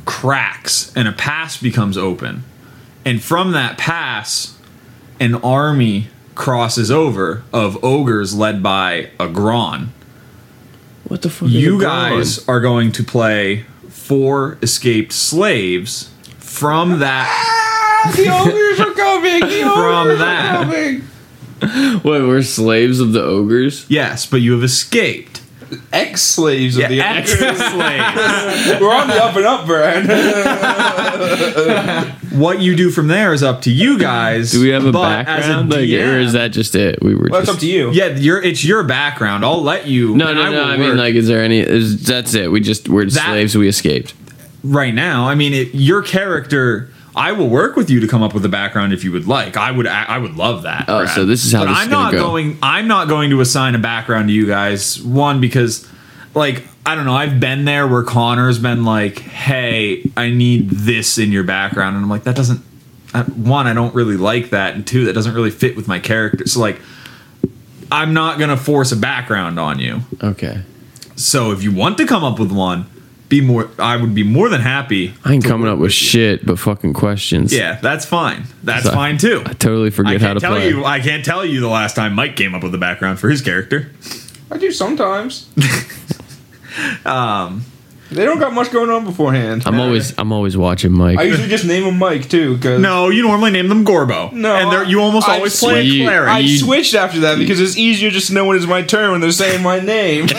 [0.06, 2.44] cracks and a pass becomes open.
[3.06, 4.58] And from that pass,
[5.20, 9.90] an army crosses over of ogres led by a Gron.
[11.06, 11.50] What the fuck?
[11.50, 18.28] is You a guys are going to play four escaped slaves from that ah, the
[18.30, 19.40] ogres are coming.
[19.42, 20.56] The From ogres that.
[20.56, 21.02] are coming.
[22.02, 22.22] What?
[22.22, 23.86] We're slaves of the ogres.
[23.90, 25.42] Yes, but you have escaped.
[25.92, 28.82] Ex slaves of Yeah, the ex-slaves.
[28.82, 30.06] We're on the up and up, Brad.
[32.34, 34.52] what you do from there is up to you guys.
[34.52, 37.02] Do we have a but as background, like, or is that just it?
[37.02, 37.28] We were.
[37.30, 37.92] well, it's just, up to you.
[37.92, 39.44] Yeah, your it's your background.
[39.46, 40.16] I'll let you.
[40.16, 40.58] No, and no, I no.
[40.58, 40.98] will I mean, work.
[40.98, 41.60] like, is there any?
[41.60, 42.52] Is, that's it.
[42.52, 43.56] We just we're That- slaves.
[43.56, 44.14] We escaped.
[44.64, 45.28] right now.
[45.28, 46.90] I mean, it, your character.
[47.16, 49.56] I will work with you to come up with a background if you would like.
[49.58, 49.86] I would.
[49.88, 50.86] I would love that.
[50.88, 51.16] Oh, Brad.
[51.16, 52.20] so this is how But this I'm is not go.
[52.20, 52.58] going.
[52.64, 55.02] I'm not going to assign a background to you guys.
[55.02, 55.88] One because,
[56.34, 57.14] like, I don't know.
[57.16, 62.04] I've been there where Connor's been like, "Hey, I need this in your background," and
[62.04, 62.62] I'm like, that doesn't.
[63.14, 66.00] uh, One, I don't really like that, and two, that doesn't really fit with my
[66.00, 66.48] character.
[66.48, 66.80] So like.
[67.92, 70.00] I'm not gonna force a background on you.
[70.24, 70.62] Okay.
[71.16, 72.86] So if you want to come up with one,
[73.34, 73.68] be more.
[73.80, 75.14] I would be more than happy.
[75.26, 76.08] I ain't coming up with you.
[76.10, 77.52] shit, but fucking questions.
[77.52, 78.44] Yeah, that's fine.
[78.64, 79.42] That's So- fine too.
[79.46, 80.70] I totally I forget how to tell play.
[80.70, 80.86] you.
[80.86, 83.42] I can't tell you the last time Mike came up with the background for his
[83.42, 83.92] character.
[84.52, 85.50] I do sometimes.
[87.06, 87.64] Um,
[88.16, 89.64] They don't got much going on beforehand.
[89.66, 91.18] I'm always I'm always watching Mike.
[91.20, 94.32] I usually just name him Mike too, because no, you normally name them Gorbo.
[94.32, 96.30] No, and they're- you almost I always play swear- a cleric.
[96.30, 99.12] I You- switched after that because it's easier just to know when it's my turn
[99.12, 100.28] when they're saying my name.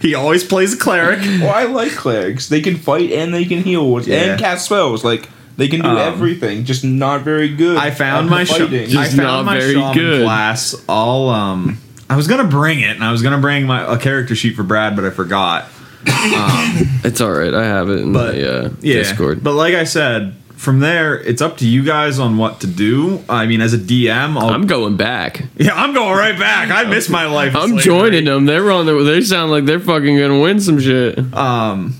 [0.00, 1.20] he always plays a cleric.
[1.40, 2.48] well, I like clerics.
[2.48, 4.32] They can fight and they can heal with, Yeah.
[4.32, 5.04] and cast spells.
[5.04, 7.76] Like they can do Um, everything, just not very good.
[7.76, 8.82] I found at my sh- fighting.
[8.82, 10.24] I Just found not my very shaman good.
[10.24, 10.74] class.
[10.88, 11.78] I'll um.
[12.08, 14.62] I was gonna bring it, and I was gonna bring my a character sheet for
[14.62, 15.66] Brad, but I forgot.
[16.08, 17.52] it's all right.
[17.52, 19.42] I have it in But the uh, yeah, Discord.
[19.42, 23.22] But like I said, from there, it's up to you guys on what to do.
[23.28, 25.42] I mean, as a DM, I'll, I'm going back.
[25.56, 26.70] yeah, I'm going right back.
[26.70, 27.56] I miss my life.
[27.56, 27.82] I'm slavery.
[27.84, 28.46] joining them.
[28.46, 28.94] They're on the.
[29.02, 31.18] They sound like they're fucking gonna win some shit.
[31.34, 31.96] Um,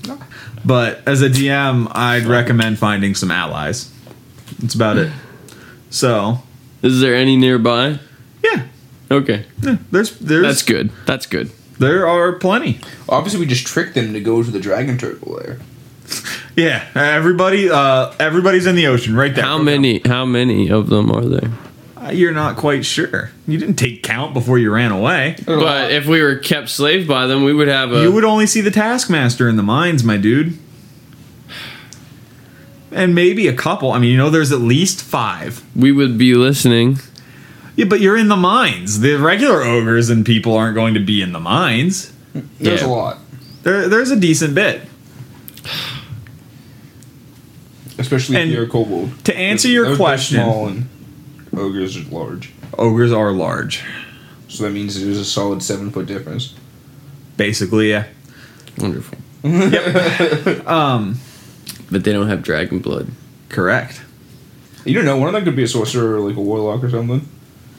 [0.65, 3.91] but as a DM, I'd recommend finding some allies.
[4.59, 5.11] That's about it.
[5.89, 6.39] So
[6.81, 7.99] Is there any nearby?
[8.43, 8.65] yeah,
[9.09, 10.89] Okay, yeah, there's there's that's good.
[11.05, 11.49] That's good.
[11.79, 12.79] there are plenty.
[13.07, 15.59] Obviously, we just tricked them to go to the dragon turtle there.
[16.55, 19.43] Yeah, everybody, uh, everybody's in the ocean right there.
[19.45, 20.01] How many?
[20.03, 21.51] How many of them are there?
[21.95, 23.29] Uh, You're not quite sure.
[23.45, 25.35] You didn't take count before you ran away.
[25.45, 28.01] But if we were kept slave by them, we would have a.
[28.01, 30.57] You would only see the taskmaster in the mines, my dude.
[32.91, 33.91] And maybe a couple.
[33.91, 35.63] I mean, you know, there's at least five.
[35.75, 36.97] we would be listening.
[37.77, 38.99] Yeah, but you're in the mines.
[38.99, 42.11] The regular ogres and people aren't going to be in the mines.
[42.59, 42.87] There's Yeah.
[42.87, 43.17] a lot,
[43.63, 44.81] There, there's a decent bit.
[47.97, 49.23] especially And if you're a kobold.
[49.25, 50.87] To answer your They're- they're question, small and
[51.55, 52.51] ogres are large.
[52.77, 53.83] ogres are large.
[54.47, 56.53] So that means there's a solid seven foot difference.
[57.37, 58.05] Basically, yeah.
[58.77, 59.17] Wonderful.
[60.67, 61.19] Um,
[61.91, 63.07] But they don't have dragon blood.
[63.49, 64.01] correct.
[64.85, 65.17] You don't know.
[65.17, 67.27] One of them could be a sorcerer or like a warlock or something.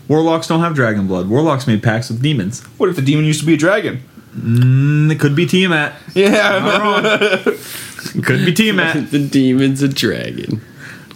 [0.08, 1.28] Warlocks don't have dragon blood.
[1.28, 2.62] Warlocks made pacts with demons.
[2.78, 4.02] What if the demon used to be a dragon?
[4.34, 5.94] Mm, it could be Tiamat.
[6.14, 6.30] Yeah.
[6.30, 7.56] Not wrong.
[8.22, 9.10] Could be Tiamat.
[9.10, 10.62] the demon's a dragon.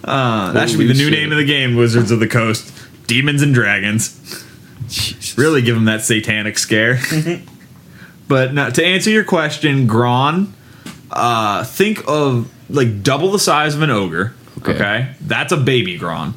[0.03, 1.13] Uh, that should be the new shit.
[1.13, 2.73] name of the game, Wizards of the Coast.
[3.07, 4.45] Demons and Dragons.
[4.87, 5.37] Jesus.
[5.37, 6.99] Really give them that satanic scare.
[8.27, 10.51] but now, to answer your question, Gron,
[11.09, 14.33] uh, think of like double the size of an ogre.
[14.59, 14.73] Okay.
[14.73, 15.15] Okay.
[15.21, 16.33] That's a baby Gron.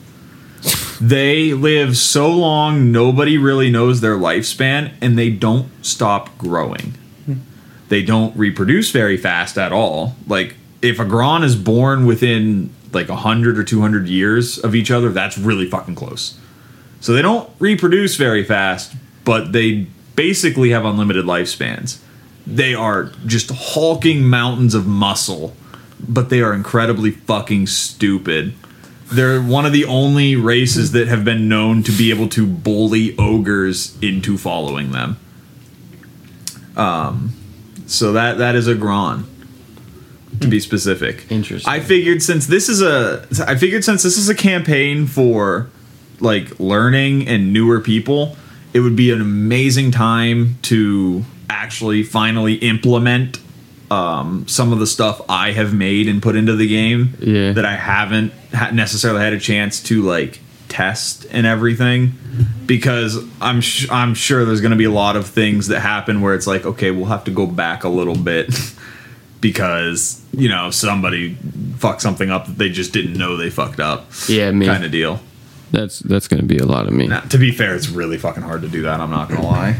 [1.00, 6.94] They live so long, nobody really knows their lifespan, and they don't stop growing.
[7.88, 10.16] They don't reproduce very fast at all.
[10.26, 15.10] Like, if a Gron is born within like 100 or 200 years of each other,
[15.10, 16.38] that's really fucking close.
[17.00, 18.94] So they don't reproduce very fast,
[19.24, 19.86] but they
[20.16, 21.98] basically have unlimited lifespans.
[22.46, 25.54] They are just hulking mountains of muscle,
[26.00, 28.54] but they are incredibly fucking stupid.
[29.12, 33.16] They're one of the only races that have been known to be able to bully
[33.18, 35.18] ogres into following them.
[36.76, 37.32] Um,
[37.86, 39.24] so that that is a Gron,
[40.40, 41.30] to be specific.
[41.30, 41.72] Interesting.
[41.72, 45.70] I figured since this is a, I figured since this is a campaign for
[46.20, 48.36] like learning and newer people,
[48.72, 53.38] it would be an amazing time to actually finally implement
[53.90, 57.52] um, some of the stuff I have made and put into the game Yeah.
[57.52, 62.12] that I haven't ha- necessarily had a chance to like test and everything
[62.66, 66.20] because I'm sh- I'm sure there's going to be a lot of things that happen
[66.20, 68.52] where it's like okay we'll have to go back a little bit
[69.40, 71.34] because you know somebody
[71.78, 74.66] fucked something up that they just didn't know they fucked up Yeah, me.
[74.66, 75.20] kind of deal.
[75.70, 77.06] That's that's gonna be a lot of me.
[77.06, 79.00] Now, to be fair, it's really fucking hard to do that.
[79.00, 79.76] I'm not gonna lie.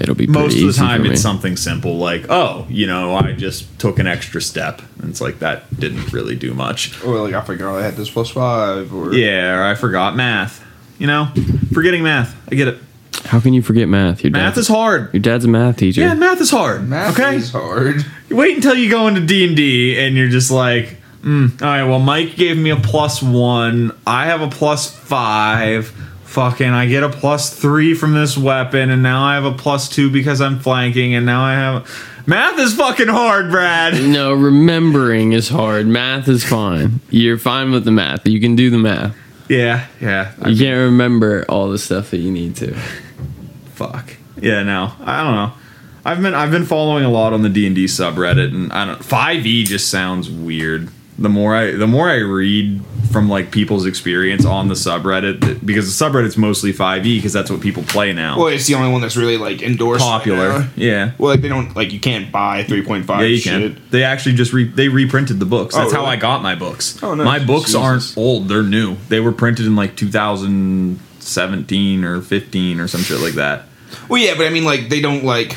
[0.00, 3.78] It'll be Most of the time, it's something simple like, oh, you know, I just
[3.78, 7.02] took an extra step, and it's like that didn't really do much.
[7.04, 8.92] or like I forgot I had this plus five.
[8.92, 10.64] Or Yeah, or I forgot math.
[10.98, 11.28] You know,
[11.72, 12.36] forgetting math.
[12.50, 12.78] I get it.
[13.24, 14.24] How can you forget math?
[14.24, 15.12] Your Math is hard.
[15.14, 16.00] your dad's a math teacher.
[16.00, 16.88] Yeah, math is hard.
[16.88, 18.04] Math okay, is hard.
[18.28, 21.68] You wait until you go into D and D and you're just like, mm, all
[21.68, 21.84] right.
[21.84, 23.96] Well, Mike gave me a plus one.
[24.06, 25.92] I have a plus five.
[26.32, 29.88] Fucking, I get a plus three from this weapon, and now I have a plus
[29.88, 32.22] two because I'm flanking, and now I have.
[32.26, 33.92] Math is fucking hard, Brad.
[34.02, 35.86] No, remembering is hard.
[35.86, 37.00] Math is fine.
[37.10, 38.26] You're fine with the math.
[38.26, 39.14] You can do the math.
[39.50, 40.32] Yeah, yeah.
[40.40, 42.74] I You can't remember all the stuff that you need to.
[43.74, 44.14] fuck.
[44.40, 45.52] Yeah, no, I don't know.
[46.04, 48.86] I've been I've been following a lot on the D and D subreddit, and I
[48.86, 49.04] don't.
[49.04, 50.88] Five E just sounds weird.
[51.18, 52.80] The more I the more I read
[53.12, 57.50] from like people's experience on the subreddit, because the subreddit's mostly five E because that's
[57.50, 58.38] what people play now.
[58.38, 60.02] Well, it's the only one that's really like endorsed.
[60.02, 60.68] Popular, now.
[60.74, 61.12] yeah.
[61.18, 63.20] Well, like they don't like you can't buy three point five.
[63.20, 63.74] Yeah, you shit.
[63.74, 63.82] can.
[63.90, 65.74] They actually just re- they reprinted the books.
[65.76, 66.06] Oh, That's how?
[66.06, 66.98] I got my books.
[67.02, 67.24] Oh, nice.
[67.24, 67.80] My books Jesus.
[67.80, 68.96] aren't old; they're new.
[69.08, 73.66] They were printed in like 2017 or 15 or some shit like that.
[74.08, 75.56] Well, yeah, but I mean, like they don't like.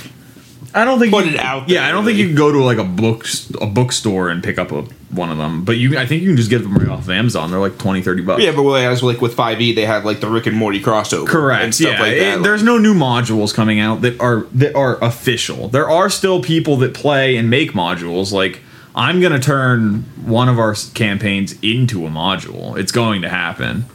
[0.76, 2.62] I don't think Put you- it out Yeah, I don't think you can go to
[2.64, 3.26] like a book
[3.62, 5.64] a bookstore and pick up a one of them.
[5.64, 7.50] But you, I think you can just get them right off of Amazon.
[7.50, 8.44] They're like 20, 30 bucks.
[8.44, 10.82] Yeah, but well, as like with five E, they had like the Rick and Morty
[10.82, 11.26] crossover.
[11.26, 11.64] Correct.
[11.64, 12.38] And stuff yeah, like that.
[12.40, 15.70] It- there's no new modules coming out that are that are official.
[15.70, 18.34] There are still people that play and make modules.
[18.34, 18.60] Like
[18.94, 22.78] I'm gonna turn one of our campaigns into a module.
[22.78, 23.86] It's going to happen.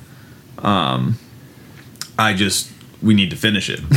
[0.58, 1.18] Um,
[2.18, 2.70] I just
[3.02, 3.80] we need to finish it.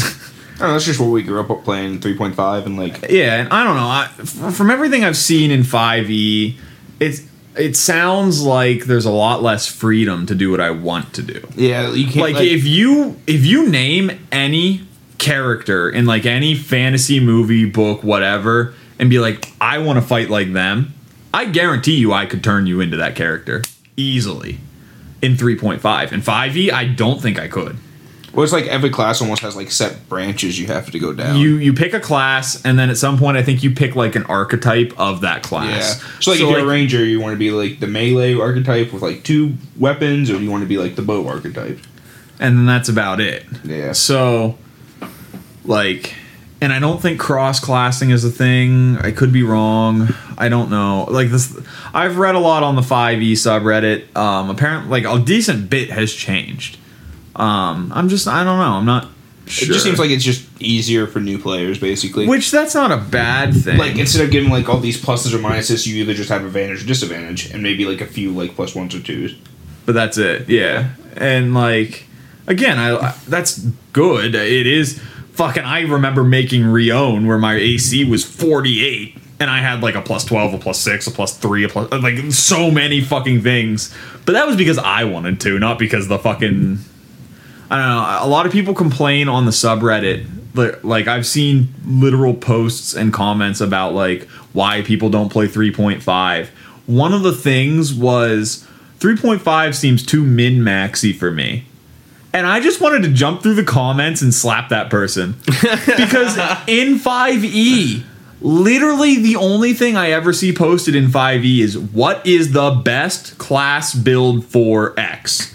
[0.55, 3.09] I don't know, that's just what we grew up playing three point five and like.
[3.09, 3.87] yeah, and I don't know.
[3.87, 6.55] I, from everything I've seen in 5e,
[6.99, 7.23] it's
[7.55, 11.47] it sounds like there's a lot less freedom to do what I want to do.
[11.55, 14.87] Yeah, you can't like, if you if you name any
[15.23, 20.29] character in like any fantasy movie book whatever and be like i want to fight
[20.29, 20.93] like them
[21.33, 23.61] i guarantee you i could turn you into that character
[23.95, 24.57] easily
[25.21, 27.77] in 3.5 in 5e i don't think i could
[28.33, 31.37] well, it's like every class almost has like set branches you have to go down.
[31.37, 34.15] you you pick a class and then at some point i think you pick like
[34.15, 36.01] an archetype of that class.
[36.01, 36.09] yeah.
[36.19, 39.01] So like if you're a ranger, you want to be like the melee archetype with
[39.03, 41.79] like two weapons, or do you want to be like the bow archetype?
[42.39, 43.91] and then that's about it Yeah.
[43.93, 44.57] So,
[45.65, 46.15] like,
[46.61, 48.97] and I don't think cross classing is a thing.
[48.97, 50.09] I could be wrong.
[50.37, 51.05] I don't know.
[51.09, 51.57] Like this,
[51.93, 54.15] I've read a lot on the Five E subreddit.
[54.15, 56.77] Um, apparently, like a decent bit has changed.
[57.35, 58.63] Um, I'm just, I don't know.
[58.77, 59.09] I'm not.
[59.45, 59.67] Sure.
[59.67, 62.27] It just seems like it's just easier for new players, basically.
[62.27, 63.77] which that's not a bad thing.
[63.77, 66.83] like instead of giving like all these pluses or minuses, you either just have advantage
[66.83, 69.35] or disadvantage, and maybe like a few like plus ones or twos.
[69.85, 70.47] but that's it.
[70.47, 72.05] Yeah, and like
[72.47, 73.57] again, I, that's
[73.91, 74.33] good.
[74.33, 74.99] It is
[75.33, 75.63] fucking.
[75.63, 80.01] I remember making Rion where my AC was forty eight, and I had like a
[80.01, 83.93] plus twelve, a plus six, a plus three, a plus like so many fucking things.
[84.25, 86.77] But that was because I wanted to, not because the fucking.
[87.73, 88.27] I don't know.
[88.27, 90.83] A lot of people complain on the subreddit.
[90.83, 96.49] Like I've seen literal posts and comments about like why people don't play 3.5.
[96.85, 98.67] One of the things was
[98.99, 101.65] 3.5 seems too min maxy for me.
[102.31, 105.31] And I just wanted to jump through the comments and slap that person.
[105.45, 106.37] because
[106.67, 108.03] in 5e,
[108.39, 113.39] literally the only thing I ever see posted in 5e is what is the best
[113.39, 115.52] class build for X?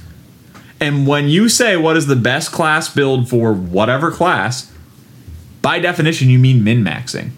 [0.80, 4.72] And when you say what is the best class build for whatever class,
[5.60, 7.30] by definition you mean min maxing.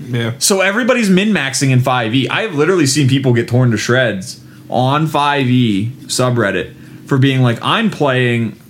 [0.00, 0.34] Yeah.
[0.38, 2.28] So everybody's min maxing in 5e.
[2.28, 6.74] I have literally seen people get torn to shreds on 5e subreddit
[7.06, 8.60] for being like, I'm playing.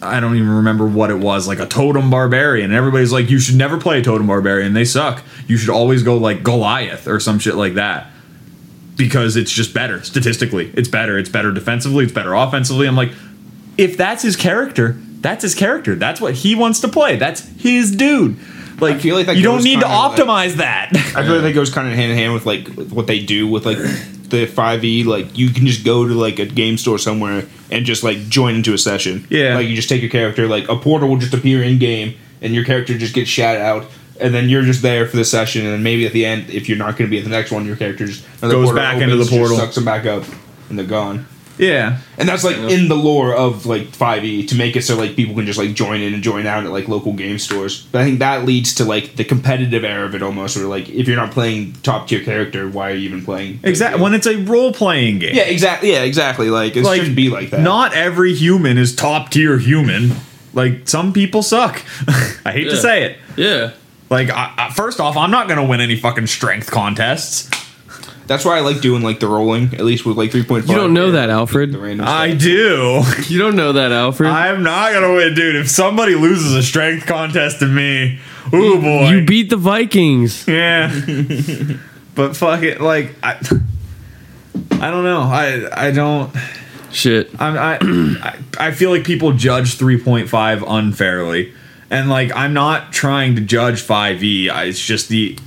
[0.00, 2.70] I don't even remember what it was, like a totem barbarian.
[2.70, 4.72] And everybody's like, you should never play a totem barbarian.
[4.72, 5.24] They suck.
[5.46, 8.10] You should always go like Goliath or some shit like that.
[8.98, 10.70] Because it's just better statistically.
[10.74, 11.16] It's better.
[11.16, 12.04] It's better defensively.
[12.04, 12.86] It's better offensively.
[12.86, 13.12] I'm like,
[13.78, 15.94] if that's his character, that's his character.
[15.94, 17.16] That's what he wants to play.
[17.16, 18.36] That's his dude.
[18.80, 20.90] Like, I feel like you don't need to kinda like- optimize that.
[21.16, 23.20] I feel like that goes kind of hand in hand with like with what they
[23.24, 23.78] do with like
[24.28, 25.02] the five E.
[25.04, 28.54] Like you can just go to like a game store somewhere and just like join
[28.56, 29.26] into a session.
[29.30, 29.54] Yeah.
[29.56, 30.46] Like you just take your character.
[30.46, 33.86] Like a portal will just appear in game, and your character just gets shot out.
[34.20, 36.68] And then you're just there for the session, and then maybe at the end, if
[36.68, 39.00] you're not going to be at the next one, your character just Goes portal back
[39.00, 39.56] into the portal.
[39.56, 40.24] sucks them back up,
[40.68, 41.26] and they're gone.
[41.58, 41.98] yeah.
[42.16, 45.34] And that's like in the lore of like 5e to make it so like people
[45.36, 47.82] can just like join in and join out at like local game stores.
[47.92, 50.88] But I think that leads to like the competitive era of it almost, where like
[50.88, 53.60] if you're not playing top tier character, why are you even playing?
[53.62, 54.00] Exactly.
[54.02, 55.34] When it's a role playing game.
[55.34, 55.92] yeah, exactly.
[55.92, 56.50] Yeah, exactly.
[56.50, 57.60] Like it shouldn't be like that.
[57.60, 60.12] Not every human is top tier human.
[60.54, 61.82] Like some people suck.
[62.44, 63.18] I hate to say it.
[63.36, 63.72] Yeah.
[64.10, 67.50] Like, I, I, first off, I'm not gonna win any fucking strength contests.
[68.28, 70.76] That's why I like doing like the rolling, at least with like three point five.
[70.76, 71.74] You don't know that, Alfred.
[71.74, 73.02] I do.
[73.26, 74.28] You don't know that, Alfred.
[74.28, 75.56] I'm not gonna win, dude.
[75.56, 78.20] If somebody loses a strength contest to me,
[78.52, 80.46] ooh boy, you beat the Vikings.
[80.46, 80.88] yeah.
[82.14, 83.38] but fuck it, like I,
[84.72, 85.22] I don't know.
[85.22, 86.30] I I don't.
[86.92, 87.30] Shit.
[87.40, 87.78] I'm, I
[88.60, 91.54] I I feel like people judge 3.5 unfairly,
[91.90, 94.50] and like I'm not trying to judge 5e.
[94.50, 95.38] I- It's just the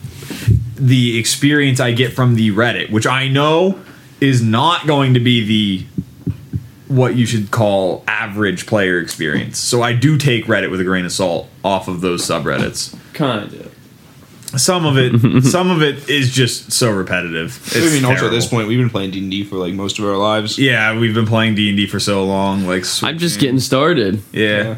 [0.75, 3.79] the experience I get from the Reddit, which I know
[4.19, 5.85] is not going to be the
[6.87, 9.57] what you should call average player experience.
[9.57, 12.95] So I do take Reddit with a grain of salt off of those subreddits.
[13.13, 13.75] Kind of.
[14.59, 17.55] Some of it, some of it is just so repetitive.
[17.67, 19.73] It's I mean, also at this point, we've been playing D and D for like
[19.73, 20.57] most of our lives.
[20.59, 22.65] yeah, we've been playing D and D for so long.
[22.67, 24.21] Like, I'm just getting started.
[24.33, 24.63] yeah.
[24.63, 24.77] Yeah.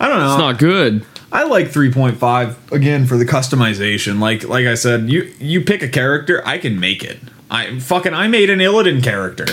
[0.00, 0.32] I don't know.
[0.32, 1.04] It's not good.
[1.30, 4.18] I like 3.5 again for the customization.
[4.20, 7.18] Like like I said, you you pick a character, I can make it.
[7.50, 9.46] I fucking I made an Illidan character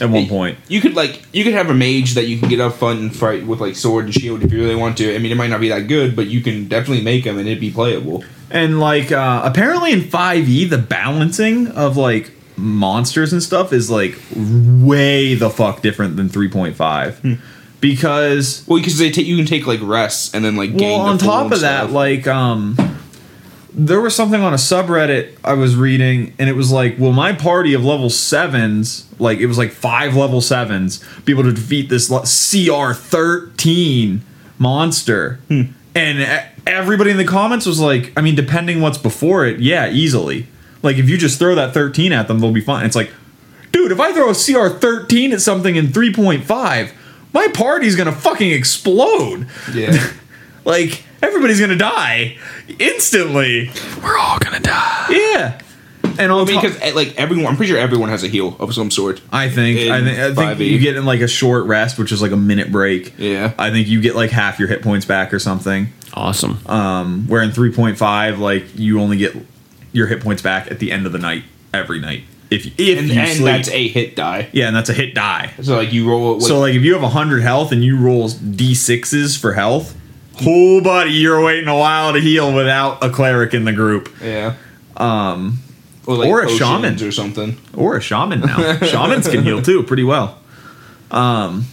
[0.00, 0.58] at one point.
[0.68, 3.14] You could like you could have a mage that you can get up front and
[3.14, 5.14] fight with like sword and shield if you really want to.
[5.14, 7.46] I mean, it might not be that good, but you can definitely make them and
[7.46, 8.24] it'd be playable.
[8.50, 14.18] And like uh apparently in 5e the balancing of like monsters and stuff is like
[14.36, 17.38] way the fuck different than 3.5.
[17.80, 21.18] Because Well, because they take you can take like rests and then like well on
[21.18, 21.90] top of that stuff.
[21.92, 22.76] like um
[23.72, 27.32] there was something on a subreddit i was reading and it was like well my
[27.32, 31.88] party of level sevens like it was like five level sevens be able to defeat
[31.88, 34.22] this le- cr 13
[34.58, 35.62] monster Hmm.
[35.94, 40.46] and everybody in the comments was like i mean depending what's before it yeah easily
[40.82, 43.10] like if you just throw that 13 at them they'll be fine it's like
[43.72, 46.90] dude if i throw a cr 13 at something in 3.5
[47.32, 50.12] my party's gonna fucking explode yeah,
[50.64, 52.38] like everybody's gonna die
[52.78, 53.70] instantly.
[54.02, 55.06] We're all gonna die.
[55.10, 55.60] Yeah,
[56.18, 58.90] and on top, because like everyone, I'm pretty sure everyone has a heal of some
[58.90, 59.20] sort.
[59.32, 60.66] I think I think I think 5e.
[60.66, 63.14] you get in like a short rest, which is like a minute break.
[63.18, 63.52] Yeah.
[63.58, 65.92] I think you get like half your hit points back or something.
[66.12, 66.58] Awesome.
[66.66, 69.34] Um, where in three point five, like you only get
[69.92, 72.24] your hit points back at the end of the night every night.
[72.50, 74.48] If if And, you and sleep, that's a hit die.
[74.52, 75.52] yeah, and that's a hit die.
[75.62, 76.34] So like you roll.
[76.38, 79.96] Like, so like if you have hundred health and you roll d sixes for health,
[80.44, 84.12] oh buddy, you're waiting a while to heal without a cleric in the group.
[84.20, 84.56] yeah,
[84.96, 85.60] Um,
[86.06, 87.00] or, like or a shaman.
[87.02, 87.56] or something.
[87.76, 88.76] or a shaman now.
[88.84, 90.38] Shamans can heal too, pretty well.
[91.12, 91.66] Um.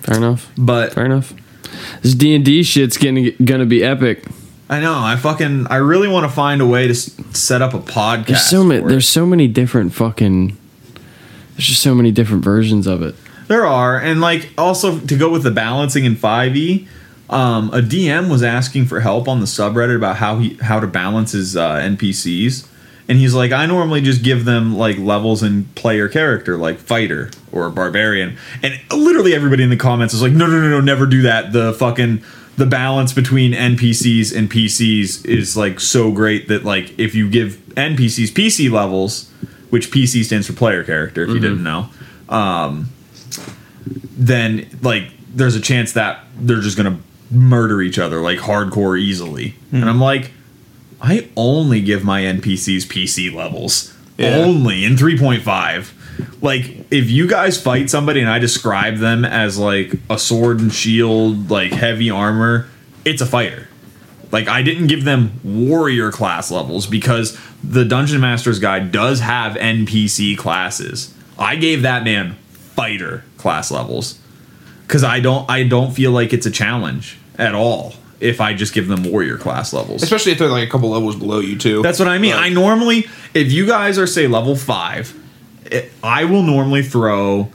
[0.00, 0.50] Fair enough.
[0.56, 1.32] But Fair enough.
[2.02, 4.24] This D and D shit's gonna gonna be epic.
[4.68, 7.74] I know I fucking I really want to find a way to s- set up
[7.74, 8.26] a podcast.
[8.26, 8.86] There's so many.
[8.86, 10.56] There's so many different fucking.
[11.54, 13.14] There's just so many different versions of it.
[13.46, 16.88] There are, and like also to go with the balancing in five e.
[17.30, 20.86] Um, a DM was asking for help on the subreddit about how he how to
[20.86, 22.66] balance his uh, NPCs,
[23.08, 27.30] and he's like, I normally just give them like levels in player character, like fighter
[27.52, 31.06] or barbarian, and literally everybody in the comments is like, no, no, no, no, never
[31.06, 31.52] do that.
[31.52, 32.22] The fucking
[32.56, 37.54] the balance between NPCs and PCs is like so great that like if you give
[37.76, 39.30] NPCs PC levels,
[39.70, 41.88] which PC stands for player character, if you didn't know,
[42.28, 42.90] um,
[44.16, 46.98] then like there's a chance that they're just gonna
[47.30, 49.56] murder each other like hardcore easily.
[49.72, 50.30] And I'm like,
[51.00, 53.92] I only give my NPCs PC levels.
[54.16, 54.36] Yeah.
[54.36, 55.92] Only in 3.5.
[56.40, 60.72] Like if you guys fight somebody and I describe them as like a sword and
[60.72, 62.68] shield, like heavy armor,
[63.04, 63.68] it's a fighter.
[64.32, 69.54] Like I didn't give them warrior class levels because the Dungeon Master's Guide does have
[69.54, 71.14] NPC classes.
[71.38, 74.18] I gave that man fighter class levels
[74.86, 78.72] because I don't I don't feel like it's a challenge at all if I just
[78.74, 80.02] give them warrior class levels.
[80.02, 81.82] Especially if they're like a couple levels below you too.
[81.82, 82.32] That's what I mean.
[82.34, 85.14] Like- I normally, if you guys are say level five,
[85.66, 87.50] it, I will normally throw.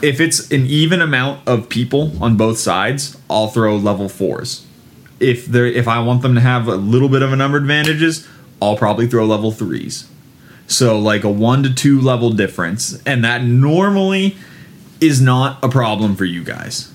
[0.00, 4.64] If it's an even amount of people on both sides, I'll throw level fours.
[5.18, 7.58] If they are if I want them to have a little bit of a number
[7.58, 8.26] advantages,
[8.62, 10.08] I'll probably throw level threes.
[10.68, 14.36] So like a one to two level difference, and that normally
[15.00, 16.92] is not a problem for you guys.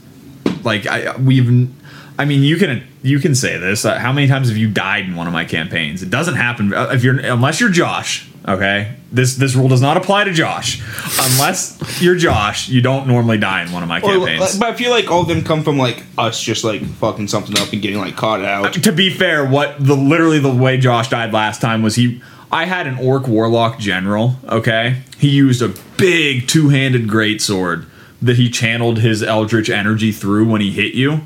[0.64, 1.70] Like I we've
[2.18, 3.84] I mean you can you can say this.
[3.84, 6.03] Uh, how many times have you died in one of my campaigns?
[6.03, 8.95] It doesn't happen uh, if you're unless you're Josh, okay?
[9.11, 10.82] This this rule does not apply to Josh.
[11.20, 14.57] Unless you're Josh, you don't normally die in one of my Or, campaigns.
[14.57, 17.57] but I feel like all of them come from like us just like fucking something
[17.60, 18.74] up and getting like caught out.
[18.74, 22.22] to be fair, what the literally the way Josh died last time was he.
[22.52, 24.36] I had an orc warlock general.
[24.48, 27.86] Okay, he used a big two-handed greatsword
[28.22, 31.22] that he channeled his eldritch energy through when he hit you,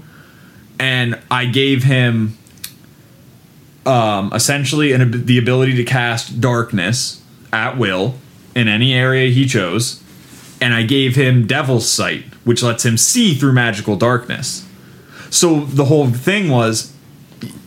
[0.80, 2.37] and I gave him
[3.88, 7.22] um, essentially an, the ability to cast darkness
[7.54, 8.16] at will
[8.54, 10.04] in any area he chose,
[10.60, 14.68] and I gave him Devil's Sight, which lets him see through magical darkness.
[15.30, 16.94] So the whole thing was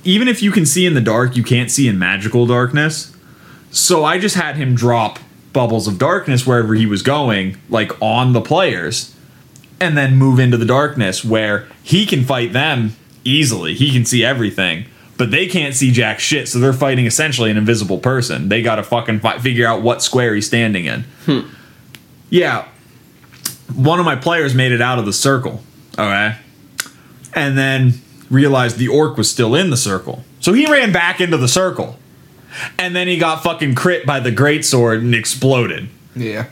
[0.05, 3.15] even if you can see in the dark, you can't see in magical darkness.
[3.71, 5.19] So I just had him drop
[5.53, 9.15] bubbles of darkness wherever he was going, like on the players,
[9.81, 13.75] and then move into the darkness where he can fight them easily.
[13.75, 14.87] He can see everything,
[15.21, 16.49] but they can't see jack shit.
[16.49, 18.49] So they're fighting essentially an invisible person.
[18.49, 21.03] They got to fucking fi- figure out what square he's standing in.
[21.27, 21.41] Hmm.
[22.31, 22.67] Yeah,
[23.75, 25.63] one of my players made it out of the circle.
[25.99, 26.37] Okay,
[27.35, 30.25] and then realized the orc was still in the circle.
[30.41, 31.99] So he ran back into the circle.
[32.79, 35.89] And then he got fucking crit by the greatsword and exploded.
[36.17, 36.47] Yeah.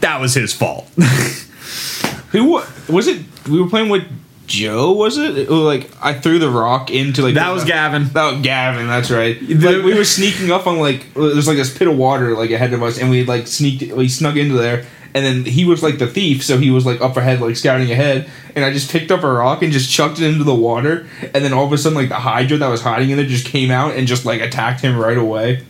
[0.00, 0.86] That was his fault.
[2.32, 3.24] Who was it?
[3.48, 4.04] We were playing with
[4.46, 4.92] Joe.
[4.92, 5.36] Was it?
[5.38, 8.08] It was like I threw the rock into like that the- was Gavin.
[8.12, 8.86] That was Gavin.
[8.86, 9.40] That's right.
[9.40, 12.50] Like we were sneaking up on like uh, there's like this pit of water like
[12.50, 13.92] ahead of us, and we like sneaked.
[13.94, 17.00] We snuck into there, and then he was like the thief, so he was like
[17.00, 18.30] up ahead, like scouting ahead.
[18.56, 21.44] And I just picked up a rock and just chucked it into the water, and
[21.44, 23.70] then all of a sudden, like the Hydra that was hiding in there just came
[23.70, 25.64] out and just like attacked him right away.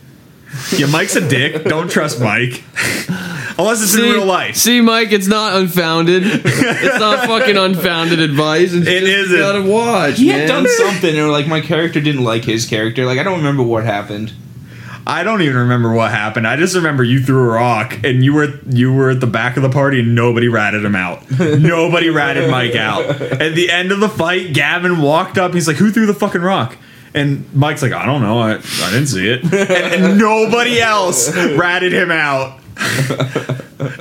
[0.77, 1.63] Yeah, Mike's a dick.
[1.65, 2.63] Don't trust Mike.
[3.57, 4.55] Unless it's in real life.
[4.57, 6.23] See, Mike, it's not unfounded.
[6.25, 8.73] it's not fucking unfounded advice.
[8.73, 9.35] It's It just, isn't.
[9.37, 10.17] You gotta watch.
[10.17, 10.39] He man.
[10.41, 13.05] had done something, or like my character didn't like his character.
[13.05, 14.33] Like I don't remember what happened.
[15.07, 16.47] I don't even remember what happened.
[16.47, 19.55] I just remember you threw a rock and you were you were at the back
[19.55, 21.29] of the party and nobody ratted him out.
[21.39, 23.05] nobody ratted Mike out.
[23.21, 25.53] At the end of the fight, Gavin walked up.
[25.53, 26.77] He's like, "Who threw the fucking rock?"
[27.15, 28.37] And Mike's like, "I don't know.
[28.39, 32.59] I, I didn't see it." And, and nobody else ratted him out.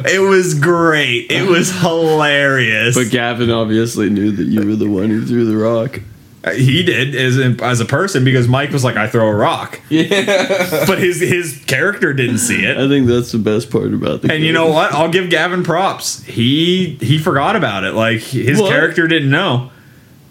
[0.07, 1.31] it was great.
[1.31, 2.95] It was hilarious.
[2.97, 6.01] But Gavin obviously knew that you were the one who threw the rock.
[6.43, 9.35] Uh, he did as a, as a person because Mike was like, "I throw a
[9.35, 10.85] rock," Yeah.
[10.87, 12.77] but his his character didn't see it.
[12.77, 14.45] I think that's the best part about the And game.
[14.45, 14.93] you know what?
[14.93, 16.23] I'll give Gavin props.
[16.25, 17.93] He he forgot about it.
[17.95, 18.71] Like his What?
[18.71, 19.71] character didn't know.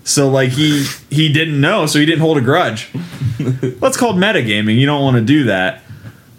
[0.03, 2.91] So like he he didn't know, so he didn't hold a grudge.
[3.39, 4.77] That's called metagaming.
[4.77, 5.81] You don't want to do that.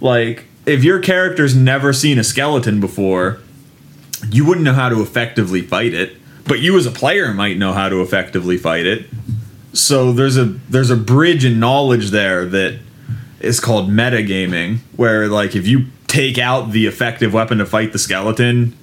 [0.01, 3.41] Like if your character's never seen a skeleton before,
[4.31, 6.17] you wouldn't know how to effectively fight it.
[6.47, 9.07] But you as a player might know how to effectively fight it.
[9.73, 12.79] So there's a there's a bridge in knowledge there that
[13.41, 17.99] is called metagaming, where like if you take out the effective weapon to fight the
[17.99, 18.77] skeleton,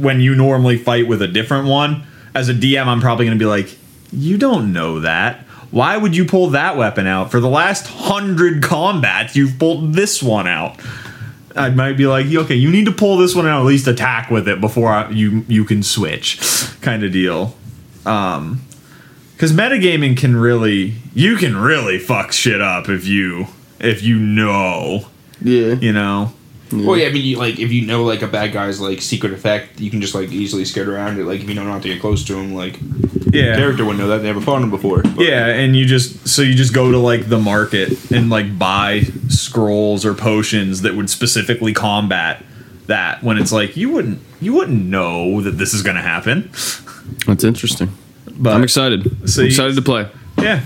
[0.00, 2.04] when you normally fight with a different one,
[2.34, 3.76] as a DM, I'm probably going to be like,
[4.12, 5.40] you don't know that.
[5.70, 7.30] Why would you pull that weapon out?
[7.30, 10.80] For the last hundred combats, you've pulled this one out.
[11.54, 14.30] I might be like, okay, you need to pull this one out, at least attack
[14.30, 16.40] with it before I, you you can switch,
[16.80, 17.54] kind of deal.
[18.06, 18.62] Um,
[19.34, 23.46] because metagaming can really, you can really fuck shit up if you
[23.78, 25.06] if you know,
[25.40, 25.74] yeah.
[25.74, 26.32] you know.
[26.72, 29.32] Well, yeah, I mean, you, like if you know like a bad guy's like secret
[29.32, 31.24] effect, you can just like easily skirt around it.
[31.24, 32.78] Like if you know not to get close to him, like
[33.32, 33.56] Yeah.
[33.56, 34.18] character wouldn't know that.
[34.18, 35.02] They never fought him before.
[35.02, 38.58] But- Yeah, and you just so you just go to like the market and like
[38.58, 42.44] buy scrolls or potions that would specifically combat
[42.86, 46.50] that when it's like you wouldn't you wouldn't know that this is going to happen.
[47.26, 47.90] That's interesting.
[48.40, 49.28] But I'm excited.
[49.28, 50.08] So I'm you- excited to play.
[50.38, 50.60] Yeah.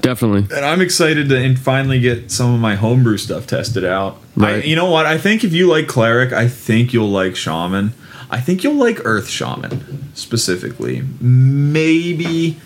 [0.00, 0.56] Definitely.
[0.56, 4.16] And I'm excited to in- finally get some of my homebrew stuff tested out.
[4.40, 5.04] I, you know what?
[5.04, 7.92] I think if you like cleric, I think you'll like shaman.
[8.30, 11.02] I think you'll like earth shaman specifically.
[11.20, 12.58] Maybe,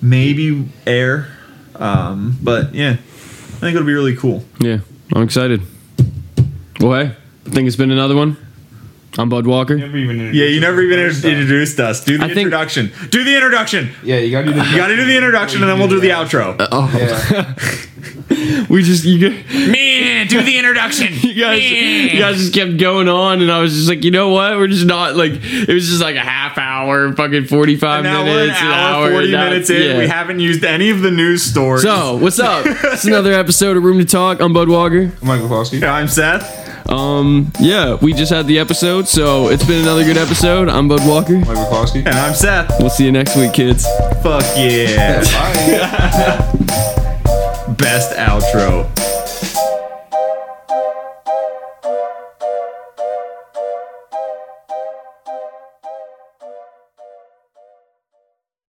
[0.00, 1.28] maybe air.
[1.76, 2.94] Um, but yeah, I
[3.60, 4.44] think it'll be really cool.
[4.58, 4.78] Yeah.
[5.14, 5.62] I'm excited.
[6.80, 7.14] Well, hey,
[7.46, 8.36] I think it's been another one.
[9.18, 9.76] I'm Bud Walker.
[9.76, 11.42] Never Yeah, you never even introduced inter- us.
[11.42, 12.04] introduced us.
[12.04, 12.92] Do the I think- introduction.
[13.10, 13.90] Do the introduction.
[14.02, 14.64] Yeah, you gotta do the.
[14.64, 16.60] You got to do the introduction, and then we'll do the outro.
[16.60, 17.54] Uh, oh, Yeah.
[18.68, 21.08] we just you, guys- Man, do the introduction.
[21.20, 24.28] you guys, you guys just kept going on, and I was just like, you know
[24.30, 24.56] what?
[24.56, 28.22] We're just not like it was just like a half hour, fucking forty five Now
[28.24, 29.82] we're an minutes, hour, 40 now- minutes in.
[29.82, 29.98] yeah.
[29.98, 31.82] We haven't used any of the news stories.
[31.82, 32.64] So, what's up?
[32.68, 34.40] it's another episode of Room to Talk.
[34.40, 35.10] I'm Bud Walker.
[35.22, 35.82] I'm Michael Klosky.
[35.82, 36.65] I'm Seth.
[36.88, 40.68] Um, yeah, we just had the episode, so it's been another good episode.
[40.68, 41.38] I'm Bud Walker.
[41.38, 41.98] Michael Klosky.
[42.06, 42.72] And I'm Seth.
[42.78, 43.84] We'll see you next week, kids.
[44.22, 45.22] Fuck yeah.
[47.76, 48.86] Best outro.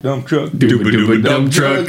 [0.02, 0.52] Dump truck.
[0.52, 1.84] Dooba dooba dump truck.